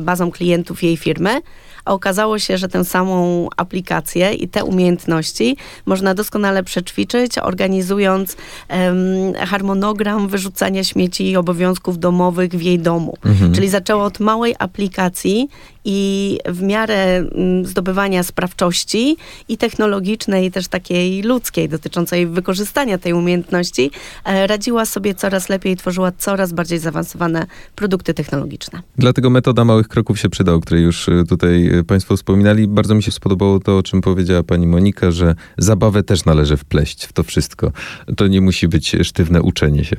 bazą 0.00 0.30
klientów 0.30 0.82
jej 0.82 0.96
firmy 0.96 1.40
a 1.84 1.92
okazało 1.92 2.38
się, 2.38 2.58
że 2.58 2.68
tę 2.68 2.84
samą 2.84 3.48
aplikację 3.56 4.32
i 4.32 4.48
te 4.48 4.64
umiejętności 4.64 5.56
można 5.86 6.14
doskonale 6.14 6.62
przećwiczyć, 6.62 7.38
organizując 7.38 8.36
um, 8.68 9.34
harmonogram 9.34 10.28
wyrzucania 10.28 10.84
śmieci 10.84 11.30
i 11.30 11.36
obowiązków 11.36 11.98
domowych 11.98 12.50
w 12.50 12.62
jej 12.62 12.78
domu. 12.78 13.16
Mhm. 13.24 13.54
Czyli 13.54 13.68
zaczęło 13.68 14.04
od 14.04 14.20
małej 14.20 14.54
aplikacji 14.58 15.48
i 15.84 16.38
w 16.46 16.62
miarę 16.62 17.16
mm, 17.16 17.66
zdobywania 17.66 18.22
sprawczości 18.22 19.16
i 19.48 19.56
technologicznej, 19.56 20.46
i 20.46 20.50
też 20.50 20.68
takiej 20.68 21.22
ludzkiej, 21.22 21.68
dotyczącej 21.68 22.26
wykorzystania 22.26 22.98
tej 22.98 23.12
umiejętności, 23.12 23.90
e, 24.24 24.46
radziła 24.46 24.86
sobie 24.86 25.14
coraz 25.14 25.48
lepiej 25.48 25.72
i 25.72 25.76
tworzyła 25.76 26.12
coraz 26.18 26.52
bardziej 26.52 26.78
zaawansowane 26.78 27.46
produkty 27.76 28.14
technologiczne. 28.14 28.82
Dlatego 28.96 29.30
metoda 29.30 29.64
małych 29.64 29.88
kroków 29.88 30.20
się 30.20 30.28
przyda, 30.28 30.52
o 30.52 30.60
której 30.60 30.84
już 30.84 31.08
e, 31.08 31.24
tutaj 31.28 31.78
e, 31.78 31.84
Państwo 31.84 32.16
wspominali. 32.16 32.68
Bardzo 32.68 32.94
mi 32.94 33.02
się 33.02 33.12
spodobało 33.12 33.60
to, 33.60 33.78
o 33.78 33.82
czym 33.82 34.00
powiedziała 34.00 34.42
Pani 34.42 34.66
Monika, 34.66 35.10
że 35.10 35.34
zabawę 35.58 36.02
też 36.02 36.24
należy 36.24 36.56
wpleść 36.56 37.04
w 37.04 37.12
to 37.12 37.22
wszystko. 37.22 37.72
To 38.16 38.26
nie 38.26 38.40
musi 38.40 38.68
być 38.68 38.96
sztywne 39.02 39.42
uczenie 39.42 39.84
się. 39.84 39.96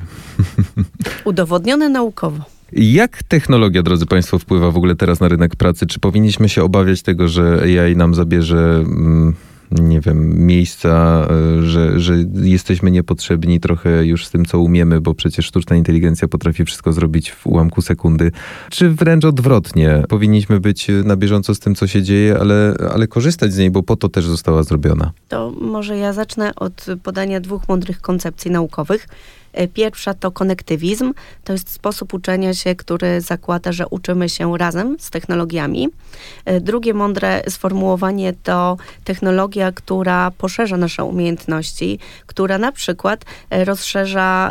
Udowodnione 1.24 1.88
naukowo. 1.88 2.61
Jak 2.72 3.22
technologia, 3.22 3.82
drodzy 3.82 4.06
Państwo, 4.06 4.38
wpływa 4.38 4.70
w 4.70 4.76
ogóle 4.76 4.96
teraz 4.96 5.20
na 5.20 5.28
rynek 5.28 5.56
pracy? 5.56 5.86
Czy 5.86 6.00
powinniśmy 6.00 6.48
się 6.48 6.64
obawiać 6.64 7.02
tego, 7.02 7.28
że 7.28 7.62
AI 7.62 7.96
nam 7.96 8.14
zabierze, 8.14 8.84
mm, 8.86 9.34
nie 9.70 10.00
wiem, 10.00 10.46
miejsca, 10.46 11.26
e, 11.30 11.62
że, 11.62 12.00
że 12.00 12.14
jesteśmy 12.42 12.90
niepotrzebni 12.90 13.60
trochę 13.60 14.06
już 14.06 14.26
z 14.26 14.30
tym, 14.30 14.44
co 14.44 14.60
umiemy, 14.60 15.00
bo 15.00 15.14
przecież 15.14 15.46
sztuczna 15.46 15.76
inteligencja 15.76 16.28
potrafi 16.28 16.64
wszystko 16.64 16.92
zrobić 16.92 17.30
w 17.30 17.46
ułamku 17.46 17.82
sekundy? 17.82 18.32
Czy 18.70 18.90
wręcz 18.90 19.24
odwrotnie? 19.24 20.02
Powinniśmy 20.08 20.60
być 20.60 20.86
na 21.04 21.16
bieżąco 21.16 21.54
z 21.54 21.58
tym, 21.58 21.74
co 21.74 21.86
się 21.86 22.02
dzieje, 22.02 22.38
ale, 22.40 22.74
ale 22.94 23.06
korzystać 23.06 23.52
z 23.52 23.58
niej, 23.58 23.70
bo 23.70 23.82
po 23.82 23.96
to 23.96 24.08
też 24.08 24.26
została 24.26 24.62
zrobiona. 24.62 25.12
To 25.28 25.52
może 25.60 25.98
ja 25.98 26.12
zacznę 26.12 26.54
od 26.54 26.86
podania 27.02 27.40
dwóch 27.40 27.68
mądrych 27.68 28.00
koncepcji 28.00 28.50
naukowych. 28.50 29.08
E, 29.52 29.68
pierwsza 29.68 30.14
to 30.14 30.30
konektywizm. 30.30 31.14
To 31.44 31.52
jest 31.52 31.70
sposób 31.70 32.14
uczenia 32.14 32.54
się, 32.54 32.74
który 32.74 33.20
zakłada, 33.20 33.72
że 33.72 33.86
uczymy 33.88 34.28
się 34.28 34.58
razem 34.58 34.96
z 35.00 35.10
technologiami. 35.10 35.88
E, 36.44 36.60
drugie 36.60 36.94
mądre 36.94 37.42
sformułowanie 37.48 38.32
to 38.42 38.76
technologia, 39.04 39.72
która 39.72 40.30
poszerza 40.30 40.76
nasze 40.76 41.04
umiejętności, 41.04 41.98
która 42.26 42.58
na 42.58 42.72
przykład 42.72 43.24
e, 43.50 43.64
rozszerza 43.64 44.50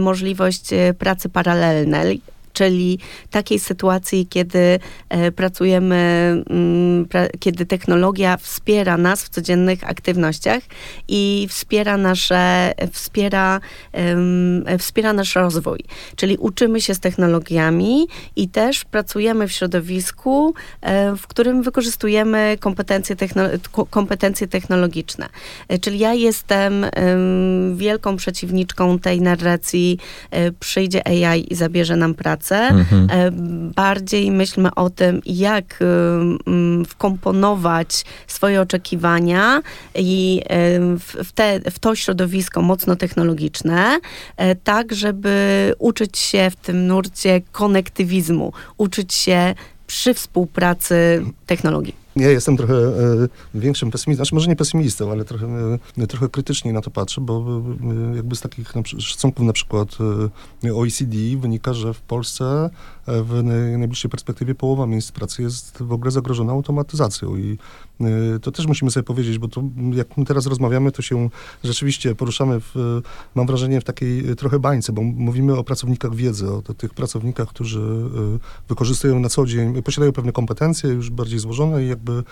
możliwość 0.00 0.70
pracy 0.98 1.28
paralelnej, 1.28 2.20
czyli 2.54 2.98
takiej 3.30 3.58
sytuacji, 3.58 4.26
kiedy 4.30 4.78
e, 5.08 5.32
pracujemy, 5.32 5.94
mm, 6.50 7.06
kiedy 7.38 7.66
technologia 7.66 8.36
wspiera 8.36 8.96
nas 8.96 9.24
w 9.24 9.28
codziennych 9.28 9.90
aktywnościach 9.90 10.62
i 11.08 11.46
wspiera 11.50 11.96
nasze, 11.96 12.72
wspiera, 12.92 13.60
wspiera 14.78 15.12
nasz 15.12 15.34
rozwój. 15.34 15.78
Czyli 16.16 16.36
uczymy 16.36 16.80
się 16.80 16.94
z 16.94 17.00
technologiami 17.00 18.06
i 18.36 18.48
też 18.48 18.84
pracujemy 18.84 19.48
w 19.48 19.52
środowisku, 19.52 20.54
e, 20.80 21.16
w 21.16 21.26
którym 21.26 21.62
wykorzystujemy 21.62 22.56
kompetencje, 22.60 23.16
technolo- 23.16 23.86
kompetencje 23.90 24.46
technologiczne. 24.46 25.28
E, 25.68 25.78
czyli 25.78 25.98
ja 25.98 26.14
jestem 26.14 26.86
wielką 27.74 28.16
przeciwniczką 28.16 28.98
tej 28.98 29.20
narracji, 29.20 29.98
przyjdzie 30.60 31.08
AI 31.08 31.52
i 31.52 31.54
zabierze 31.54 31.96
nam 31.96 32.14
pracę 32.14 32.43
pracę. 32.44 32.68
Mhm. 32.68 33.10
E, 33.10 33.30
bardziej 33.74 34.30
myślmy 34.30 34.74
o 34.74 34.90
tym, 34.90 35.20
jak 35.26 35.82
y, 35.82 35.84
mm, 36.46 36.84
wkomponować 36.84 38.04
swoje 38.26 38.60
oczekiwania 38.60 39.62
i 39.94 40.40
y, 40.42 40.98
w, 41.24 41.32
te, 41.32 41.60
w 41.70 41.78
to 41.78 41.94
środowisko 41.94 42.62
mocno 42.62 42.96
technologiczne, 42.96 43.98
e, 44.36 44.54
tak, 44.54 44.94
żeby 44.94 45.74
uczyć 45.78 46.18
się 46.18 46.50
w 46.50 46.56
tym 46.56 46.86
nurcie 46.86 47.40
konektywizmu, 47.52 48.52
uczyć 48.78 49.14
się 49.14 49.54
przy 49.86 50.14
współpracy 50.14 51.24
technologii. 51.46 52.03
Ja 52.16 52.30
jestem 52.30 52.56
trochę 52.56 52.74
e, 52.74 53.28
większym 53.54 53.90
pesymistą, 53.90 54.24
znaczy 54.24 54.34
może 54.34 54.48
nie 54.48 54.56
pesymistą, 54.56 55.10
ale 55.10 55.24
trochę, 55.24 55.46
e, 55.98 56.06
trochę 56.06 56.28
krytycznie 56.28 56.72
na 56.72 56.80
to 56.80 56.90
patrzę, 56.90 57.20
bo 57.20 57.62
e, 58.12 58.16
jakby 58.16 58.36
z 58.36 58.40
takich 58.40 58.74
na, 58.74 58.82
szacunków 58.98 59.46
na 59.46 59.52
przykład 59.52 59.88
OECD 60.74 61.16
wynika, 61.40 61.74
że 61.74 61.94
w 61.94 62.00
Polsce 62.00 62.70
w 63.06 63.42
najbliższej 63.78 64.10
perspektywie 64.10 64.54
połowa 64.54 64.86
miejsc 64.86 65.12
pracy 65.12 65.42
jest 65.42 65.82
w 65.82 65.92
ogóle 65.92 66.10
zagrożona 66.10 66.52
automatyzacją 66.52 67.36
i 67.36 67.58
e, 68.00 68.38
to 68.38 68.52
też 68.52 68.66
musimy 68.66 68.90
sobie 68.90 69.04
powiedzieć, 69.04 69.38
bo 69.38 69.48
to 69.48 69.62
jak 69.92 70.08
teraz 70.26 70.46
rozmawiamy, 70.46 70.92
to 70.92 71.02
się 71.02 71.28
rzeczywiście 71.64 72.14
poruszamy 72.14 72.60
w, 72.60 73.00
mam 73.34 73.46
wrażenie, 73.46 73.80
w 73.80 73.84
takiej 73.84 74.36
trochę 74.36 74.58
bańce, 74.58 74.92
bo 74.92 75.02
mówimy 75.02 75.56
o 75.56 75.64
pracownikach 75.64 76.14
wiedzy, 76.14 76.52
o 76.52 76.62
tych 76.62 76.94
pracownikach, 76.94 77.48
którzy 77.48 77.80
wykorzystują 78.68 79.20
na 79.20 79.28
co 79.28 79.46
dzień, 79.46 79.82
posiadają 79.82 80.12
pewne 80.12 80.32
kompetencje 80.32 80.90
już 80.90 81.10
bardziej 81.10 81.38
złożone 81.38 81.84
i 81.84 81.88
jak 81.88 81.98
jakby 81.98 82.24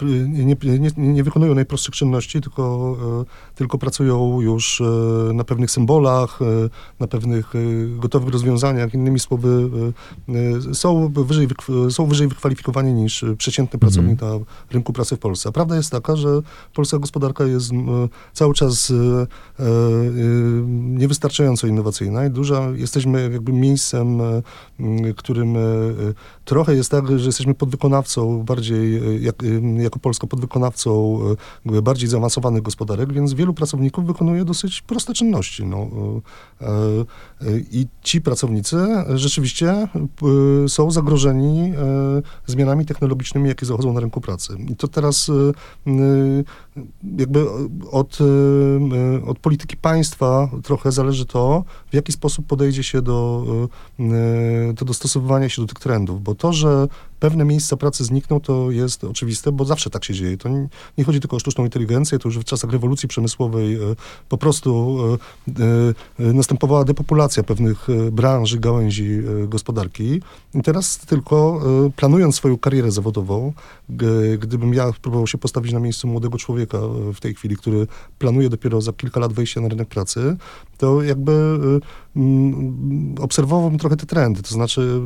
nie, 0.00 0.56
nie, 0.78 0.90
nie, 0.96 1.24
wykonują 1.24 1.54
najprostszych 1.54 1.94
czynności, 1.94 2.40
tylko, 2.40 2.96
tylko 3.54 3.78
pracują 3.78 4.40
już 4.40 4.82
na 5.34 5.44
pewnych 5.44 5.70
symbolach, 5.70 6.38
na 7.00 7.06
pewnych 7.06 7.52
gotowych 7.96 8.32
rozwiązaniach. 8.32 8.94
Innymi 8.94 9.20
słowy, 9.20 9.43
są 10.72 11.08
wyżej, 11.08 11.48
są 11.90 12.06
wyżej 12.06 12.28
wykwalifikowani 12.28 12.92
niż 12.92 13.24
przeciętny 13.38 13.76
mhm. 13.76 13.80
pracownik 13.80 14.20
na 14.22 14.46
rynku 14.70 14.92
pracy 14.92 15.16
w 15.16 15.18
Polsce. 15.18 15.48
A 15.48 15.52
prawda 15.52 15.76
jest 15.76 15.90
taka, 15.90 16.16
że 16.16 16.28
polska 16.74 16.98
gospodarka 16.98 17.44
jest 17.44 17.70
cały 18.32 18.54
czas 18.54 18.92
niewystarczająco 20.72 21.66
innowacyjna 21.66 22.26
i 22.26 22.30
duża, 22.30 22.70
jesteśmy 22.74 23.30
jakby 23.32 23.52
miejscem, 23.52 24.20
którym 25.16 25.56
trochę 26.44 26.74
jest 26.74 26.90
tak, 26.90 27.18
że 27.18 27.26
jesteśmy 27.26 27.54
podwykonawcą 27.54 28.44
bardziej 28.44 29.00
jak, 29.22 29.36
jako 29.76 29.98
Polska 29.98 30.26
podwykonawcą 30.26 31.18
e, 31.72 31.82
bardziej 31.82 32.08
zaawansowanych 32.08 32.62
gospodarek, 32.62 33.12
więc 33.12 33.34
wielu 33.34 33.54
pracowników 33.54 34.06
wykonuje 34.06 34.44
dosyć 34.44 34.82
proste 34.82 35.14
czynności. 35.14 35.64
No, 35.64 35.88
e, 36.60 36.66
e, 36.66 37.04
I 37.72 37.86
ci 38.02 38.20
pracownicy 38.20 38.76
rzeczywiście 39.08 39.33
są 40.68 40.90
zagrożeni 40.90 41.72
zmianami 42.46 42.86
technologicznymi, 42.86 43.48
jakie 43.48 43.66
zachodzą 43.66 43.92
na 43.92 44.00
rynku 44.00 44.20
pracy. 44.20 44.56
I 44.68 44.76
to 44.76 44.88
teraz 44.88 45.30
jakby 47.18 47.46
od, 47.90 48.18
od 49.26 49.38
polityki 49.38 49.76
państwa 49.76 50.50
trochę 50.62 50.92
zależy 50.92 51.26
to, 51.26 51.64
w 51.90 51.94
jaki 51.94 52.12
sposób 52.12 52.46
podejdzie 52.46 52.82
się 52.82 53.02
do, 53.02 53.46
do 54.74 54.84
dostosowywania 54.84 55.48
się 55.48 55.62
do 55.62 55.68
tych 55.68 55.78
trendów, 55.78 56.22
bo 56.22 56.34
to, 56.34 56.52
że 56.52 56.88
pewne 57.20 57.44
miejsca 57.44 57.76
pracy 57.76 58.04
znikną, 58.04 58.40
to 58.40 58.70
jest 58.70 59.04
oczywiste, 59.04 59.52
bo 59.52 59.64
zawsze 59.64 59.90
tak 59.90 60.04
się 60.04 60.14
dzieje. 60.14 60.36
To 60.36 60.48
nie, 60.48 60.68
nie 60.98 61.04
chodzi 61.04 61.20
tylko 61.20 61.36
o 61.36 61.38
sztuczną 61.38 61.64
inteligencję, 61.64 62.18
to 62.18 62.28
już 62.28 62.38
w 62.38 62.44
czasach 62.44 62.70
rewolucji 62.70 63.08
przemysłowej 63.08 63.78
po 64.28 64.38
prostu 64.38 64.98
następowała 66.18 66.84
depopulacja 66.84 67.42
pewnych 67.42 67.86
branż 68.12 68.52
i 68.52 68.60
gałęzi 68.60 69.18
gospodarki. 69.48 70.20
I 70.54 70.62
teraz 70.62 70.98
tylko 70.98 71.60
planując 71.96 72.34
swoją 72.34 72.58
karierę 72.58 72.90
zawodową, 72.90 73.52
gdybym 74.38 74.74
ja 74.74 74.92
próbował 75.02 75.26
się 75.26 75.38
postawić 75.38 75.72
na 75.72 75.80
miejscu 75.80 76.08
młodego 76.08 76.38
człowieka 76.38 76.63
w 77.14 77.20
tej 77.20 77.34
chwili, 77.34 77.56
który 77.56 77.86
planuje 78.18 78.48
dopiero 78.48 78.80
za 78.80 78.92
kilka 78.92 79.20
lat 79.20 79.32
wejścia 79.32 79.60
na 79.60 79.68
rynek 79.68 79.88
pracy, 79.88 80.36
to 80.78 81.02
jakby 81.02 81.58
mm, 82.16 83.14
obserwowałbym 83.20 83.78
trochę 83.78 83.96
te 83.96 84.06
trendy. 84.06 84.42
To 84.42 84.54
znaczy, 84.54 85.00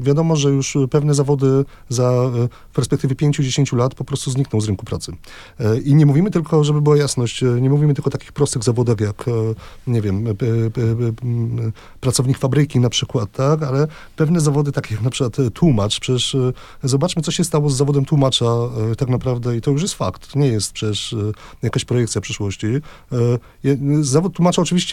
wiadomo, 0.00 0.36
że 0.36 0.50
już 0.50 0.78
pewne 0.90 1.14
zawody 1.14 1.64
za 1.88 2.30
w 2.70 2.74
perspektywie 2.74 3.14
5-10 3.14 3.76
lat 3.76 3.94
po 3.94 4.04
prostu 4.04 4.30
znikną 4.30 4.60
z 4.60 4.66
rynku 4.66 4.84
pracy. 4.84 5.12
I 5.84 5.94
nie 5.94 6.06
mówimy 6.06 6.30
tylko, 6.30 6.64
żeby 6.64 6.80
była 6.80 6.96
jasność, 6.96 7.44
nie 7.60 7.70
mówimy 7.70 7.94
tylko 7.94 8.08
o 8.08 8.10
takich 8.10 8.32
prostych 8.32 8.64
zawodach 8.64 9.00
jak, 9.00 9.24
nie 9.86 10.00
wiem, 10.00 10.24
pracownik 12.00 12.38
fabryki 12.38 12.80
na 12.80 12.90
przykład, 12.90 13.32
tak, 13.32 13.62
ale 13.62 13.86
pewne 14.16 14.40
zawody 14.40 14.72
takie 14.72 14.94
jak 14.94 15.04
na 15.04 15.10
przykład 15.10 15.36
tłumacz, 15.54 16.00
przecież 16.00 16.36
zobaczmy, 16.82 17.22
co 17.22 17.30
się 17.30 17.44
stało 17.44 17.70
z 17.70 17.76
zawodem 17.76 18.04
tłumacza 18.04 18.46
tak 18.98 19.08
naprawdę 19.08 19.56
i 19.56 19.60
to 19.60 19.70
już 19.70 19.82
jest 19.82 19.94
fakt, 19.94 20.36
nie 20.36 20.46
jest 20.46 20.72
przecież 20.72 21.14
jakaś 21.62 21.84
projekcja 21.84 22.20
przyszłości. 22.20 22.66
Zawód 24.00 24.34
tłumacza 24.34 24.62
oczywiście 24.62 24.85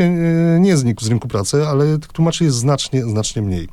nie 0.59 0.77
znikł 0.77 1.03
z 1.03 1.07
rynku 1.07 1.27
pracy, 1.27 1.67
ale 1.67 1.97
tłumaczy 1.99 2.43
jest 2.43 2.57
znacznie, 2.57 3.03
znacznie 3.03 3.41
mniej. 3.41 3.69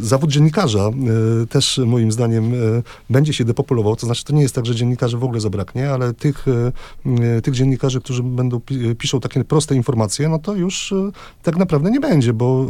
Zawód 0.00 0.30
dziennikarza 0.30 0.80
e, 0.80 1.46
też 1.46 1.80
moim 1.86 2.12
zdaniem 2.12 2.54
e, 2.54 2.56
będzie 3.10 3.32
się 3.32 3.44
depopulował. 3.44 3.96
To 3.96 4.06
znaczy, 4.06 4.24
to 4.24 4.32
nie 4.32 4.42
jest 4.42 4.54
tak, 4.54 4.66
że 4.66 4.74
dziennikarzy 4.74 5.18
w 5.18 5.24
ogóle 5.24 5.40
zabraknie, 5.40 5.90
ale 5.90 6.14
tych, 6.14 6.46
e, 6.48 7.40
tych 7.42 7.54
dziennikarzy, 7.54 8.00
którzy 8.00 8.22
będą 8.22 8.60
piszą 8.98 9.20
takie 9.20 9.44
proste 9.44 9.74
informacje, 9.74 10.28
no 10.28 10.38
to 10.38 10.54
już 10.54 10.94
tak 11.42 11.56
naprawdę 11.56 11.90
nie 11.90 12.00
będzie, 12.00 12.32
bo 12.32 12.66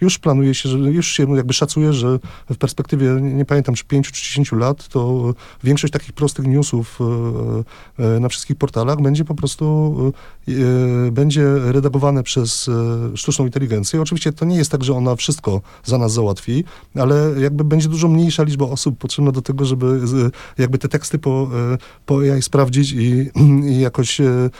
już 0.00 0.18
planuje 0.18 0.54
się, 0.54 0.68
że 0.68 0.78
już 0.78 1.06
się 1.06 1.36
jakby 1.36 1.52
szacuje, 1.52 1.92
że 1.92 2.18
w 2.50 2.56
perspektywie, 2.56 3.18
nie 3.20 3.44
pamiętam, 3.44 3.74
czy 3.74 3.84
5 3.84 4.12
czy 4.12 4.22
10 4.22 4.52
lat, 4.52 4.88
to 4.88 5.34
większość 5.64 5.92
takich 5.92 6.12
prostych 6.12 6.46
newsów 6.46 6.98
na 8.20 8.28
wszystkich 8.28 8.56
portalach 8.56 9.00
będzie 9.00 9.24
po 9.24 9.34
prostu 9.34 9.96
będzie 11.12 11.44
redagowane 11.58 12.22
przez 12.22 12.70
sztuczną 13.14 13.44
inteligencję. 13.44 14.02
Oczywiście 14.02 14.32
to 14.32 14.44
nie 14.44 14.56
jest 14.56 14.70
tak, 14.70 14.84
że 14.84 14.94
ona 14.94 15.16
wszystko 15.16 15.60
za 15.84 15.98
nas 15.98 16.12
załatwi, 16.12 16.64
ale 16.94 17.34
jakby 17.40 17.64
będzie 17.64 17.88
dużo 17.88 18.08
mniejsza 18.08 18.42
liczba 18.42 18.64
osób 18.64 18.98
potrzebna 18.98 19.32
do 19.32 19.42
tego, 19.42 19.64
żeby 19.64 20.00
jakby 20.58 20.78
te 20.78 20.88
teksty 20.88 21.18
po, 21.18 21.50
e, 21.72 21.78
po 22.06 22.18
AI 22.18 22.42
sprawdzić 22.42 22.92
i, 22.92 23.30
i 23.70 23.80
jakoś, 23.80 24.20
e, 24.20 24.50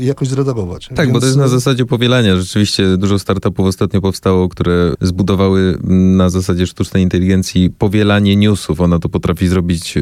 jakoś 0.00 0.28
zredagować. 0.28 0.88
Tak, 0.88 0.98
Więc... 0.98 1.12
bo 1.12 1.20
to 1.20 1.26
jest 1.26 1.38
na 1.38 1.48
zasadzie 1.48 1.86
powielania. 1.86 2.36
Rzeczywiście 2.36 2.96
dużo 2.96 3.18
startupów 3.18 3.66
ostatnio 3.66 4.00
powstało, 4.00 4.48
które 4.48 4.94
zbudowały 5.00 5.78
na 5.84 6.30
zasadzie 6.30 6.66
sztucznej 6.66 7.02
inteligencji 7.02 7.70
powielanie 7.70 8.36
newsów. 8.36 8.80
Ona 8.80 8.98
to 8.98 9.08
potrafi 9.08 9.48
zrobić 9.48 9.94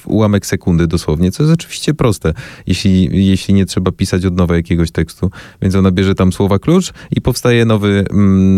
ułamek 0.11 0.45
sekundy 0.45 0.87
dosłownie, 0.87 1.31
co 1.31 1.43
jest 1.43 1.53
oczywiście 1.53 1.93
proste, 1.93 2.33
jeśli, 2.67 3.27
jeśli 3.27 3.53
nie 3.53 3.65
trzeba 3.65 3.91
pisać 3.91 4.25
od 4.25 4.35
nowa 4.35 4.55
jakiegoś 4.55 4.91
tekstu. 4.91 5.31
Więc 5.61 5.75
ona 5.75 5.91
bierze 5.91 6.15
tam 6.15 6.33
słowa 6.33 6.59
klucz 6.59 6.93
i 7.11 7.21
powstaje 7.21 7.65
nowy, 7.65 8.05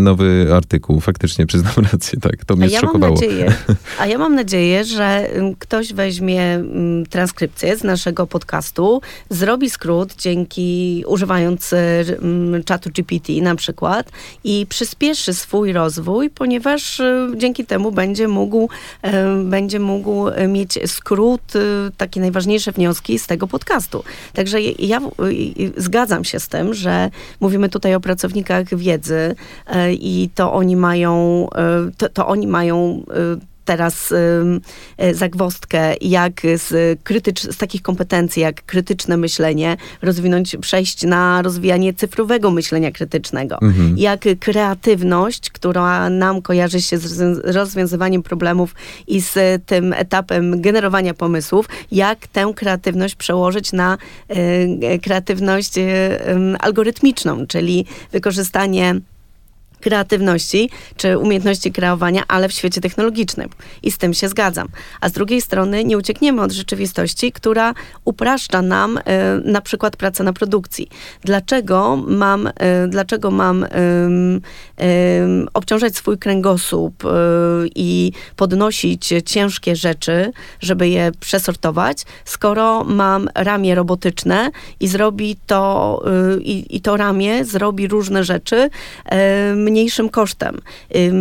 nowy 0.02 0.48
artykuł. 0.54 1.00
Faktycznie 1.00 1.46
przyznam 1.46 1.74
rację, 1.92 2.20
tak. 2.20 2.44
To 2.44 2.56
mnie 2.56 2.66
a 2.66 2.68
ja 2.68 2.80
szokowało. 2.80 3.14
Mam 3.14 3.22
nadzieję, 3.22 3.54
a 4.00 4.06
ja 4.06 4.18
mam 4.18 4.34
nadzieję, 4.34 4.84
że 4.84 5.28
ktoś 5.58 5.92
weźmie 5.92 6.64
transkrypcję 7.10 7.76
z 7.76 7.84
naszego 7.84 8.26
podcastu, 8.26 9.00
zrobi 9.30 9.70
skrót 9.70 10.14
dzięki, 10.18 11.04
używając 11.06 11.72
y, 11.72 11.76
czatu 12.64 12.90
GPT 12.90 13.32
na 13.32 13.54
przykład 13.54 14.10
i 14.44 14.66
przyspieszy 14.68 15.34
swój 15.34 15.72
rozwój, 15.72 16.30
ponieważ 16.30 17.00
y, 17.00 17.28
dzięki 17.36 17.66
temu 17.66 17.92
będzie 17.92 18.28
mógł, 18.28 18.68
y, 19.04 19.08
będzie 19.44 19.80
mógł 19.80 20.24
mieć 20.48 20.78
skrót, 20.86 21.43
takie 21.96 22.20
najważniejsze 22.20 22.72
wnioski 22.72 23.18
z 23.18 23.26
tego 23.26 23.46
podcastu. 23.46 24.04
Także 24.32 24.60
ja 24.60 25.00
zgadzam 25.76 26.24
się 26.24 26.40
z 26.40 26.48
tym, 26.48 26.74
że 26.74 27.10
mówimy 27.40 27.68
tutaj 27.68 27.94
o 27.94 28.00
pracownikach 28.00 28.74
wiedzy 28.76 29.34
i 29.90 30.30
to 30.34 30.52
oni 30.52 30.76
mają 30.76 31.48
to, 31.98 32.08
to 32.08 32.26
oni 32.26 32.46
mają 32.46 33.04
teraz 33.64 34.12
e, 34.96 35.14
zagwostkę, 35.14 35.94
jak 36.00 36.40
z, 36.54 37.00
krytycz, 37.02 37.42
z 37.42 37.56
takich 37.56 37.82
kompetencji, 37.82 38.42
jak 38.42 38.64
krytyczne 38.66 39.16
myślenie, 39.16 39.76
rozwinąć, 40.02 40.56
przejść 40.60 41.02
na 41.02 41.42
rozwijanie 41.42 41.94
cyfrowego 41.94 42.50
myślenia 42.50 42.90
krytycznego. 42.90 43.58
Mhm. 43.62 43.98
Jak 43.98 44.20
kreatywność, 44.40 45.50
która 45.50 46.10
nam 46.10 46.42
kojarzy 46.42 46.82
się 46.82 46.98
z 46.98 47.40
rozwiązywaniem 47.44 48.22
problemów 48.22 48.74
i 49.06 49.20
z 49.20 49.64
tym 49.66 49.92
etapem 49.92 50.60
generowania 50.60 51.14
pomysłów, 51.14 51.68
jak 51.92 52.26
tę 52.26 52.52
kreatywność 52.56 53.14
przełożyć 53.14 53.72
na 53.72 53.98
kreatywność 55.02 55.72
algorytmiczną, 56.60 57.46
czyli 57.46 57.86
wykorzystanie 58.12 59.00
kreatywności 59.84 60.70
czy 60.96 61.18
umiejętności 61.18 61.72
kreowania, 61.72 62.22
ale 62.28 62.48
w 62.48 62.52
świecie 62.52 62.80
technologicznym. 62.80 63.48
I 63.82 63.90
z 63.90 63.98
tym 63.98 64.14
się 64.14 64.28
zgadzam. 64.28 64.68
A 65.00 65.08
z 65.08 65.12
drugiej 65.12 65.40
strony 65.40 65.84
nie 65.84 65.98
uciekniemy 65.98 66.42
od 66.42 66.52
rzeczywistości, 66.52 67.32
która 67.32 67.74
upraszcza 68.04 68.62
nam 68.62 68.98
y, 68.98 69.02
na 69.44 69.60
przykład 69.60 69.96
pracę 69.96 70.24
na 70.24 70.32
produkcji. 70.32 70.88
Dlaczego 71.24 71.96
mam, 71.96 72.46
y, 72.46 72.52
dlaczego 72.88 73.30
mam 73.30 73.64
y, 73.64 73.68
obciążać 75.54 75.96
swój 75.96 76.18
kręgosłup 76.18 77.02
i 77.74 78.12
podnosić 78.36 79.12
ciężkie 79.24 79.76
rzeczy, 79.76 80.32
żeby 80.60 80.88
je 80.88 81.12
przesortować, 81.20 82.02
skoro 82.24 82.84
mam 82.84 83.28
ramię 83.34 83.74
robotyczne 83.74 84.50
i 84.80 84.88
zrobi 84.88 85.36
to, 85.46 86.02
i, 86.40 86.76
i 86.76 86.80
to 86.80 86.96
ramię 86.96 87.44
zrobi 87.44 87.88
różne 87.88 88.24
rzeczy, 88.24 88.70
mniejszym 89.74 90.08
kosztem. 90.08 90.60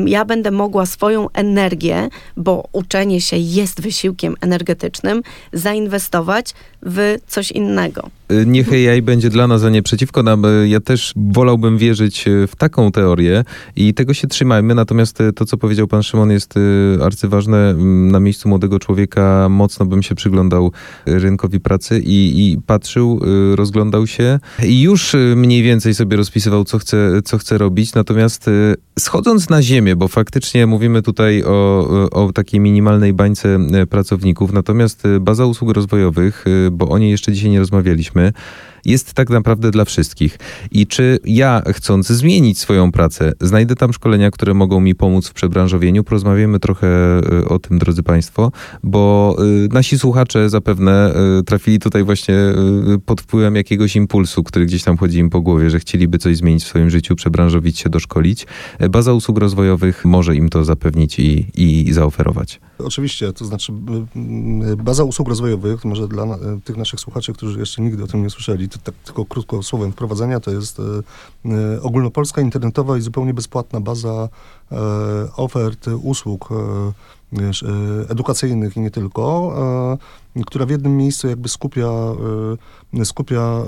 Ja 0.05 0.25
będę 0.25 0.51
mogła 0.51 0.85
swoją 0.85 1.29
energię, 1.29 2.09
bo 2.37 2.67
uczenie 2.71 3.21
się 3.21 3.37
jest 3.37 3.81
wysiłkiem 3.81 4.35
energetycznym, 4.41 5.23
zainwestować 5.53 6.53
w 6.85 7.17
coś 7.27 7.51
innego. 7.51 8.09
Y, 8.31 8.45
niech 8.45 8.69
AI 8.73 9.01
będzie 9.01 9.29
dla 9.29 9.47
nas, 9.47 9.63
a 9.63 9.69
nie 9.69 9.83
przeciwko 9.83 10.23
nam. 10.23 10.45
Y, 10.45 10.67
ja 10.67 10.79
też 10.79 11.13
wolałbym 11.15 11.77
wierzyć 11.77 12.27
y, 12.27 12.47
w 12.47 12.55
taką 12.55 12.91
teorię 12.91 13.43
i 13.75 13.93
tego 13.93 14.13
się 14.13 14.27
trzymajmy. 14.27 14.75
Natomiast 14.75 15.17
to, 15.35 15.45
co 15.45 15.57
powiedział 15.57 15.87
pan 15.87 16.03
Szymon, 16.03 16.31
jest 16.31 16.53
arcyważne. 17.03 17.69
Mm, 17.69 18.11
na 18.11 18.19
miejscu 18.19 18.49
młodego 18.49 18.79
człowieka 18.79 19.47
mocno 19.49 19.85
bym 19.85 20.03
się 20.03 20.15
przyglądał 20.15 20.71
rynkowi 21.05 21.59
pracy 21.59 21.99
i, 21.99 22.51
i 22.51 22.61
patrzył, 22.65 23.21
rozglądał 23.55 24.07
się 24.07 24.39
i 24.65 24.81
już 24.81 25.15
mniej 25.35 25.63
więcej 25.63 25.93
sobie 25.93 26.17
rozpisywał, 26.17 26.63
co 26.63 26.79
chce, 26.79 27.21
co 27.25 27.37
chce 27.37 27.57
robić. 27.57 27.93
Natomiast 27.93 28.49
schodząc 28.99 29.49
na 29.49 29.61
ziemię, 29.61 29.95
bo 29.95 30.07
faktycznie 30.07 30.67
mówimy 30.67 31.01
tutaj 31.01 31.43
o, 31.43 32.09
o 32.11 32.31
takiej 32.31 32.59
minimalnej 32.59 33.13
bańce 33.13 33.59
pracowników, 33.89 34.53
natomiast 34.53 35.03
baza 35.21 35.45
usług 35.45 35.71
rozwojowych, 35.71 36.45
bo 36.73 36.89
o 36.89 36.97
niej 36.97 37.11
jeszcze 37.11 37.31
dzisiaj 37.31 37.49
nie 37.49 37.59
rozmawialiśmy, 37.59 38.33
jest 38.85 39.13
tak 39.13 39.29
naprawdę 39.29 39.71
dla 39.71 39.85
wszystkich. 39.85 40.39
I 40.71 40.87
czy 40.87 41.19
ja, 41.25 41.61
chcąc 41.67 42.07
zmienić 42.07 42.59
swoją 42.59 42.91
pracę, 42.91 43.31
znajdę 43.41 43.75
tam 43.75 43.93
szkolenia, 43.93 44.31
które 44.31 44.53
mogą 44.53 44.79
mi 44.79 44.95
pomóc 44.95 45.27
w 45.27 45.33
przebranżowieniu? 45.33 46.03
Porozmawiamy 46.03 46.59
trochę 46.59 46.87
e, 46.87 47.45
o 47.49 47.59
tym, 47.59 47.79
drodzy 47.79 48.03
Państwo, 48.03 48.51
bo 48.83 49.35
e, 49.39 49.73
nasi 49.73 49.99
słuchacze 49.99 50.49
zapewne 50.49 51.13
e, 51.39 51.43
trafili 51.43 51.79
tutaj 51.79 52.03
właśnie 52.03 52.35
pod 53.05 53.21
wpływem 53.21 53.55
jakiegoś 53.55 53.95
impulsu, 53.95 54.43
który 54.43 54.65
gdzieś 54.65 54.83
tam 54.83 54.97
chodzi 54.97 55.17
im 55.17 55.29
po 55.29 55.41
głowie, 55.41 55.69
że 55.69 55.79
chcieliby 55.79 56.17
coś 56.17 56.37
zmienić 56.37 56.63
w 56.63 56.67
swoim 56.67 56.89
życiu, 56.89 57.15
przebranżowić 57.15 57.79
się, 57.79 57.89
doszkolić. 57.89 58.47
Baza 58.89 59.13
usług 59.13 59.37
rozwojowych 59.37 60.05
może 60.05 60.35
im 60.35 60.49
to 60.49 60.63
zapewnić 60.63 61.19
i, 61.19 61.45
i 61.55 61.93
zaoferować. 61.93 62.59
Oczywiście, 62.77 63.33
to 63.33 63.45
znaczy 63.45 63.73
baza 64.77 65.03
usług 65.03 65.29
rozwojowych, 65.29 65.85
może 65.85 66.07
dla 66.07 66.37
tych 66.63 66.77
naszych 66.77 66.99
słuchaczy, 66.99 67.33
którzy 67.33 67.59
jeszcze 67.59 67.81
nigdy 67.81 68.03
o 68.03 68.07
tym 68.07 68.23
nie 68.23 68.29
słyszeli, 68.29 68.69
to 68.73 68.91
tak 68.91 68.95
tylko 68.95 69.25
krótko 69.25 69.63
słowem 69.63 69.91
wprowadzenia, 69.91 70.39
to 70.39 70.51
jest 70.51 70.79
e, 70.79 70.83
e, 71.45 71.81
ogólnopolska, 71.81 72.41
internetowa 72.41 72.97
i 72.97 73.01
zupełnie 73.01 73.33
bezpłatna 73.33 73.81
baza 73.81 74.29
e, 74.71 74.77
ofert 75.35 75.87
usług 75.87 76.49
edukacyjnych 78.09 78.77
i 78.77 78.79
nie 78.79 78.91
tylko, 78.91 79.55
która 80.45 80.65
w 80.65 80.69
jednym 80.69 80.97
miejscu 80.97 81.27
jakby 81.27 81.49
skupia, 81.49 81.89
skupia 83.03 83.61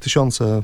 tysiące 0.00 0.62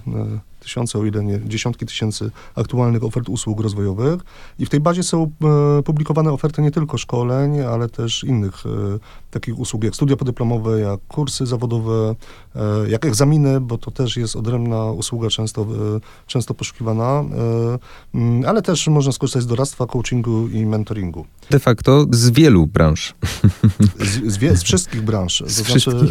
tysiące, 0.60 0.98
o 0.98 1.04
ile 1.04 1.24
nie 1.24 1.40
dziesiątki 1.48 1.86
tysięcy 1.86 2.30
aktualnych 2.54 3.04
ofert 3.04 3.28
usług 3.28 3.60
rozwojowych. 3.60 4.20
I 4.58 4.66
w 4.66 4.68
tej 4.68 4.80
bazie 4.80 5.02
są 5.02 5.30
publikowane 5.84 6.32
oferty 6.32 6.62
nie 6.62 6.70
tylko 6.70 6.98
szkoleń, 6.98 7.60
ale 7.60 7.88
też 7.88 8.24
innych 8.24 8.64
takich 9.30 9.58
usług, 9.58 9.84
jak 9.84 9.94
studia 9.94 10.16
podyplomowe, 10.16 10.80
jak 10.80 11.00
kursy 11.08 11.46
zawodowe, 11.46 12.14
jak 12.88 13.04
egzaminy, 13.04 13.60
bo 13.60 13.78
to 13.78 13.90
też 13.90 14.16
jest 14.16 14.36
odrębna 14.36 14.84
usługa 14.84 15.28
często, 15.28 15.62
e, 15.62 15.66
często 16.26 16.54
poszukiwana, 16.54 17.04
e, 17.04 17.78
mm, 18.14 18.44
ale 18.46 18.62
też 18.62 18.88
można 18.88 19.12
skorzystać 19.12 19.42
z 19.42 19.46
doradztwa, 19.46 19.86
coachingu 19.86 20.48
i 20.48 20.66
mentoringu. 20.66 21.26
De 21.50 21.58
facto 21.58 22.06
z 22.10 22.30
wielu 22.30 22.66
branż. 22.66 23.14
Z, 24.00 24.32
z, 24.32 24.38
wie, 24.38 24.56
z 24.56 24.62
wszystkich 24.62 25.02
branż. 25.02 25.42
Z 25.46 25.56
to 25.58 25.64
znaczy, 25.64 25.80
wszystkich. 25.80 26.10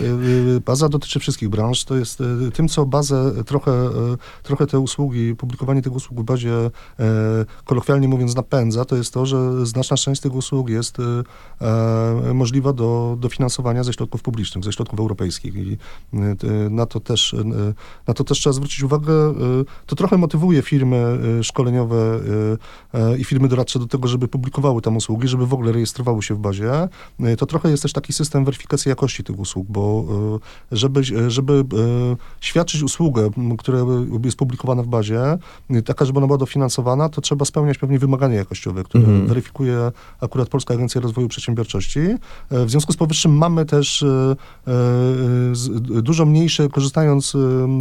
baza 0.65 0.89
dotyczy 0.89 1.19
wszystkich 1.19 1.49
branż. 1.49 1.83
To 1.83 1.95
jest 1.95 2.23
tym, 2.53 2.69
co 2.69 2.85
bazę 2.85 3.43
trochę 3.45 3.89
trochę 4.43 4.67
te 4.67 4.79
usługi, 4.79 5.35
publikowanie 5.35 5.81
tych 5.81 5.93
usług 5.93 6.19
w 6.19 6.23
bazie, 6.23 6.53
e, 6.99 7.45
kolokwialnie 7.65 8.07
mówiąc, 8.07 8.35
napędza, 8.35 8.85
to 8.85 8.95
jest 8.95 9.13
to, 9.13 9.25
że 9.25 9.65
znaczna 9.65 9.97
część 9.97 10.21
tych 10.21 10.33
usług 10.33 10.69
jest 10.69 10.97
e, 11.61 12.33
możliwa 12.33 12.73
do 12.73 13.17
dofinansowania 13.19 13.83
ze 13.83 13.93
środków 13.93 14.21
publicznych, 14.21 14.63
ze 14.63 14.73
środków 14.73 14.99
europejskich 14.99 15.55
i 15.55 15.77
na 16.69 16.85
to 16.85 16.99
też, 16.99 17.35
na 18.07 18.13
to 18.13 18.23
też 18.23 18.39
trzeba 18.39 18.53
zwrócić 18.53 18.83
uwagę. 18.83 19.13
To 19.85 19.95
trochę 19.95 20.17
motywuje 20.17 20.61
firmy 20.61 21.19
szkoleniowe 21.43 22.19
i 23.17 23.23
firmy 23.23 23.47
doradcze 23.47 23.79
do 23.79 23.87
tego, 23.87 24.07
żeby 24.07 24.27
publikowały 24.27 24.81
tam 24.81 24.97
usługi, 24.97 25.27
żeby 25.27 25.47
w 25.47 25.53
ogóle 25.53 25.71
rejestrowały 25.71 26.23
się 26.23 26.35
w 26.35 26.39
bazie. 26.39 26.71
To 27.37 27.45
trochę 27.45 27.69
jest 27.69 27.83
też 27.83 27.93
taki 27.93 28.13
system 28.13 28.45
weryfikacji 28.45 28.89
jakości 28.89 29.23
tych 29.23 29.39
usług, 29.39 29.67
bo 29.69 30.05
żeby, 30.71 31.01
żeby 31.27 31.65
świadczyć 32.41 32.83
usługę, 32.83 33.29
która 33.57 33.79
jest 34.23 34.37
publikowana 34.37 34.83
w 34.83 34.87
bazie, 34.87 35.21
taka, 35.85 36.05
żeby 36.05 36.17
ona 36.17 36.27
była 36.27 36.37
dofinansowana, 36.37 37.09
to 37.09 37.21
trzeba 37.21 37.45
spełniać 37.45 37.77
pewnie 37.77 37.99
wymagania 37.99 38.35
jakościowe, 38.35 38.83
które 38.83 39.03
mhm. 39.03 39.27
weryfikuje 39.27 39.91
akurat 40.21 40.49
Polska 40.49 40.73
Agencja 40.73 41.01
Rozwoju 41.01 41.27
Przedsiębiorczości. 41.27 41.99
W 42.51 42.69
związku 42.69 42.93
z 42.93 42.97
powyższym 42.97 43.37
mamy 43.37 43.65
też 43.65 44.03
e, 44.03 44.35
dużo 46.19 46.31
mniejsze, 46.31 46.69
korzystając 46.69 47.33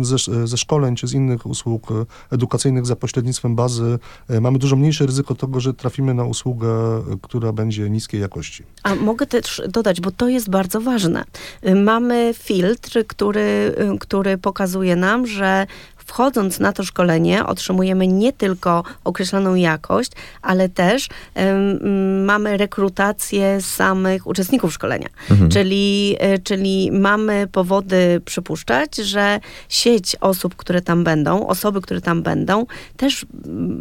ze, 0.02 0.46
ze 0.46 0.56
szkoleń 0.56 0.96
czy 0.96 1.06
z 1.06 1.12
innych 1.12 1.46
usług 1.46 1.88
edukacyjnych 2.30 2.86
za 2.86 2.96
pośrednictwem 2.96 3.56
bazy, 3.56 3.98
mamy 4.40 4.58
dużo 4.58 4.76
mniejsze 4.76 5.06
ryzyko 5.06 5.34
tego, 5.34 5.60
że 5.60 5.74
trafimy 5.74 6.14
na 6.14 6.24
usługę, 6.24 6.68
która 7.22 7.52
będzie 7.52 7.90
niskiej 7.90 8.20
jakości. 8.20 8.62
A 8.82 8.94
mogę 8.94 9.26
też 9.26 9.62
dodać, 9.68 10.00
bo 10.00 10.10
to 10.10 10.28
jest 10.28 10.50
bardzo 10.50 10.80
ważne. 10.80 11.24
Mamy 11.84 12.34
filtr, 12.34 13.06
który, 13.06 13.74
który 14.00 14.38
pokazuje 14.38 14.96
nam, 14.96 15.26
że 15.26 15.66
wchodząc 16.08 16.60
na 16.60 16.72
to 16.72 16.84
szkolenie, 16.84 17.46
otrzymujemy 17.46 18.06
nie 18.06 18.32
tylko 18.32 18.82
określoną 19.04 19.54
jakość, 19.54 20.12
ale 20.42 20.68
też 20.68 21.08
um, 21.34 22.24
mamy 22.24 22.56
rekrutację 22.56 23.62
samych 23.62 24.26
uczestników 24.26 24.72
szkolenia. 24.72 25.08
Mhm. 25.30 25.50
Czyli, 25.50 26.16
e, 26.18 26.38
czyli 26.38 26.92
mamy 26.92 27.46
powody 27.52 28.20
przypuszczać, 28.24 28.96
że 28.96 29.40
sieć 29.68 30.16
osób, 30.20 30.56
które 30.56 30.82
tam 30.82 31.04
będą, 31.04 31.46
osoby, 31.46 31.80
które 31.80 32.00
tam 32.00 32.22
będą, 32.22 32.66
też, 32.96 33.26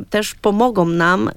też 0.10 0.36
pomogą 0.36 0.86
nam 0.86 1.30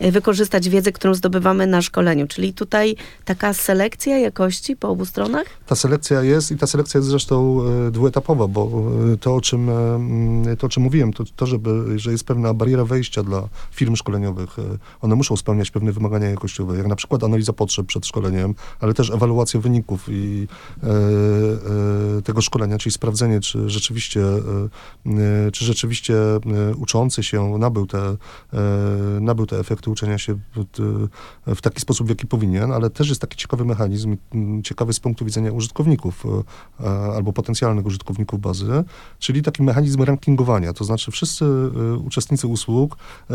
um, 0.00 0.12
wykorzystać 0.12 0.68
wiedzę, 0.68 0.92
którą 0.92 1.14
zdobywamy 1.14 1.66
na 1.66 1.82
szkoleniu. 1.82 2.26
Czyli 2.26 2.52
tutaj 2.52 2.96
taka 3.24 3.52
selekcja 3.52 4.18
jakości 4.18 4.76
po 4.76 4.88
obu 4.88 5.04
stronach? 5.04 5.46
Ta 5.66 5.74
selekcja 5.74 6.22
jest 6.22 6.50
i 6.50 6.56
ta 6.56 6.66
selekcja 6.66 6.98
jest 6.98 7.10
zresztą 7.10 7.60
e, 7.88 7.90
dwuetapowa, 7.90 8.48
bo 8.48 8.70
e, 9.12 9.16
to, 9.16 9.34
o 9.34 9.40
czym 9.40 9.70
to, 10.58 10.66
o 10.66 10.70
czym 10.70 10.82
mówiłem, 10.82 11.12
to, 11.12 11.24
to 11.36 11.46
żeby, 11.46 11.98
że 11.98 12.12
jest 12.12 12.24
pewna 12.24 12.54
bariera 12.54 12.84
wejścia 12.84 13.22
dla 13.22 13.48
firm 13.70 13.96
szkoleniowych. 13.96 14.58
E, 14.58 14.62
one 15.00 15.14
muszą 15.14 15.36
spełniać 15.36 15.70
pewne 15.70 15.92
wymagania 15.92 16.30
jakościowe, 16.30 16.76
jak 16.76 16.86
na 16.86 16.96
przykład 16.96 17.24
analiza 17.24 17.52
potrzeb 17.52 17.86
przed 17.86 18.06
szkoleniem, 18.06 18.54
ale 18.80 18.94
też 18.94 19.10
ewaluacja 19.10 19.60
wyników 19.60 20.06
i 20.08 20.48
e, 20.82 20.86
e, 22.18 22.22
tego 22.22 22.40
szkolenia, 22.40 22.78
czyli 22.78 22.92
sprawdzenie, 22.92 23.40
czy 23.40 23.70
rzeczywiście, 23.70 24.20
e, 24.20 25.46
e 25.46 25.50
czy 25.52 25.64
rzeczywiście 25.64 26.14
e, 26.14 26.40
uczący 26.76 27.22
się 27.22 27.58
nabył 27.58 27.86
te, 27.86 28.16
nabył 29.20 29.46
te 29.46 29.58
efekty 29.58 29.90
uczenia 29.90 30.18
się 30.18 30.38
w, 31.46 31.60
taki 31.60 31.80
sposób, 31.80 32.06
w 32.06 32.10
jaki 32.10 32.26
powinien, 32.26 32.72
ale 32.72 32.90
też 32.90 33.08
jest 33.08 33.20
taki 33.20 33.36
ciekawy 33.36 33.64
mechanizm, 33.64 34.16
ciekawy 34.64 34.92
z 34.92 35.00
punktu 35.00 35.24
widzenia 35.24 35.52
użytkowników 35.52 36.24
albo 37.14 37.32
potencjalnych 37.32 37.86
użytkowników 37.86 38.40
bazy, 38.40 38.84
czyli 39.18 39.42
taki 39.42 39.62
mechanizm 39.62 39.77
rankingowania, 40.04 40.72
to 40.72 40.84
znaczy 40.84 41.10
wszyscy 41.10 41.44
y, 41.44 41.96
uczestnicy 41.96 42.46
usług, 42.46 42.96
y, 43.30 43.34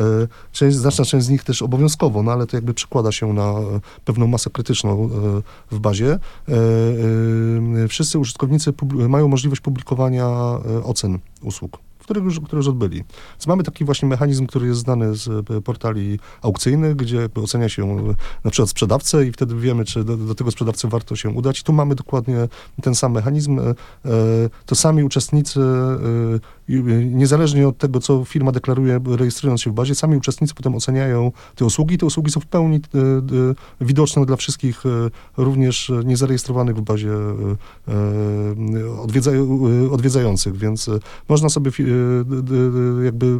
część, 0.52 0.78
znaczna 0.78 1.06
część 1.06 1.26
z 1.26 1.30
nich 1.30 1.44
też 1.44 1.62
obowiązkowo, 1.62 2.24
no 2.24 2.32
ale 2.32 2.48
to 2.48 2.58
jakby 2.58 2.74
przekłada 2.74 3.12
się 3.12 3.34
na 3.34 3.54
pewną 4.06 4.28
masę 4.28 4.50
krytyczną 4.50 5.06
y, 5.06 5.76
w 5.76 5.80
bazie. 5.80 6.20
Wszyscy 7.90 8.20
użytkownicy 8.20 8.74
mają 9.10 9.28
możliwość 9.28 9.62
publikowania 9.62 10.28
ocen 10.84 11.20
usług 11.42 11.80
które 12.04 12.22
już, 12.22 12.40
które 12.40 12.58
już 12.58 12.68
odbyli. 12.68 13.04
Więc 13.34 13.48
mamy 13.48 13.64
taki 13.64 13.86
właśnie 13.86 14.10
mechanizm, 14.10 14.48
który 14.48 14.68
jest 14.68 14.80
znany 14.80 15.16
z 15.16 15.28
e, 15.28 15.62
portali 15.62 16.20
aukcyjnych, 16.42 16.96
gdzie 16.96 17.30
ocenia 17.36 17.70
się 17.70 17.84
e, 17.84 18.16
na 18.44 18.52
przykład 18.52 18.70
sprzedawcę 18.70 19.26
i 19.26 19.32
wtedy 19.32 19.56
wiemy, 19.56 19.86
czy 19.86 20.04
do, 20.04 20.18
do 20.18 20.36
tego 20.36 20.52
sprzedawcy 20.52 20.88
warto 20.88 21.16
się 21.16 21.30
udać. 21.30 21.60
I 21.60 21.64
tu 21.64 21.74
mamy 21.74 21.96
dokładnie 21.96 22.48
ten 22.82 22.96
sam 22.96 23.12
mechanizm. 23.12 23.60
E, 23.60 23.74
to 24.66 24.76
sami 24.76 25.04
uczestnicy, 25.04 25.60
niezależnie 27.06 27.68
od 27.68 27.78
tego, 27.78 28.00
co 28.00 28.26
firma 28.26 28.52
deklaruje, 28.52 29.00
rejestrując 29.18 29.62
się 29.62 29.72
w 29.72 29.74
bazie, 29.74 29.96
sami 29.96 30.18
uczestnicy 30.18 30.54
potem 30.54 30.76
oceniają 30.76 31.32
te 31.56 31.66
usługi. 31.66 31.98
Te 31.98 32.06
usługi 32.06 32.32
są 32.32 32.40
w 32.40 32.46
pełni 32.46 32.80
widoczne 33.82 34.26
dla 34.26 34.36
wszystkich, 34.36 34.84
również 35.38 35.92
niezarejestrowanych 36.06 36.76
w 36.76 36.82
bazie 36.82 37.12
odwiedzających, 39.92 40.58
więc 40.58 40.90
można 41.30 41.50
sobie 41.50 41.72
jakby 43.04 43.26
y, 43.26 43.40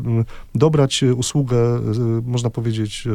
dobrać 0.56 1.04
usługę, 1.04 1.78
y, 1.78 1.82
można 2.26 2.50
powiedzieć, 2.50 3.08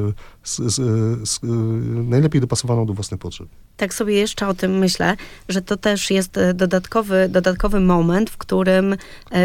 najlepiej 2.05 2.40
dopasowaną 2.40 2.87
do 2.87 2.94
własnych 2.94 3.20
potrzeb. 3.20 3.48
Tak 3.77 3.94
sobie 3.94 4.14
jeszcze 4.14 4.48
o 4.48 4.55
tym 4.55 4.79
myślę, 4.79 5.16
że 5.48 5.62
to 5.62 5.77
też 5.77 6.11
jest 6.11 6.38
dodatkowy, 6.55 7.29
dodatkowy 7.29 7.81
moment, 7.81 8.31
w 8.31 8.37
którym, 8.37 8.96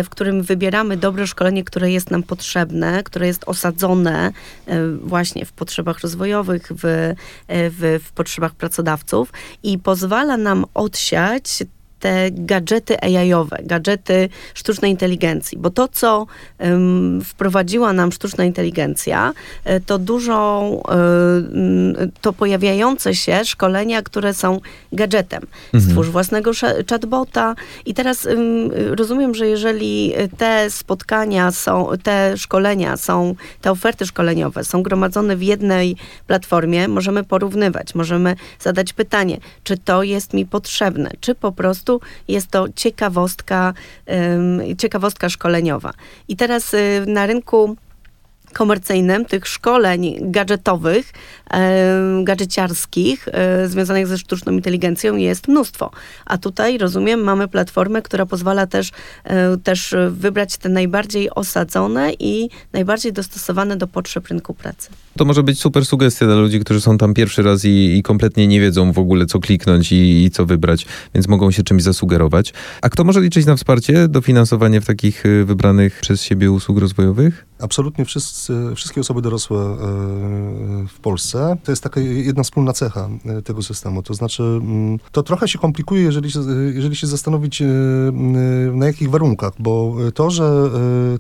w 0.04 0.10
którym 0.10 0.44
wybieramy 0.44 0.98
dobre 0.98 1.28
szkolenie, 1.28 1.64
które 1.64 1.92
jest 1.92 2.12
nam 2.12 2.24
potrzebne, 2.24 3.04
które 3.04 3.28
jest 3.28 3.44
osadzone 3.46 4.32
właśnie 5.02 5.46
w 5.46 5.52
potrzebach 5.52 6.00
rozwojowych, 6.00 6.68
w, 6.72 7.14
w, 7.48 8.00
w 8.04 8.12
potrzebach 8.12 8.56
pracodawców 8.56 9.34
i 9.64 9.80
pozwala 9.80 10.38
nam 10.38 10.66
odsiać 10.74 11.64
te 12.04 12.32
gadżety 12.32 13.02
AI-owe, 13.02 13.58
gadżety 13.64 14.30
sztucznej 14.54 14.92
inteligencji, 14.92 15.58
bo 15.58 15.70
to, 15.70 15.88
co 15.88 16.26
um, 16.60 17.22
wprowadziła 17.22 17.94
nam 17.94 18.12
sztuczna 18.12 18.44
inteligencja, 18.44 19.34
e, 19.66 19.80
to 19.80 20.00
dużo, 20.00 20.62
um, 20.62 22.12
to 22.22 22.34
pojawiające 22.34 23.16
się 23.16 23.46
szkolenia, 23.46 24.02
które 24.02 24.34
są 24.34 24.60
gadżetem. 24.92 25.44
Mhm. 25.74 25.84
Stwórz 25.84 26.10
własnego 26.10 26.52
chatbota 26.90 27.56
i 27.86 27.94
teraz 27.94 28.26
um, 28.26 28.72
rozumiem, 28.72 29.36
że 29.36 29.48
jeżeli 29.48 30.14
te 30.38 30.70
spotkania 30.70 31.52
są, 31.52 31.88
te 32.04 32.38
szkolenia 32.38 32.98
są, 32.98 33.36
te 33.62 33.72
oferty 33.72 34.06
szkoleniowe 34.06 34.64
są 34.64 34.84
gromadzone 34.84 35.36
w 35.36 35.44
jednej 35.44 35.96
platformie, 36.28 36.88
możemy 36.88 37.24
porównywać, 37.24 37.96
możemy 37.96 38.36
zadać 38.60 38.94
pytanie, 38.94 39.38
czy 39.64 39.78
to 39.78 40.04
jest 40.04 40.34
mi 40.34 40.46
potrzebne, 40.46 41.12
czy 41.20 41.36
po 41.36 41.52
prostu 41.52 41.93
prostu 42.00 42.24
jest 42.28 42.48
to 42.48 42.66
ciekawostka, 42.76 43.74
ciekawostka 44.78 45.30
szkoleniowa. 45.30 45.94
I 46.28 46.36
teraz 46.36 46.74
y, 46.74 47.04
na 47.08 47.26
rynku 47.26 47.76
komercyjnym, 48.54 49.26
tych 49.26 49.48
szkoleń 49.48 50.16
gadżetowych, 50.22 51.14
gadżeciarskich 52.24 53.28
e, 53.28 53.68
związanych 53.68 54.08
ze 54.08 54.18
sztuczną 54.18 54.52
inteligencją 54.52 55.16
jest 55.16 55.48
mnóstwo. 55.48 55.92
A 56.26 56.38
tutaj, 56.38 56.78
rozumiem, 56.78 57.20
mamy 57.20 57.48
platformę, 57.48 58.02
która 58.02 58.26
pozwala 58.26 58.68
też, 58.68 58.92
e, 59.24 59.58
też 59.58 59.96
wybrać 60.10 60.58
te 60.58 60.70
najbardziej 60.70 61.30
osadzone 61.30 62.14
i 62.20 62.50
najbardziej 62.74 63.14
dostosowane 63.14 63.78
do 63.78 63.88
potrzeb 63.88 64.28
rynku 64.28 64.54
pracy. 64.54 64.90
To 65.18 65.26
może 65.26 65.44
być 65.44 65.60
super 65.60 65.86
sugestia 65.86 66.26
dla 66.26 66.36
ludzi, 66.36 66.60
którzy 66.60 66.82
są 66.82 66.98
tam 66.98 67.14
pierwszy 67.14 67.44
raz 67.44 67.66
i, 67.66 67.98
i 67.98 68.04
kompletnie 68.04 68.48
nie 68.48 68.62
wiedzą 68.62 68.92
w 68.92 69.00
ogóle, 69.00 69.26
co 69.26 69.40
kliknąć 69.40 69.92
i, 69.92 70.24
i, 70.24 70.32
co 70.32 70.46
wybrać, 70.46 70.86
więc 71.16 71.28
mogą 71.28 71.52
się 71.52 71.64
czymś 71.64 71.84
zasugerować. 71.84 72.54
A 72.82 72.90
kto 72.90 73.04
może 73.04 73.22
liczyć 73.22 73.46
na 73.46 73.56
wsparcie, 73.56 74.08
dofinansowanie 74.08 74.82
w 74.82 74.86
takich 74.86 75.26
y, 75.26 75.46
wybranych 75.46 76.00
przez 76.02 76.24
siebie 76.24 76.52
usług 76.52 76.80
rozwojowych? 76.80 77.46
Absolutnie 77.64 78.06
wszyscy, 78.06 78.54
wszystkie 78.76 79.02
osoby 79.02 79.22
dorosłe 79.22 79.58
e, 79.60 79.78
w 80.88 81.00
Polsce. 81.02 81.58
To 81.64 81.72
jest 81.72 81.84
taka 81.84 82.00
jedna 82.00 82.44
wspólna 82.44 82.74
cecha 82.74 83.10
e, 83.26 83.42
tego 83.42 83.62
systemu. 83.62 84.04
To 84.04 84.14
znaczy, 84.14 84.44
mm, 84.44 85.00
to 85.12 85.24
trochę 85.24 85.48
się 85.48 85.60
komplikuje, 85.60 86.02
jeżeli 86.02 86.32
się, 86.32 86.40
jeżeli 86.74 86.96
się 86.96 87.08
zastanowić, 87.08 87.62
e, 87.62 87.66
na 88.74 88.86
jakich 88.86 89.10
warunkach, 89.10 89.54
bo 89.60 89.96
to, 90.14 90.30
że, 90.30 90.70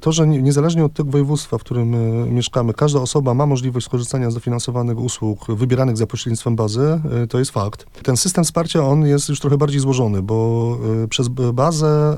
to, 0.01 0.12
że 0.12 0.27
niezależnie 0.27 0.86
od 0.86 0.93
tego 0.93 1.12
województwa, 1.12 1.58
w 1.58 1.62
którym 1.62 1.95
mieszkamy, 2.34 2.73
każda 2.73 2.99
osoba 2.99 3.34
ma 3.34 3.45
możliwość 3.45 3.82
skorzystania 3.83 4.31
z 4.31 4.33
dofinansowanych 4.33 4.97
usług 4.97 5.47
wybieranych 5.51 5.97
za 5.97 6.07
pośrednictwem 6.07 6.55
bazy, 6.55 7.01
to 7.29 7.39
jest 7.39 7.51
fakt. 7.51 7.85
Ten 8.03 8.17
system 8.17 8.43
wsparcia, 8.43 8.87
on 8.87 9.05
jest 9.05 9.29
już 9.29 9.39
trochę 9.39 9.57
bardziej 9.57 9.79
złożony, 9.79 10.21
bo 10.21 10.77
przez 11.09 11.27
bazę 11.53 12.17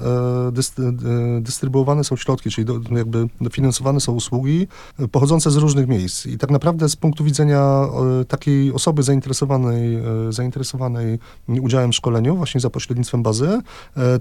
dystrybuowane 1.41 2.03
są 2.03 2.15
środki, 2.15 2.49
czyli 2.49 2.67
jakby 2.91 3.27
dofinansowane 3.41 3.99
są 3.99 4.13
usługi 4.13 4.67
pochodzące 5.11 5.51
z 5.51 5.55
różnych 5.55 5.87
miejsc. 5.87 6.25
I 6.25 6.37
tak 6.37 6.51
naprawdę 6.51 6.89
z 6.89 6.95
punktu 6.95 7.23
widzenia 7.23 7.87
takiej 8.27 8.73
osoby 8.73 9.03
zainteresowanej, 9.03 9.97
zainteresowanej 10.29 11.19
udziałem 11.61 11.91
w 11.91 11.95
szkoleniu, 11.95 12.35
właśnie 12.35 12.61
za 12.61 12.69
pośrednictwem 12.69 13.23
bazy, 13.23 13.61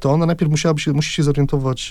to 0.00 0.12
ona 0.12 0.26
najpierw 0.26 0.50
musiałaby 0.50 0.80
się, 0.80 0.92
musi 0.92 1.12
się 1.12 1.22
zorientować, 1.22 1.90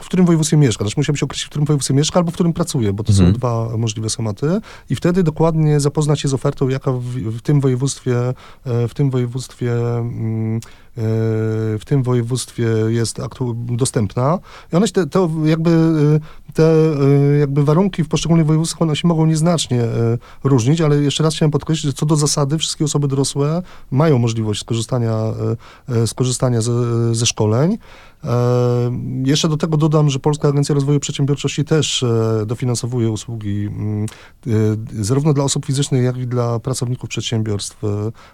w 0.00 0.06
którym 0.06 0.26
województwie 0.26 0.56
mieszka. 0.56 0.84
Znaczy 0.84 0.94
musiałaby 0.96 1.18
się 1.18 1.24
określić, 1.26 1.46
w 1.46 1.50
którym 1.50 1.66
województwie 1.66 1.94
mieszka 1.94 2.18
albo 2.18 2.30
w 2.30 2.34
którym 2.34 2.52
pracuje, 2.52 2.92
bo 2.92 3.04
to 3.04 3.12
mhm. 3.12 3.28
są 3.28 3.38
dwa 3.38 3.76
możliwe 3.78 4.10
schematy. 4.10 4.60
I 4.90 4.93
wtedy 4.94 5.22
dokładnie 5.22 5.80
zapoznać 5.80 6.20
się 6.20 6.28
z 6.28 6.34
ofertą, 6.34 6.68
jaka 6.68 6.92
w, 6.92 7.04
w 7.38 7.42
tym 7.42 7.60
województwie, 7.60 8.14
w 8.64 8.94
tym 8.94 9.10
województwie 9.10 9.72
mm, 9.98 10.60
w 11.78 11.80
tym 11.86 12.02
województwie 12.02 12.66
jest 12.88 13.20
dostępna. 13.54 14.38
I 14.72 14.76
one 14.76 14.86
się 14.86 14.92
te, 14.92 15.06
to 15.06 15.30
jakby 15.44 15.70
te 16.54 16.74
jakby 17.40 17.64
warunki 17.64 18.04
w 18.04 18.08
poszczególnych 18.08 18.46
województwach 18.46 18.82
one 18.82 18.96
się 18.96 19.08
mogą 19.08 19.26
nieznacznie 19.26 19.82
e, 19.82 20.18
różnić, 20.44 20.80
ale 20.80 20.96
jeszcze 20.96 21.22
raz 21.22 21.34
chciałem 21.34 21.50
podkreślić, 21.50 21.86
że 21.86 21.92
co 21.92 22.06
do 22.06 22.16
zasady 22.16 22.58
wszystkie 22.58 22.84
osoby 22.84 23.08
dorosłe 23.08 23.62
mają 23.90 24.18
możliwość 24.18 24.60
skorzystania, 24.60 25.12
e, 25.88 26.02
e, 26.02 26.06
skorzystania 26.06 26.60
ze, 26.60 27.14
ze 27.14 27.26
szkoleń. 27.26 27.78
Jeszcze 29.24 29.48
do 29.48 29.56
tego 29.56 29.76
dodam, 29.76 30.10
że 30.10 30.18
Polska 30.18 30.48
Agencja 30.48 30.74
Rozwoju 30.74 31.00
Przedsiębiorczości 31.00 31.64
też 31.64 32.04
dofinansowuje 32.46 33.10
usługi 33.10 33.66
mm, 33.66 34.06
zarówno 35.00 35.32
dla 35.32 35.44
osób 35.44 35.66
fizycznych, 35.66 36.04
jak 36.04 36.16
i 36.16 36.26
dla 36.26 36.58
pracowników 36.60 37.08
przedsiębiorstw 37.08 37.82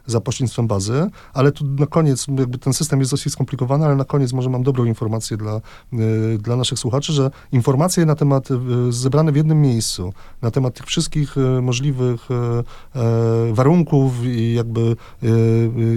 za 0.07 0.20
pośrednictwem 0.20 0.66
bazy, 0.66 1.11
ale 1.34 1.53
tu 1.53 1.64
na 1.66 1.86
koniec 1.86 2.26
jakby 2.38 2.59
ten 2.59 2.72
system 2.72 3.01
jest 3.01 3.11
dosyć 3.12 3.32
skomplikowany, 3.32 3.86
ale 3.86 3.97
na 3.97 4.05
koniec 4.05 4.32
może 4.32 4.51
mam 4.51 4.62
dobrą 4.62 4.84
informację 4.84 5.36
dla, 5.36 5.61
dla 6.38 6.57
naszych 6.57 6.78
słuchaczy, 6.78 7.12
że 7.12 7.30
informacje 7.53 8.07
na 8.07 8.14
temat, 8.14 8.49
zebrane 8.91 9.32
w 9.32 9.36
jednym 9.36 9.62
miejscu, 9.62 10.12
na 10.43 10.51
temat 10.51 10.74
tych 10.74 10.86
wszystkich 10.86 11.36
możliwych 11.62 12.28
warunków 13.53 14.24
i 14.24 14.55
jakby 14.55 14.97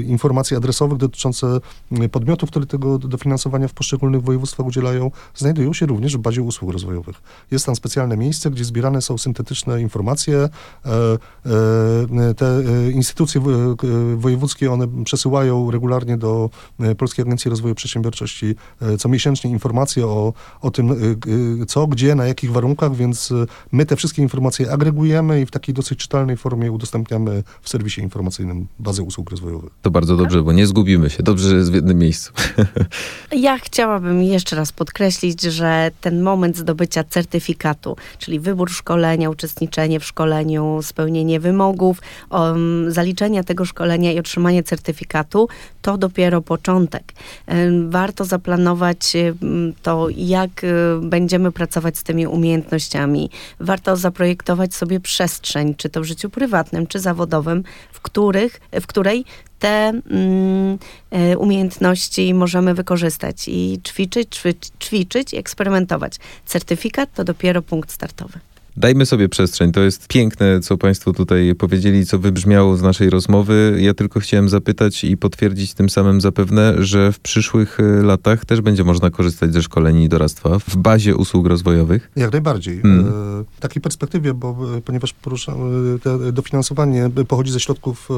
informacji 0.05 0.57
adresowych 0.57 0.97
dotyczące 0.97 1.59
podmiotów, 2.11 2.49
które 2.49 2.65
tego 2.65 2.97
dofinansowania 2.97 3.67
w 3.67 3.73
poszczególnych 3.83 4.21
województwach 4.21 4.65
udzielają, 4.65 5.11
znajdują 5.35 5.73
się 5.73 5.85
również 5.85 6.17
w 6.17 6.19
bazie 6.19 6.41
usług 6.41 6.71
rozwojowych. 6.71 7.21
Jest 7.51 7.65
tam 7.65 7.75
specjalne 7.75 8.17
miejsce, 8.17 8.51
gdzie 8.51 8.63
zbierane 8.65 9.01
są 9.01 9.17
syntetyczne 9.17 9.81
informacje. 9.81 10.49
Te 12.37 12.63
instytucje 12.91 13.41
wojewódzkie, 14.15 14.71
one 14.71 15.03
przesyłają 15.03 15.71
regularnie 15.71 16.17
do 16.17 16.49
E, 16.79 16.95
Polskiej 16.95 17.23
Agencji 17.23 17.49
Rozwoju 17.49 17.75
Przedsiębiorczości 17.75 18.55
e, 18.81 18.97
co 18.97 19.09
miesięcznie 19.09 19.51
informacje 19.51 20.05
o, 20.05 20.33
o 20.61 20.71
tym, 20.71 20.91
e, 20.91 21.65
co, 21.65 21.87
gdzie, 21.87 22.15
na 22.15 22.25
jakich 22.25 22.51
warunkach, 22.51 22.95
więc 22.95 23.33
my 23.71 23.85
te 23.85 23.95
wszystkie 23.95 24.21
informacje 24.21 24.71
agregujemy 24.71 25.41
i 25.41 25.45
w 25.45 25.51
takiej 25.51 25.75
dosyć 25.75 25.99
czytelnej 25.99 26.37
formie 26.37 26.71
udostępniamy 26.71 27.43
w 27.61 27.69
serwisie 27.69 28.01
informacyjnym 28.01 28.67
bazę 28.79 29.03
usług 29.03 29.29
rozwojowych. 29.29 29.71
To 29.81 29.91
bardzo 29.91 30.17
dobrze, 30.17 30.43
bo 30.43 30.51
nie 30.51 30.67
zgubimy 30.67 31.09
się. 31.09 31.23
Dobrze, 31.23 31.49
że 31.49 31.55
jest 31.55 31.71
w 31.71 31.75
jednym 31.75 31.97
miejscu. 31.97 32.33
Ja 33.31 33.59
chciałabym 33.65 34.23
jeszcze 34.23 34.55
raz 34.55 34.71
podkreślić, 34.71 35.41
że 35.41 35.91
ten 36.01 36.21
moment 36.21 36.57
zdobycia 36.57 37.03
certyfikatu, 37.03 37.95
czyli 38.17 38.39
wybór 38.39 38.71
szkolenia, 38.71 39.29
uczestniczenie 39.29 39.99
w 39.99 40.05
szkoleniu, 40.05 40.79
spełnienie 40.81 41.39
wymogów, 41.39 42.01
um, 42.29 42.91
zaliczenia 42.91 43.43
tego 43.43 43.65
szkolenia 43.65 44.11
i 44.11 44.19
otrzymanie 44.19 44.63
certyfikatu, 44.63 45.47
to 45.81 45.97
dopiero 45.97 46.41
początek. 46.41 47.03
Warto 47.89 48.25
zaplanować 48.25 49.13
to, 49.81 50.07
jak 50.15 50.61
będziemy 51.01 51.51
pracować 51.51 51.97
z 51.97 52.03
tymi 52.03 52.27
umiejętnościami. 52.27 53.29
Warto 53.59 53.97
zaprojektować 53.97 54.75
sobie 54.75 54.99
przestrzeń, 54.99 55.75
czy 55.75 55.89
to 55.89 56.01
w 56.01 56.03
życiu 56.03 56.29
prywatnym, 56.29 56.87
czy 56.87 56.99
zawodowym, 56.99 57.63
w, 57.91 58.01
których, 58.01 58.61
w 58.81 58.87
której 58.87 59.25
te 59.63 59.89
mm, 59.89 60.77
e, 61.11 61.37
umiejętności 61.37 62.33
możemy 62.33 62.73
wykorzystać 62.73 63.47
i 63.47 63.79
ćwiczyć, 63.83 64.41
ćwiczyć 64.79 65.33
eksperymentować. 65.33 66.13
Certyfikat 66.45 67.13
to 67.13 67.23
dopiero 67.23 67.61
punkt 67.61 67.91
startowy. 67.91 68.39
Dajmy 68.77 69.05
sobie 69.05 69.29
przestrzeń. 69.29 69.71
To 69.71 69.81
jest 69.81 70.07
piękne, 70.07 70.59
co 70.59 70.77
Państwo 70.77 71.13
tutaj 71.13 71.55
powiedzieli, 71.55 72.05
co 72.05 72.19
wybrzmiało 72.19 72.77
z 72.77 72.81
naszej 72.81 73.09
rozmowy. 73.09 73.77
Ja 73.79 73.93
tylko 73.93 74.19
chciałem 74.19 74.49
zapytać 74.49 75.03
i 75.03 75.17
potwierdzić 75.17 75.73
tym 75.73 75.89
samym 75.89 76.21
zapewne, 76.21 76.75
że 76.79 77.11
w 77.11 77.19
przyszłych 77.19 77.79
e, 77.79 77.83
latach 77.83 78.45
też 78.45 78.61
będzie 78.61 78.83
można 78.83 79.09
korzystać 79.09 79.53
ze 79.53 79.61
szkoleń 79.61 80.09
doradztwa 80.09 80.59
w 80.59 80.75
bazie 80.77 81.15
usług 81.15 81.47
rozwojowych. 81.47 82.11
Jak 82.15 82.31
najbardziej. 82.31 82.81
Hmm. 82.81 83.03
W 83.57 83.59
takiej 83.59 83.81
perspektywie, 83.81 84.33
bo 84.33 84.57
e, 84.77 84.81
ponieważ 84.81 85.13
porusza, 85.13 85.53
dofinansowanie 86.33 87.09
pochodzi 87.27 87.51
ze 87.51 87.59
środków 87.59 88.09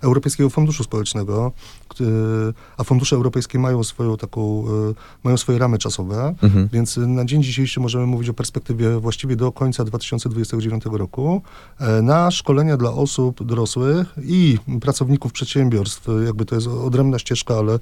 Europejskiego 0.00 0.50
Funduszu 0.50 0.84
Społecznego, 0.84 1.52
a 2.76 2.84
fundusze 2.84 3.16
europejskie 3.16 3.58
mają 3.58 3.84
swoją 3.84 4.16
taką, 4.16 4.64
mają 5.24 5.36
swoje 5.36 5.58
ramy 5.58 5.78
czasowe, 5.78 6.34
mhm. 6.42 6.68
więc 6.72 6.96
na 6.96 7.24
dzień 7.24 7.42
dzisiejszy 7.42 7.80
możemy 7.80 8.06
mówić 8.06 8.28
o 8.28 8.34
perspektywie 8.34 9.00
właściwie 9.00 9.36
do 9.36 9.52
końca 9.52 9.69
końca 9.70 9.84
2029 9.84 10.84
roku 10.92 11.42
e, 11.80 12.02
na 12.02 12.30
szkolenia 12.30 12.76
dla 12.76 12.92
osób 12.92 13.44
dorosłych 13.44 14.14
i 14.22 14.58
pracowników 14.80 15.32
przedsiębiorstw. 15.32 16.08
Jakby 16.26 16.44
to 16.44 16.54
jest 16.54 16.66
odrębna 16.66 17.18
ścieżka, 17.18 17.54
ale, 17.54 17.78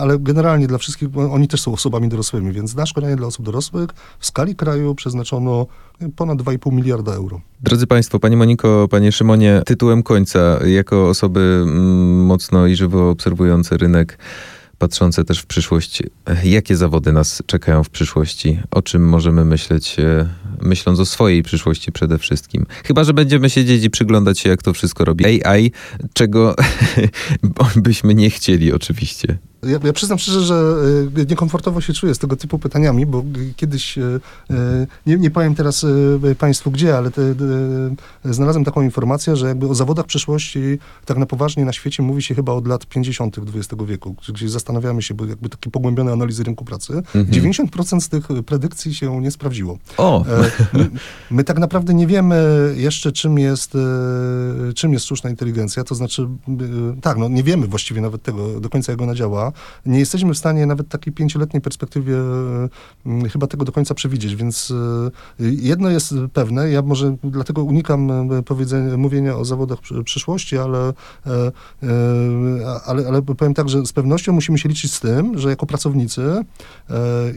ale 0.00 0.18
generalnie 0.18 0.66
dla 0.66 0.78
wszystkich, 0.78 1.08
oni 1.16 1.48
też 1.48 1.60
są 1.60 1.72
osobami 1.72 2.08
dorosłymi, 2.08 2.52
więc 2.52 2.74
na 2.74 2.86
szkolenie 2.86 3.16
dla 3.16 3.26
osób 3.26 3.44
dorosłych 3.44 3.90
w 4.18 4.26
skali 4.26 4.56
kraju 4.56 4.94
przeznaczono 4.94 5.66
ponad 6.16 6.38
2,5 6.38 6.72
miliarda 6.72 7.12
euro. 7.12 7.40
Drodzy 7.60 7.86
Państwo, 7.86 8.18
Pani 8.18 8.36
Moniko, 8.36 8.88
Panie 8.90 9.12
Szymonie, 9.12 9.62
tytułem 9.66 10.02
końca, 10.02 10.58
jako 10.66 11.08
osoby 11.08 11.40
mm, 11.62 12.24
mocno 12.24 12.66
i 12.66 12.76
żywo 12.76 13.10
obserwujące 13.10 13.76
rynek, 13.76 14.18
patrzące 14.78 15.24
też 15.24 15.38
w 15.38 15.46
przyszłość, 15.46 16.02
jakie 16.44 16.76
zawody 16.76 17.12
nas 17.12 17.42
czekają 17.46 17.84
w 17.84 17.90
przyszłości, 17.90 18.58
o 18.70 18.82
czym 18.82 19.08
możemy 19.08 19.44
myśleć, 19.44 19.96
e, 19.98 20.28
myśląc 20.60 21.00
o 21.00 21.06
swojej 21.06 21.42
przyszłości 21.42 21.92
przede 21.92 22.18
wszystkim. 22.18 22.66
Chyba, 22.84 23.04
że 23.04 23.14
będziemy 23.14 23.50
siedzieć 23.50 23.84
i 23.84 23.90
przyglądać 23.90 24.38
się, 24.38 24.50
jak 24.50 24.62
to 24.62 24.72
wszystko 24.72 25.04
robi 25.04 25.44
AI, 25.44 25.72
czego 26.12 26.56
byśmy 27.76 28.14
nie 28.14 28.30
chcieli 28.30 28.72
oczywiście. 28.72 29.38
Ja, 29.66 29.78
ja, 29.84 29.92
przyznam 29.92 30.18
szczerze, 30.18 30.40
że 30.40 30.76
y, 31.18 31.26
niekomfortowo 31.26 31.80
się 31.80 31.92
czuję 31.92 32.14
z 32.14 32.18
tego 32.18 32.36
typu 32.36 32.58
pytaniami, 32.58 33.06
bo 33.06 33.24
kiedyś, 33.56 33.98
y, 33.98 34.20
y, 34.50 34.86
nie, 35.06 35.16
nie 35.16 35.30
powiem 35.30 35.54
teraz 35.54 35.86
Państwu 36.38 36.70
gdzie, 36.70 36.96
ale 36.96 37.10
te, 37.10 37.22
znalazłem 38.24 38.64
taką 38.64 38.82
informację, 38.82 39.36
że 39.36 39.48
jakby 39.48 39.68
o 39.68 39.74
zawodach 39.74 40.06
przyszłości 40.06 40.78
tak 41.04 41.18
na 41.18 41.26
poważnie 41.26 41.64
na 41.64 41.72
świecie 41.72 42.02
mówi 42.02 42.22
się 42.22 42.34
chyba 42.34 42.52
od 42.52 42.66
lat 42.66 42.86
50. 42.86 43.36
XX 43.38 43.82
wieku, 43.86 44.16
gdzie 44.28 44.48
zastanawiamy 44.48 45.02
się, 45.02 45.14
bo 45.14 45.26
jakby 45.26 45.48
takie 45.48 45.70
pogłębione 45.70 46.12
analizy 46.12 46.44
rynku 46.44 46.64
pracy. 46.64 46.92
Mhm. 46.92 47.26
90% 47.26 48.00
z 48.00 48.08
tych 48.08 48.28
predykcji 48.46 48.94
się 48.94 49.20
nie 49.20 49.30
sprawdziło. 49.30 49.78
O. 49.96 50.24
E, 50.26 50.50
my, 50.72 50.90
my, 51.30 51.44
tak 51.44 51.58
naprawdę 51.58 51.94
nie 51.94 52.06
wiemy 52.06 52.36
jeszcze, 52.76 53.12
czym 53.12 53.38
jest, 53.38 53.72
czym 54.74 54.92
jest 54.92 55.04
sztuczna 55.04 55.30
inteligencja, 55.30 55.84
to 55.84 55.94
znaczy, 55.94 56.28
tak, 57.02 57.16
no 57.16 57.28
nie 57.28 57.42
wiemy 57.42 57.66
właściwie 57.66 58.00
nawet 58.00 58.22
tego 58.22 58.60
do 58.60 58.68
końca, 58.68 58.92
jak 58.92 59.02
ona 59.02 59.14
działa 59.14 59.52
nie 59.86 59.98
jesteśmy 59.98 60.34
w 60.34 60.38
stanie 60.38 60.66
nawet 60.66 60.88
takiej 60.88 61.12
pięcioletniej 61.12 61.60
perspektywie 61.60 62.16
mm, 63.06 63.28
chyba 63.28 63.46
tego 63.46 63.64
do 63.64 63.72
końca 63.72 63.94
przewidzieć, 63.94 64.36
więc 64.36 64.72
e, 65.40 65.44
jedno 65.44 65.90
jest 65.90 66.14
pewne, 66.32 66.70
ja 66.70 66.82
może 66.82 67.16
dlatego 67.24 67.64
unikam 67.64 68.10
e, 68.10 68.96
mówienia 68.96 69.36
o 69.36 69.44
zawodach 69.44 69.78
przyszłości, 70.04 70.58
ale, 70.58 70.92
e, 71.26 71.52
ale, 72.86 73.08
ale 73.08 73.22
powiem 73.22 73.54
tak, 73.54 73.68
że 73.68 73.86
z 73.86 73.92
pewnością 73.92 74.32
musimy 74.32 74.58
się 74.58 74.68
liczyć 74.68 74.92
z 74.92 75.00
tym, 75.00 75.38
że 75.38 75.48
jako 75.48 75.66
pracownicy 75.66 76.44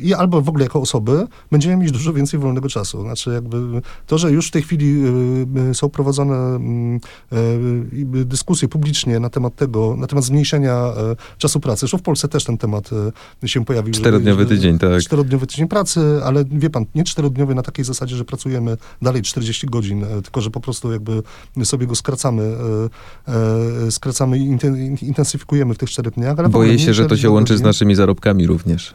i 0.01 0.13
albo 0.13 0.41
w 0.41 0.49
ogóle 0.49 0.63
jako 0.63 0.81
osoby 0.81 1.27
będziemy 1.51 1.77
mieć 1.77 1.91
dużo 1.91 2.13
więcej 2.13 2.39
wolnego 2.39 2.69
czasu. 2.69 3.01
Znaczy 3.01 3.29
jakby 3.29 3.81
to, 4.07 4.17
że 4.17 4.31
już 4.31 4.47
w 4.47 4.51
tej 4.51 4.61
chwili 4.61 5.03
są 5.73 5.89
prowadzone 5.89 6.59
dyskusje 8.25 8.67
publicznie 8.67 9.19
na 9.19 9.29
temat 9.29 9.55
tego, 9.55 9.95
na 9.95 10.07
temat 10.07 10.23
zmniejszenia 10.23 10.93
czasu 11.37 11.59
pracy. 11.59 11.79
Zresztą 11.79 11.97
w 11.97 12.01
Polsce 12.09 12.27
też 12.27 12.43
ten 12.43 12.57
temat 12.57 12.89
e, 13.43 13.47
się 13.47 13.65
pojawił. 13.65 13.93
Czterodniowy 13.93 14.45
tydzień, 14.45 14.79
tak. 14.79 15.01
Czterodniowy 15.01 15.47
tydzień 15.47 15.67
pracy, 15.67 16.01
ale 16.23 16.45
wie 16.51 16.69
pan, 16.69 16.85
nie 16.95 17.03
czterodniowy 17.03 17.55
na 17.55 17.63
takiej 17.63 17.85
zasadzie, 17.85 18.15
że 18.15 18.25
pracujemy 18.25 18.77
dalej 19.01 19.21
40 19.21 19.67
godzin, 19.67 20.03
e, 20.03 20.21
tylko 20.21 20.41
że 20.41 20.49
po 20.49 20.59
prostu 20.59 20.91
jakby 20.91 21.23
sobie 21.63 21.87
go 21.87 21.95
skracamy, 21.95 22.55
e, 23.87 23.91
skracamy 23.91 24.37
i 24.37 24.57
intensyfikujemy 25.01 25.73
w 25.73 25.77
tych 25.77 25.89
czterech 25.89 26.13
dniach. 26.13 26.49
Boję 26.49 26.79
się, 26.79 26.93
że 26.93 27.05
to 27.05 27.17
się 27.17 27.29
łączy 27.29 27.53
godzin. 27.53 27.63
z 27.63 27.67
naszymi 27.67 27.95
zarobkami 27.95 28.47
również. 28.47 28.93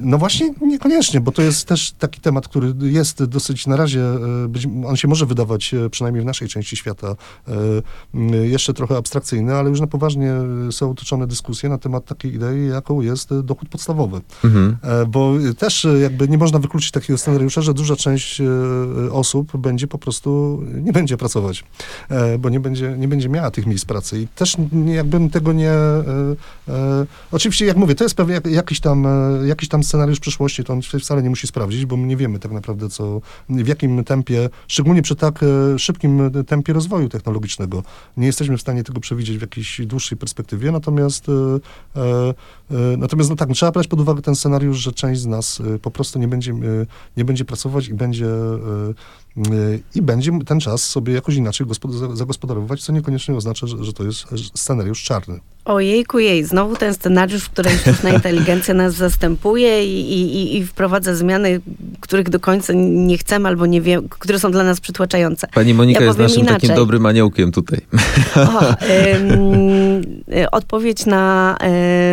No 0.00 0.18
właśnie, 0.18 0.54
niekoniecznie, 0.60 1.20
bo 1.20 1.32
to 1.32 1.42
jest 1.42 1.68
też 1.68 1.92
taki 1.92 2.20
temat, 2.20 2.48
który 2.48 2.74
jest 2.80 3.24
dosyć 3.24 3.66
na 3.66 3.76
razie, 3.76 4.02
on 4.86 4.96
się 4.96 5.08
może 5.08 5.26
wydawać, 5.26 5.74
przynajmniej 5.90 6.22
w 6.22 6.26
naszej 6.26 6.48
części 6.48 6.76
świata, 6.76 7.16
jeszcze 8.42 8.74
trochę 8.74 8.96
abstrakcyjny, 8.96 9.54
ale 9.54 9.70
już 9.70 9.80
na 9.80 9.86
poważnie 9.86 10.34
są 10.70 10.94
toczone 10.94 11.26
dyskusje 11.26 11.68
na 11.68 11.78
temat 11.78 12.04
takiej 12.04 12.33
idei, 12.34 12.68
jaką 12.68 13.00
jest 13.00 13.32
e, 13.32 13.42
dochód 13.42 13.68
podstawowy. 13.68 14.20
Mhm. 14.44 14.76
Bo 15.08 15.34
też 15.58 15.86
jakby 16.02 16.28
nie 16.28 16.38
można 16.38 16.58
wykluczyć 16.58 16.90
takiego 16.90 17.18
scenariusza, 17.18 17.62
że 17.62 17.74
duża 17.74 17.96
część 17.96 18.42
osób 19.10 19.56
będzie 19.56 19.86
po 19.86 19.98
prostu, 19.98 20.62
nie 20.74 20.92
będzie 20.92 21.16
pracować, 21.16 21.64
bo 22.38 22.48
nie 22.48 22.60
będzie, 22.60 22.94
nie 22.98 23.08
będzie 23.08 23.28
miała 23.28 23.50
tych 23.50 23.66
miejsc 23.66 23.84
pracy. 23.84 24.20
I 24.20 24.28
też 24.28 24.56
jakbym 24.86 25.30
tego 25.30 25.52
nie... 25.52 25.72
Oczywiście, 27.32 27.66
jak 27.66 27.76
mówię, 27.76 27.94
to 27.94 28.04
jest 28.04 28.16
pewnie 28.16 28.40
jakiś 28.50 28.80
tam, 28.80 29.06
jakiś 29.46 29.68
tam 29.68 29.84
scenariusz 29.84 30.20
przyszłości, 30.20 30.64
to 30.64 30.72
on 30.72 30.80
wcale 30.82 31.22
nie 31.22 31.30
musi 31.30 31.46
sprawdzić, 31.46 31.86
bo 31.86 31.96
my 31.96 32.06
nie 32.06 32.16
wiemy 32.16 32.38
tak 32.38 32.52
naprawdę, 32.52 32.88
co, 32.88 33.20
w 33.48 33.68
jakim 33.68 34.04
tempie, 34.04 34.48
szczególnie 34.68 35.02
przy 35.02 35.16
tak 35.16 35.44
szybkim 35.78 36.30
tempie 36.46 36.72
rozwoju 36.72 37.08
technologicznego, 37.08 37.82
nie 38.16 38.26
jesteśmy 38.26 38.56
w 38.56 38.60
stanie 38.60 38.84
tego 38.84 39.00
przewidzieć 39.00 39.38
w 39.38 39.40
jakiejś 39.40 39.80
dłuższej 39.86 40.18
perspektywie, 40.18 40.72
natomiast, 40.72 41.28
e, 41.28 41.32
e, 41.32 42.23
e, 42.23 42.23
natomiast 42.98 43.30
no 43.30 43.36
tak, 43.36 43.48
no 43.48 43.54
trzeba 43.54 43.72
brać 43.72 43.88
pod 43.88 44.00
uwagę 44.00 44.22
ten 44.22 44.34
scenariusz, 44.34 44.78
że 44.78 44.92
część 44.92 45.20
z 45.20 45.26
nas 45.26 45.62
po 45.82 45.90
prostu 45.90 46.18
nie 46.18 46.28
będzie, 46.28 46.54
nie 47.16 47.24
będzie 47.24 47.44
pracować 47.44 47.88
i 47.88 47.94
będzie 47.94 48.26
i 49.94 50.02
będzie 50.02 50.32
ten 50.46 50.60
czas 50.60 50.84
sobie 50.84 51.14
jakoś 51.14 51.34
inaczej 51.34 51.66
zagospodarowywać, 52.14 52.82
co 52.82 52.92
niekoniecznie 52.92 53.34
oznacza, 53.34 53.66
że, 53.66 53.84
że 53.84 53.92
to 53.92 54.04
jest 54.04 54.26
scenariusz 54.54 55.02
czarny. 55.02 55.40
Ojejku 55.64 56.18
jej, 56.18 56.44
znowu 56.44 56.76
ten 56.76 56.94
scenariusz, 56.94 57.44
w 57.44 57.50
którym 57.50 57.78
sztuczna 57.78 58.10
inteligencja 58.14 58.74
nas 58.74 58.94
zastępuje 58.94 59.86
i, 59.86 60.12
i, 60.12 60.56
i 60.56 60.66
wprowadza 60.66 61.14
zmiany, 61.14 61.60
których 62.00 62.30
do 62.30 62.40
końca 62.40 62.72
nie 62.76 63.18
chcemy 63.18 63.48
albo 63.48 63.66
nie 63.66 63.80
wiem, 63.80 64.08
które 64.08 64.38
są 64.38 64.50
dla 64.50 64.64
nas 64.64 64.80
przytłaczające. 64.80 65.46
Pani 65.54 65.74
Monika 65.74 66.00
ja 66.00 66.06
jest 66.06 66.18
naszym 66.18 66.40
inaczej. 66.40 66.60
takim 66.60 66.76
dobrym 66.76 67.06
aniołkiem 67.06 67.52
tutaj. 67.52 67.80
O, 68.36 68.60
ym, 69.14 70.02
odpowiedź 70.52 71.06
na 71.06 71.56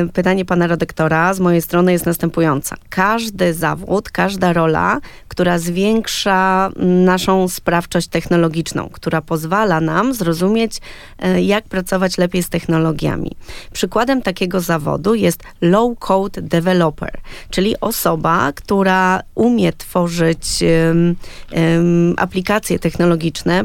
y, 0.03 0.09
pytanie 0.09 0.45
pana 0.45 0.67
redaktora 0.67 1.33
z 1.33 1.39
mojej 1.39 1.61
strony 1.61 1.91
jest 1.91 2.05
następująca. 2.05 2.75
Każdy 2.89 3.53
zawód, 3.53 4.09
każda 4.09 4.53
rola, 4.53 4.99
która 5.27 5.59
zwiększa 5.59 6.69
naszą 7.11 7.47
sprawczość 7.47 8.07
technologiczną, 8.07 8.89
która 8.91 9.21
pozwala 9.21 9.81
nam 9.81 10.13
zrozumieć, 10.13 10.77
y, 11.25 11.41
jak 11.41 11.63
pracować 11.65 12.17
lepiej 12.17 12.43
z 12.43 12.49
technologiami. 12.49 13.31
Przykładem 13.73 14.21
takiego 14.21 14.59
zawodu 14.59 15.15
jest 15.15 15.43
low-code 15.61 16.41
developer, 16.41 17.19
czyli 17.49 17.79
osoba, 17.79 18.51
która 18.55 19.21
umie 19.35 19.73
tworzyć 19.73 20.63
um, 20.87 21.15
um, 21.51 22.13
aplikacje 22.17 22.79
technologiczne 22.79 23.63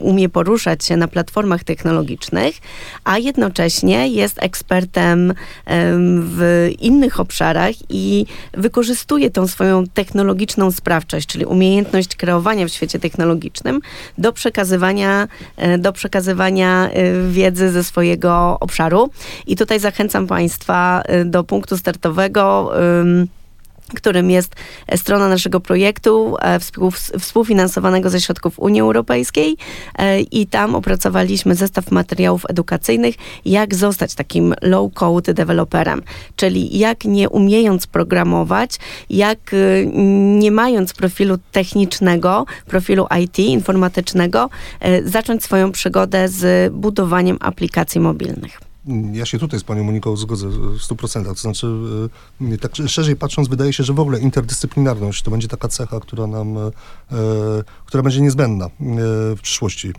umie 0.00 0.28
poruszać 0.28 0.84
się 0.84 0.96
na 0.96 1.08
platformach 1.08 1.64
technologicznych, 1.64 2.56
a 3.04 3.18
jednocześnie 3.18 4.08
jest 4.08 4.42
ekspertem 4.42 5.34
w 6.20 6.70
innych 6.80 7.20
obszarach 7.20 7.74
i 7.88 8.26
wykorzystuje 8.54 9.30
tą 9.30 9.46
swoją 9.46 9.86
technologiczną 9.86 10.70
sprawczość, 10.70 11.26
czyli 11.26 11.44
umiejętność 11.44 12.16
kreowania 12.16 12.66
w 12.66 12.68
świecie 12.68 12.98
technologicznym 12.98 13.80
do 14.18 14.32
przekazywania, 14.32 15.28
e, 15.56 15.78
do 15.78 15.92
przekazywania 15.92 16.90
e, 16.90 17.30
wiedzy 17.30 17.72
ze 17.72 17.84
swojego 17.84 18.56
obszaru. 18.60 19.10
I 19.46 19.56
tutaj 19.56 19.80
zachęcam 19.80 20.26
Państwa 20.26 21.02
e, 21.04 21.24
do 21.24 21.44
punktu 21.44 21.76
startowego 21.76 22.72
którym 23.94 24.30
jest 24.30 24.54
strona 24.96 25.28
naszego 25.28 25.60
projektu 25.60 26.36
e, 26.40 26.60
współfinansowanego 27.18 28.10
ze 28.10 28.20
środków 28.20 28.58
Unii 28.58 28.80
Europejskiej 28.80 29.56
e, 29.98 30.20
i 30.20 30.46
tam 30.46 30.74
opracowaliśmy 30.74 31.54
zestaw 31.54 31.90
materiałów 31.90 32.42
edukacyjnych, 32.48 33.14
jak 33.44 33.74
zostać 33.74 34.14
takim 34.14 34.54
low-code 34.62 35.32
deweloperem, 35.32 36.02
czyli 36.36 36.78
jak 36.78 37.04
nie 37.04 37.28
umiejąc 37.28 37.86
programować, 37.86 38.78
jak 39.10 39.52
y, 39.52 39.90
nie 40.38 40.50
mając 40.50 40.92
profilu 40.92 41.38
technicznego, 41.52 42.46
profilu 42.66 43.06
IT, 43.22 43.38
informatycznego, 43.38 44.50
e, 44.80 45.08
zacząć 45.08 45.44
swoją 45.44 45.72
przygodę 45.72 46.28
z 46.28 46.72
budowaniem 46.72 47.36
aplikacji 47.40 48.00
mobilnych. 48.00 48.65
Ja 49.12 49.26
się 49.26 49.38
tutaj 49.38 49.60
z 49.60 49.64
panią 49.64 49.84
Moniką 49.84 50.16
zgodzę 50.16 50.48
w 50.48 50.78
100%. 50.78 51.24
To 51.24 51.34
znaczy, 51.34 51.66
e, 52.52 52.58
tak 52.58 52.72
szerzej 52.86 53.16
patrząc, 53.16 53.48
wydaje 53.48 53.72
się, 53.72 53.84
że 53.84 53.92
w 53.92 54.00
ogóle 54.00 54.20
interdyscyplinarność 54.20 55.22
to 55.22 55.30
będzie 55.30 55.48
taka 55.48 55.68
cecha, 55.68 56.00
która 56.00 56.26
nam, 56.26 56.58
e, 56.58 56.70
która 57.86 58.02
będzie 58.02 58.20
niezbędna 58.20 58.70
w 59.36 59.40
przyszłości. 59.42 59.92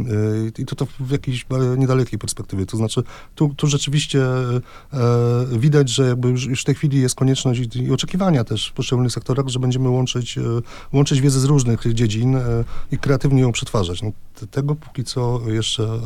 I 0.57 0.65
to, 0.65 0.75
to 0.75 0.87
w 0.99 1.11
jakiejś 1.11 1.45
niedalekiej 1.77 2.19
perspektywie. 2.19 2.65
To 2.65 2.77
znaczy, 2.77 3.03
tu, 3.35 3.53
tu 3.57 3.67
rzeczywiście 3.67 4.21
widać, 5.51 5.89
że 5.89 6.07
jakby 6.07 6.29
już, 6.29 6.45
już 6.45 6.61
w 6.61 6.65
tej 6.65 6.75
chwili 6.75 7.01
jest 7.01 7.15
konieczność 7.15 7.59
i, 7.59 7.83
i 7.83 7.91
oczekiwania 7.91 8.43
też 8.43 8.69
w 8.69 8.73
poszczególnych 8.73 9.11
sektorach, 9.11 9.47
że 9.47 9.59
będziemy 9.59 9.89
łączyć, 9.89 10.39
łączyć 10.93 11.21
wiedzę 11.21 11.39
z 11.39 11.43
różnych 11.43 11.93
dziedzin 11.93 12.37
i 12.91 12.97
kreatywnie 12.97 13.41
ją 13.41 13.51
przetwarzać. 13.51 14.01
No, 14.01 14.11
tego 14.51 14.75
póki 14.75 15.03
co 15.03 15.41
jeszcze, 15.47 15.99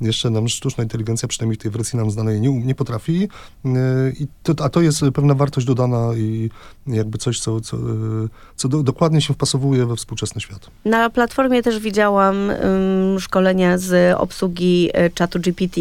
jeszcze 0.00 0.30
nam 0.30 0.48
sztuczna 0.48 0.82
inteligencja, 0.82 1.28
przynajmniej 1.28 1.58
w 1.58 1.62
tej 1.62 1.70
wersji 1.70 1.96
nam 1.98 2.09
znanej, 2.10 2.40
nie, 2.40 2.48
nie 2.48 2.74
potrafi. 2.74 3.28
E, 3.64 3.68
I 4.20 4.26
to, 4.42 4.64
a 4.64 4.68
to 4.68 4.80
jest 4.80 5.00
pewna 5.14 5.34
wartość 5.34 5.66
dodana 5.66 6.14
i 6.16 6.50
jakby 6.86 7.18
coś, 7.18 7.40
co, 7.40 7.60
co, 7.60 7.76
co 8.56 8.68
do, 8.68 8.82
dokładnie 8.82 9.20
się 9.20 9.34
wpasowuje 9.34 9.86
we 9.86 9.96
współczesny 9.96 10.40
świat. 10.40 10.70
Na 10.84 11.10
platformie 11.10 11.62
też 11.62 11.78
widziałam 11.78 12.36
um, 12.48 13.20
szkolenia 13.20 13.78
z 13.78 14.14
obsługi 14.18 14.90
e, 14.92 15.10
czatu 15.10 15.40
GPT 15.40 15.80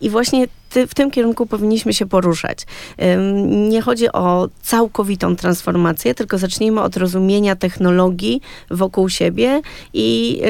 i 0.00 0.10
właśnie 0.10 0.46
ty, 0.76 0.86
w 0.86 0.94
tym 0.94 1.10
kierunku 1.10 1.46
powinniśmy 1.46 1.94
się 1.94 2.06
poruszać. 2.06 2.58
Nie 3.46 3.82
chodzi 3.82 4.12
o 4.12 4.48
całkowitą 4.62 5.36
transformację, 5.36 6.14
tylko 6.14 6.38
zacznijmy 6.38 6.80
od 6.80 6.96
rozumienia 6.96 7.56
technologii 7.56 8.40
wokół 8.70 9.08
siebie 9.08 9.60
i 9.94 10.42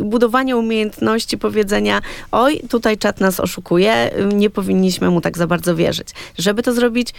budowania 0.00 0.56
umiejętności 0.56 1.38
powiedzenia, 1.38 2.00
oj, 2.32 2.60
tutaj 2.68 2.98
czat 2.98 3.20
nas 3.20 3.40
oszukuje, 3.40 4.10
nie 4.34 4.50
powinniśmy 4.50 5.10
mu 5.10 5.20
tak 5.20 5.38
za 5.38 5.46
bardzo 5.46 5.76
wierzyć. 5.76 6.08
Żeby 6.38 6.62
to 6.62 6.72
zrobić, 6.72 7.14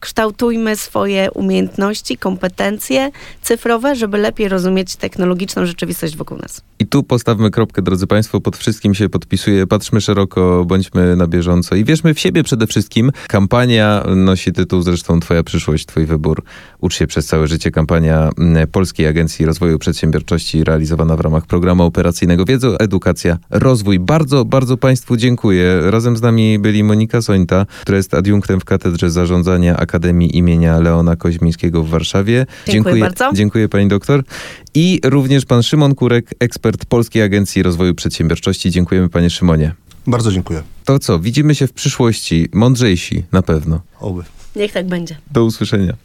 kształtujmy 0.00 0.76
swoje 0.76 1.30
umiejętności, 1.30 2.16
kompetencje 2.16 3.10
cyfrowe, 3.42 3.96
żeby 3.96 4.18
lepiej 4.18 4.48
rozumieć 4.48 4.96
technologiczną 4.96 5.66
rzeczywistość 5.66 6.16
wokół 6.16 6.38
nas. 6.38 6.62
I 6.78 6.86
tu 6.86 7.02
postawmy 7.02 7.50
kropkę, 7.50 7.82
drodzy 7.82 8.06
Państwo, 8.06 8.40
pod 8.40 8.56
wszystkim 8.56 8.94
się 8.94 9.08
podpisuję. 9.08 9.66
Patrzmy 9.66 10.00
szeroko, 10.00 10.64
bądźmy 10.66 11.16
na 11.16 11.26
bieżąco 11.26 11.74
i 11.74 11.84
wierzmy 11.84 12.14
w 12.14 12.20
siebie 12.20 12.42
przede 12.42 12.66
wszystkim. 12.66 13.12
Kampania 13.28 14.04
nosi 14.16 14.52
tytuł 14.52 14.82
zresztą 14.82 15.20
Twoja 15.20 15.42
przyszłość, 15.42 15.86
Twój 15.86 16.06
wybór. 16.06 16.42
Ucz 16.80 16.94
się 16.94 17.06
przez 17.06 17.26
całe 17.26 17.48
życie. 17.48 17.70
Kampania 17.70 18.30
Polskiej 18.72 19.06
Agencji 19.06 19.46
Rozwoju 19.46 19.78
Przedsiębiorczości 19.78 20.64
realizowana 20.64 21.16
w 21.16 21.20
ramach 21.20 21.46
programu 21.46 21.82
operacyjnego 21.82 22.44
Wiedza, 22.44 22.68
Edukacja, 22.68 23.38
Rozwój. 23.50 23.98
Bardzo, 23.98 24.44
bardzo 24.44 24.76
Państwu 24.76 25.16
dziękuję. 25.16 25.80
Razem 25.90 26.16
z 26.16 26.22
nami 26.22 26.58
byli 26.58 26.84
Monika 26.84 27.22
Sońta, 27.22 27.66
która 27.80 27.96
jest 27.96 28.14
adiunktem 28.14 28.60
w 28.60 28.64
Katedrze 28.64 29.10
Zarządzania 29.10 29.76
Akademii 29.90 30.36
imienia 30.36 30.78
Leona 30.78 31.16
Koźmińskiego 31.16 31.82
w 31.82 31.88
Warszawie. 31.88 32.46
Dziękuję, 32.66 32.72
dziękuję 32.72 33.00
bardzo. 33.02 33.30
Dziękuję 33.34 33.68
pani 33.68 33.88
doktor. 33.88 34.24
I 34.74 35.00
również 35.04 35.44
pan 35.46 35.62
Szymon 35.62 35.94
Kurek, 35.94 36.34
ekspert 36.40 36.84
Polskiej 36.84 37.22
Agencji 37.22 37.62
Rozwoju 37.62 37.94
Przedsiębiorczości. 37.94 38.70
Dziękujemy 38.70 39.08
panie 39.08 39.30
Szymonie. 39.30 39.74
Bardzo 40.06 40.32
dziękuję. 40.32 40.62
To 40.84 40.98
co, 40.98 41.18
widzimy 41.18 41.54
się 41.54 41.66
w 41.66 41.72
przyszłości, 41.72 42.48
mądrzejsi 42.52 43.24
na 43.32 43.42
pewno. 43.42 43.80
Oby. 44.00 44.22
Niech 44.56 44.72
tak 44.72 44.86
będzie. 44.86 45.16
Do 45.30 45.44
usłyszenia. 45.44 45.96